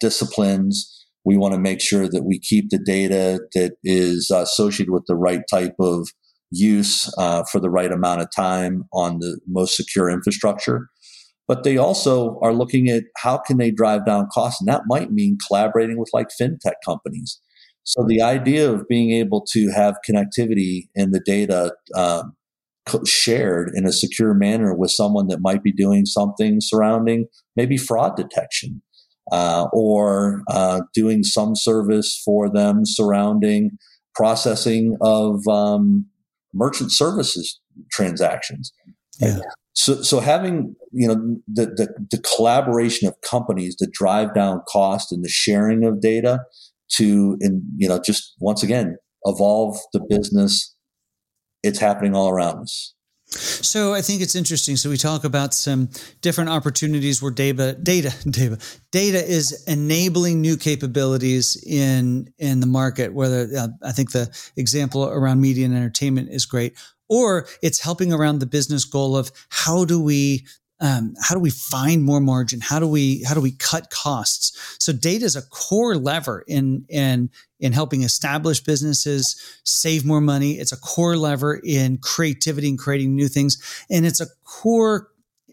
disciplines. 0.00 1.06
We 1.24 1.36
want 1.36 1.54
to 1.54 1.60
make 1.60 1.80
sure 1.80 2.08
that 2.08 2.24
we 2.24 2.38
keep 2.38 2.70
the 2.70 2.78
data 2.78 3.40
that 3.54 3.72
is 3.84 4.30
associated 4.30 4.92
with 4.92 5.04
the 5.06 5.16
right 5.16 5.42
type 5.50 5.74
of 5.78 6.08
use 6.50 7.12
uh, 7.18 7.44
for 7.50 7.60
the 7.60 7.70
right 7.70 7.92
amount 7.92 8.22
of 8.22 8.28
time 8.34 8.84
on 8.92 9.18
the 9.18 9.38
most 9.46 9.76
secure 9.76 10.08
infrastructure. 10.08 10.88
But 11.46 11.64
they 11.64 11.76
also 11.76 12.38
are 12.42 12.54
looking 12.54 12.88
at 12.88 13.04
how 13.18 13.38
can 13.38 13.58
they 13.58 13.70
drive 13.70 14.06
down 14.06 14.28
costs, 14.32 14.60
and 14.60 14.68
that 14.68 14.82
might 14.86 15.12
mean 15.12 15.36
collaborating 15.46 15.98
with 15.98 16.10
like 16.12 16.28
fintech 16.40 16.74
companies. 16.84 17.40
So 17.82 18.04
the 18.06 18.22
idea 18.22 18.70
of 18.70 18.86
being 18.88 19.10
able 19.10 19.44
to 19.52 19.70
have 19.70 19.96
connectivity 20.08 20.88
in 20.94 21.10
the 21.10 21.20
data 21.20 21.74
um, 21.94 22.34
shared 23.06 23.72
in 23.74 23.86
a 23.86 23.92
secure 23.92 24.34
manner 24.34 24.74
with 24.74 24.90
someone 24.90 25.28
that 25.28 25.40
might 25.40 25.62
be 25.62 25.72
doing 25.72 26.06
something 26.06 26.58
surrounding 26.60 27.26
maybe 27.56 27.76
fraud 27.76 28.16
detection 28.16 28.82
uh, 29.32 29.66
or 29.72 30.42
uh, 30.48 30.82
doing 30.94 31.22
some 31.22 31.54
service 31.54 32.20
for 32.24 32.50
them 32.50 32.82
surrounding 32.84 33.70
processing 34.14 34.96
of 35.00 35.46
um, 35.48 36.06
merchant 36.52 36.92
services 36.92 37.60
transactions. 37.92 38.72
Yeah. 39.20 39.38
So, 39.72 40.02
so 40.02 40.20
having 40.20 40.74
you 40.92 41.06
know 41.06 41.38
the, 41.46 41.66
the, 41.66 42.06
the 42.10 42.22
collaboration 42.36 43.06
of 43.06 43.14
companies 43.22 43.76
to 43.76 43.88
drive 43.92 44.34
down 44.34 44.62
cost 44.68 45.12
and 45.12 45.24
the 45.24 45.28
sharing 45.28 45.84
of 45.84 46.00
data 46.00 46.40
to 46.96 47.36
and 47.40 47.62
you 47.76 47.88
know 47.88 48.00
just 48.04 48.34
once 48.40 48.62
again 48.62 48.96
evolve 49.24 49.78
the 49.92 50.00
business 50.08 50.74
it's 51.62 51.78
happening 51.78 52.14
all 52.14 52.28
around 52.28 52.60
us. 52.62 52.94
So 53.30 53.94
I 53.94 54.02
think 54.02 54.22
it's 54.22 54.34
interesting. 54.34 54.76
So 54.76 54.90
we 54.90 54.96
talk 54.96 55.22
about 55.22 55.54
some 55.54 55.88
different 56.20 56.50
opportunities 56.50 57.22
where 57.22 57.30
data, 57.30 57.76
data, 57.80 58.12
data, 58.30 58.58
data 58.90 59.24
is 59.24 59.64
enabling 59.68 60.40
new 60.40 60.56
capabilities 60.56 61.62
in 61.64 62.32
in 62.38 62.60
the 62.60 62.66
market. 62.66 63.14
Whether 63.14 63.48
uh, 63.56 63.68
I 63.84 63.92
think 63.92 64.10
the 64.10 64.36
example 64.56 65.04
around 65.04 65.40
media 65.40 65.64
and 65.64 65.76
entertainment 65.76 66.30
is 66.30 66.44
great, 66.44 66.76
or 67.08 67.46
it's 67.62 67.80
helping 67.80 68.12
around 68.12 68.40
the 68.40 68.46
business 68.46 68.84
goal 68.84 69.16
of 69.16 69.30
how 69.48 69.84
do 69.84 70.02
we 70.02 70.44
um, 70.80 71.14
how 71.20 71.34
do 71.34 71.40
we 71.40 71.50
find 71.50 72.02
more 72.02 72.20
margin? 72.20 72.60
How 72.60 72.78
do 72.78 72.86
we 72.86 73.22
how 73.24 73.34
do 73.34 73.40
we 73.40 73.52
cut 73.52 73.90
costs? 73.90 74.76
So 74.78 74.92
data 74.92 75.24
is 75.24 75.36
a 75.36 75.42
core 75.42 75.96
lever 75.96 76.44
in 76.46 76.86
in 76.88 77.30
in 77.58 77.72
helping 77.72 78.02
establish 78.02 78.60
businesses 78.60 79.36
save 79.64 80.04
more 80.04 80.20
money. 80.20 80.52
It's 80.52 80.72
a 80.72 80.78
core 80.78 81.16
lever 81.16 81.60
in 81.62 81.98
creativity 81.98 82.68
and 82.68 82.78
creating 82.78 83.14
new 83.14 83.28
things, 83.28 83.58
and 83.90 84.06
it's 84.06 84.20
a 84.20 84.26
core 84.44 85.08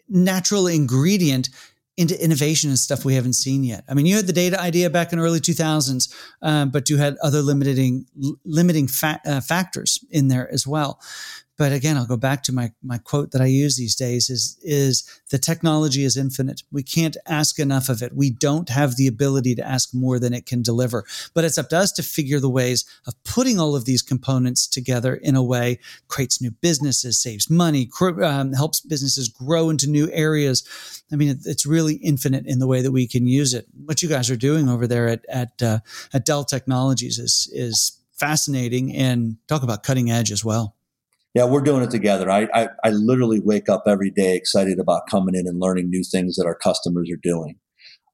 natural 0.07 0.67
ingredient 0.67 1.49
into 1.97 2.23
innovation 2.23 2.69
and 2.69 2.77
stuff 2.77 3.03
we 3.03 3.15
haven't 3.15 3.33
seen 3.33 3.63
yet. 3.63 3.83
I 3.89 3.95
mean, 3.95 4.05
you 4.05 4.15
had 4.15 4.27
the 4.27 4.33
data 4.33 4.61
idea 4.61 4.89
back 4.89 5.11
in 5.11 5.19
early 5.19 5.39
2000s, 5.39 6.13
um, 6.43 6.69
but 6.69 6.91
you 6.91 6.97
had 6.97 7.17
other 7.23 7.41
limiting 7.41 8.05
limiting 8.45 8.87
fa- 8.87 9.19
uh, 9.25 9.41
factors 9.41 9.99
in 10.11 10.27
there 10.27 10.51
as 10.53 10.65
well. 10.67 11.01
But 11.57 11.71
again, 11.71 11.97
I'll 11.97 12.05
go 12.05 12.17
back 12.17 12.43
to 12.43 12.53
my, 12.53 12.71
my 12.83 12.99
quote 12.99 13.31
that 13.31 13.41
I 13.41 13.47
use 13.47 13.75
these 13.75 13.95
days 13.95 14.29
is, 14.29 14.59
is 14.61 15.03
the 15.31 15.39
technology 15.39 16.03
is 16.03 16.15
infinite. 16.15 16.61
We 16.71 16.83
can't 16.83 17.17
ask 17.25 17.57
enough 17.57 17.89
of 17.89 18.03
it. 18.03 18.15
We 18.15 18.29
don't 18.29 18.69
have 18.69 18.95
the 18.95 19.07
ability 19.07 19.55
to 19.55 19.67
ask 19.67 19.89
more 19.93 20.19
than 20.19 20.33
it 20.33 20.45
can 20.45 20.61
deliver, 20.61 21.03
but 21.33 21.43
it's 21.43 21.57
up 21.57 21.69
to 21.69 21.77
us 21.77 21.91
to 21.93 22.03
figure 22.03 22.39
the 22.39 22.49
ways 22.49 22.85
of 23.07 23.15
putting 23.23 23.59
all 23.59 23.75
of 23.75 23.85
these 23.85 24.03
components 24.03 24.67
together 24.67 25.15
in 25.15 25.35
a 25.35 25.41
way 25.41 25.79
creates 26.07 26.41
new 26.41 26.51
businesses, 26.51 27.19
saves 27.19 27.49
money, 27.49 27.89
um, 28.23 28.53
helps 28.53 28.79
businesses 28.79 29.27
grow 29.27 29.71
into 29.71 29.89
new 29.89 30.11
areas. 30.11 31.03
I 31.11 31.15
mean, 31.15 31.39
it's 31.43 31.65
really 31.65 31.95
infinite 31.95 32.45
in 32.45 32.59
the 32.59 32.67
way 32.67 32.83
that 32.83 32.91
we 32.91 33.07
can 33.07 33.25
use 33.25 33.55
it. 33.55 33.65
What 33.85 34.03
you 34.03 34.09
guys 34.09 34.29
are 34.29 34.35
doing 34.35 34.69
over 34.69 34.85
there 34.85 35.07
at, 35.07 35.25
at, 35.27 35.63
uh, 35.63 35.79
at 36.13 36.25
Dell 36.25 36.43
Technologies 36.43 37.17
is, 37.17 37.49
is 37.51 37.99
fascinating 38.13 38.95
and 38.95 39.37
talk 39.47 39.63
about 39.63 39.83
cutting 39.83 40.11
edge 40.11 40.31
as 40.31 40.45
well 40.45 40.76
yeah, 41.37 41.45
we're 41.45 41.61
doing 41.61 41.83
it 41.83 41.91
together. 41.91 42.31
I, 42.31 42.47
I, 42.51 42.69
I 42.83 42.89
literally 42.89 43.39
wake 43.39 43.69
up 43.69 43.83
every 43.85 44.09
day 44.09 44.35
excited 44.35 44.79
about 44.79 45.07
coming 45.07 45.35
in 45.35 45.45
and 45.45 45.59
learning 45.59 45.87
new 45.87 46.01
things 46.03 46.35
that 46.35 46.47
our 46.47 46.55
customers 46.55 47.11
are 47.13 47.19
doing. 47.21 47.59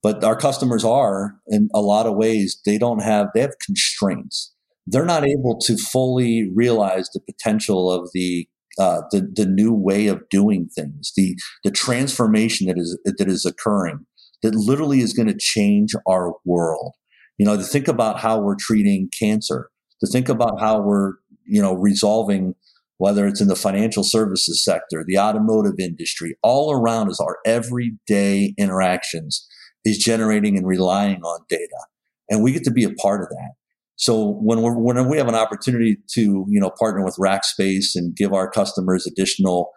But 0.01 0.25
our 0.25 0.35
customers 0.35 0.83
are, 0.83 1.35
in 1.47 1.69
a 1.73 1.79
lot 1.79 2.05
of 2.05 2.17
ways, 2.17 2.59
they 2.65 2.77
don't 2.77 3.01
have 3.01 3.27
they 3.33 3.39
have 3.39 3.57
constraints. 3.65 4.53
They're 4.85 5.05
not 5.05 5.25
able 5.25 5.57
to 5.59 5.77
fully 5.77 6.51
realize 6.53 7.11
the 7.13 7.21
potential 7.21 7.89
of 7.89 8.09
the 8.13 8.45
uh, 8.77 9.03
the 9.11 9.31
the 9.33 9.45
new 9.45 9.73
way 9.73 10.07
of 10.07 10.27
doing 10.29 10.67
things, 10.75 11.13
the 11.15 11.37
the 11.63 11.71
transformation 11.71 12.67
that 12.67 12.77
is 12.77 12.99
that 13.05 13.29
is 13.29 13.45
occurring, 13.45 14.05
that 14.41 14.53
literally 14.53 14.99
is 14.99 15.13
going 15.13 15.29
to 15.29 15.37
change 15.39 15.93
our 16.05 16.33
world. 16.43 16.95
You 17.37 17.45
know, 17.45 17.55
to 17.55 17.63
think 17.63 17.87
about 17.87 18.19
how 18.19 18.41
we're 18.41 18.57
treating 18.59 19.09
cancer, 19.17 19.69
to 20.01 20.07
think 20.07 20.27
about 20.27 20.59
how 20.59 20.81
we're 20.81 21.13
you 21.45 21.61
know 21.61 21.73
resolving 21.73 22.55
whether 22.97 23.27
it's 23.27 23.41
in 23.41 23.47
the 23.47 23.55
financial 23.55 24.03
services 24.03 24.63
sector, 24.63 25.03
the 25.05 25.17
automotive 25.17 25.79
industry, 25.79 26.35
all 26.43 26.71
around 26.71 27.09
us, 27.09 27.19
our 27.19 27.37
everyday 27.45 28.53
interactions 28.57 29.47
is 29.83 29.97
generating 29.97 30.57
and 30.57 30.67
relying 30.67 31.21
on 31.23 31.41
data. 31.49 31.85
And 32.29 32.41
we 32.43 32.53
get 32.53 32.63
to 32.63 32.71
be 32.71 32.83
a 32.83 32.93
part 32.93 33.21
of 33.21 33.29
that. 33.29 33.51
So 33.95 34.39
when 34.41 34.61
we 34.61 35.03
we 35.03 35.17
have 35.17 35.27
an 35.27 35.35
opportunity 35.35 35.97
to, 36.13 36.45
you 36.47 36.59
know, 36.59 36.71
partner 36.79 37.03
with 37.03 37.15
Rackspace 37.17 37.95
and 37.95 38.15
give 38.15 38.33
our 38.33 38.49
customers 38.49 39.05
additional 39.05 39.71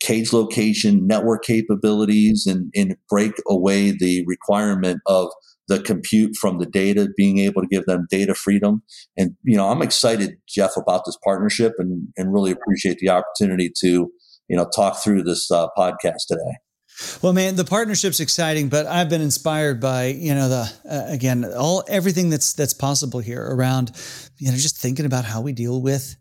cage 0.00 0.32
location 0.32 1.06
network 1.06 1.44
capabilities 1.44 2.46
and, 2.46 2.72
and 2.74 2.96
break 3.08 3.32
away 3.48 3.90
the 3.90 4.24
requirement 4.26 5.00
of 5.06 5.30
the 5.68 5.80
compute 5.80 6.36
from 6.40 6.58
the 6.58 6.66
data, 6.66 7.08
being 7.16 7.38
able 7.38 7.62
to 7.62 7.68
give 7.68 7.86
them 7.86 8.06
data 8.10 8.34
freedom. 8.34 8.82
And, 9.16 9.36
you 9.42 9.56
know, 9.56 9.68
I'm 9.68 9.82
excited, 9.82 10.36
Jeff, 10.48 10.76
about 10.76 11.04
this 11.06 11.16
partnership 11.24 11.74
and, 11.78 12.08
and 12.16 12.32
really 12.32 12.50
appreciate 12.50 12.98
the 12.98 13.08
opportunity 13.10 13.72
to, 13.80 14.10
you 14.48 14.56
know, 14.56 14.68
talk 14.74 15.02
through 15.02 15.22
this 15.22 15.50
uh, 15.50 15.68
podcast 15.76 16.26
today. 16.28 16.58
Well, 17.22 17.32
man, 17.32 17.56
the 17.56 17.64
partnership's 17.64 18.20
exciting, 18.20 18.68
but 18.68 18.86
I've 18.86 19.08
been 19.08 19.20
inspired 19.20 19.80
by 19.80 20.06
you 20.06 20.32
know 20.32 20.48
the 20.48 20.72
uh, 20.88 21.06
again 21.08 21.44
all 21.44 21.82
everything 21.88 22.30
that's 22.30 22.52
that's 22.52 22.72
possible 22.72 23.18
here 23.18 23.42
around 23.44 23.90
you 24.38 24.48
know 24.48 24.56
just 24.56 24.76
thinking 24.76 25.04
about 25.04 25.24
how 25.24 25.40
we 25.40 25.52
deal 25.52 25.82
with 25.82 26.14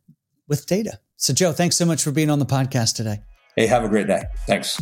with 0.48 0.66
data. 0.66 1.00
So, 1.18 1.32
Joe, 1.32 1.52
thanks 1.52 1.76
so 1.76 1.86
much 1.86 2.04
for 2.04 2.12
being 2.12 2.30
on 2.30 2.40
the 2.40 2.46
podcast 2.46 2.96
today. 2.96 3.20
Hey, 3.56 3.68
have 3.68 3.84
a 3.84 3.90
great 3.90 4.08
day. 4.08 4.24
Thanks. 4.48 4.80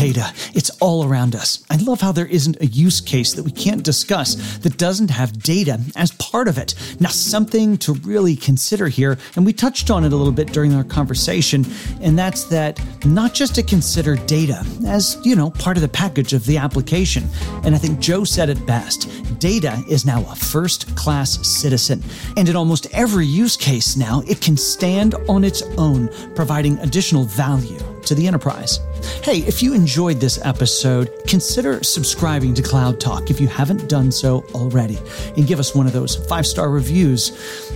data. 0.05 0.33
It's 0.53 0.71
all 0.81 1.05
around 1.05 1.35
us. 1.35 1.65
I 1.71 1.77
love 1.77 2.01
how 2.03 2.13
there 2.13 2.27
isn't 2.27 2.61
a 2.61 2.67
use 2.67 3.01
case 3.01 3.33
that 3.35 3.43
we 3.43 3.51
can't 3.51 3.83
discuss 3.83 4.59
that 4.59 4.77
doesn't 4.77 5.11
have 5.11 5.43
data 5.43 5.81
as 5.97 6.13
part 6.13 6.47
of 6.47 6.59
it. 6.59 6.75
Now, 7.01 7.09
something 7.09 7.79
to 7.79 7.95
really 7.95 8.37
consider 8.37 8.89
here, 8.89 9.17
and 9.35 9.47
we 9.47 9.55
touched 9.55 9.91
on 9.91 10.05
it 10.05 10.13
a 10.13 10.17
little 10.17 10.33
bit 10.33 10.53
during 10.53 10.75
our 10.75 10.85
conversation, 10.85 11.65
and 12.03 12.19
that's 12.19 12.45
that 12.45 12.79
not 13.07 13.33
just 13.33 13.55
to 13.55 13.63
consider 13.63 14.17
data 14.17 14.63
as, 14.87 15.17
you 15.25 15.37
know, 15.37 15.51
part 15.51 15.79
of 15.79 15.81
the 15.81 15.89
package 15.89 16.35
of 16.35 16.45
the 16.45 16.59
application. 16.59 17.25
And 17.65 17.75
I 17.75 17.79
think 17.79 17.99
Joe 17.99 18.25
said 18.25 18.51
it 18.51 18.67
best 18.67 19.09
data 19.39 19.83
is 19.89 20.05
now 20.05 20.21
a 20.31 20.35
first 20.35 20.95
class 20.97 21.47
citizen. 21.47 22.03
And 22.37 22.49
in 22.49 22.57
almost 22.57 22.87
every 22.93 23.27
use 23.27 23.57
case 23.57 23.97
now, 23.97 24.23
it 24.29 24.41
can 24.41 24.57
stand 24.57 25.15
on 25.29 25.45
its 25.45 25.63
own, 25.79 26.09
providing 26.35 26.79
additional 26.79 27.25
value 27.25 27.94
to 28.07 28.15
the 28.15 28.27
enterprise. 28.27 28.81
Hey, 29.23 29.39
if 29.39 29.63
you 29.63 29.75
enjoyed 29.75 30.21
this 30.21 30.39
episode, 30.45 31.11
consider 31.27 31.83
subscribing 31.83 32.55
to 32.55 32.63
Cloud 32.63 33.01
Talk 33.01 33.31
if 33.31 33.41
you 33.41 33.49
haven't 33.49 33.89
done 33.89 34.11
so 34.11 34.45
already, 34.55 34.99
and 35.37 35.47
give 35.47 35.59
us 35.59 35.75
one 35.75 35.87
of 35.87 35.93
those 35.93 36.17
five 36.27 36.47
star 36.47 36.71
reviews. 36.71 37.31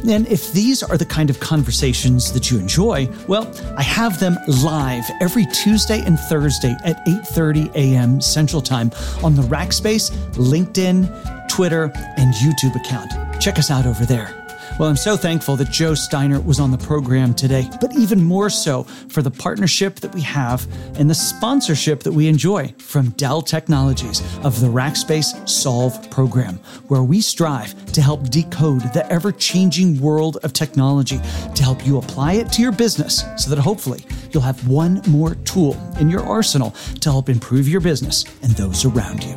And 0.07 0.26
if 0.26 0.53
these 0.53 0.83
are 0.83 0.97
the 0.97 1.07
kind 1.07 1.31
of 1.31 1.41
conversations 1.41 2.33
that 2.33 2.51
you 2.51 2.59
enjoy, 2.59 3.09
well, 3.26 3.53
I 3.76 3.83
have 3.83 4.20
them 4.20 4.37
live 4.47 5.05
every 5.20 5.47
Tuesday 5.47 6.01
and 6.01 6.18
Thursday 6.18 6.76
at 6.85 7.05
8:30 7.07 7.74
a.m. 7.74 8.20
Central 8.20 8.62
Time 8.62 8.91
on 9.22 9.35
the 9.35 9.43
Rackspace, 9.43 10.11
LinkedIn, 10.35 11.49
Twitter, 11.49 11.91
and 12.16 12.35
YouTube 12.35 12.76
account. 12.76 13.12
Check 13.41 13.59
us 13.59 13.70
out 13.70 13.87
over 13.87 14.05
there. 14.05 14.38
Well, 14.79 14.89
I'm 14.89 14.97
so 14.97 15.16
thankful 15.16 15.57
that 15.57 15.72
Joe 15.72 15.95
Steiner 15.95 16.41
was 16.41 16.61
on 16.61 16.70
the 16.70 16.79
program 16.79 17.35
today, 17.35 17.68
but 17.81 17.97
even 17.97 18.22
more 18.22 18.49
so 18.49 18.85
for 19.09 19.22
the 19.22 19.31
partnership 19.31 19.97
that 19.97 20.14
we 20.14 20.20
have 20.20 20.68
and 21.01 21.11
the 21.11 21.16
sponsorship 21.16 22.05
that 22.05 22.12
we 22.12 22.29
enjoy 22.29 22.72
from 22.79 23.11
Dell 23.11 23.43
Technologies 23.43 24.20
of 24.45 24.61
the 24.61 24.68
Rackspace 24.68 25.49
Solve 25.49 26.09
program, 26.12 26.61
where 26.87 27.03
we 27.03 27.20
strive 27.20 27.74
to 27.87 28.01
help 28.01 28.31
decode 28.31 28.83
the 28.93 29.05
ever 29.11 29.33
changing 29.33 30.01
world 30.01 30.37
of 30.45 30.53
technology 30.53 31.18
to 31.57 31.62
help 31.64 31.85
you 31.85 31.99
apply 31.99 32.35
it 32.35 32.53
to 32.53 32.62
your 32.62 32.70
business 32.70 33.24
so 33.37 33.51
that 33.51 33.59
hopefully 33.59 34.05
you'll 34.31 34.45
have 34.45 34.68
one 34.68 35.03
more 35.09 35.35
tool 35.45 35.76
in 35.99 36.09
your 36.09 36.22
arsenal 36.22 36.70
to 37.01 37.11
help 37.11 37.29
improve 37.29 37.68
your 37.68 37.81
business 37.81 38.24
and 38.43 38.53
those 38.53 38.85
around 38.85 39.24
you. 39.24 39.37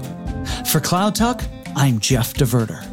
For 0.65 0.79
Cloud 0.79 1.15
Talk, 1.15 1.41
I'm 1.75 1.99
Jeff 1.99 2.35
DeVerter. 2.35 2.90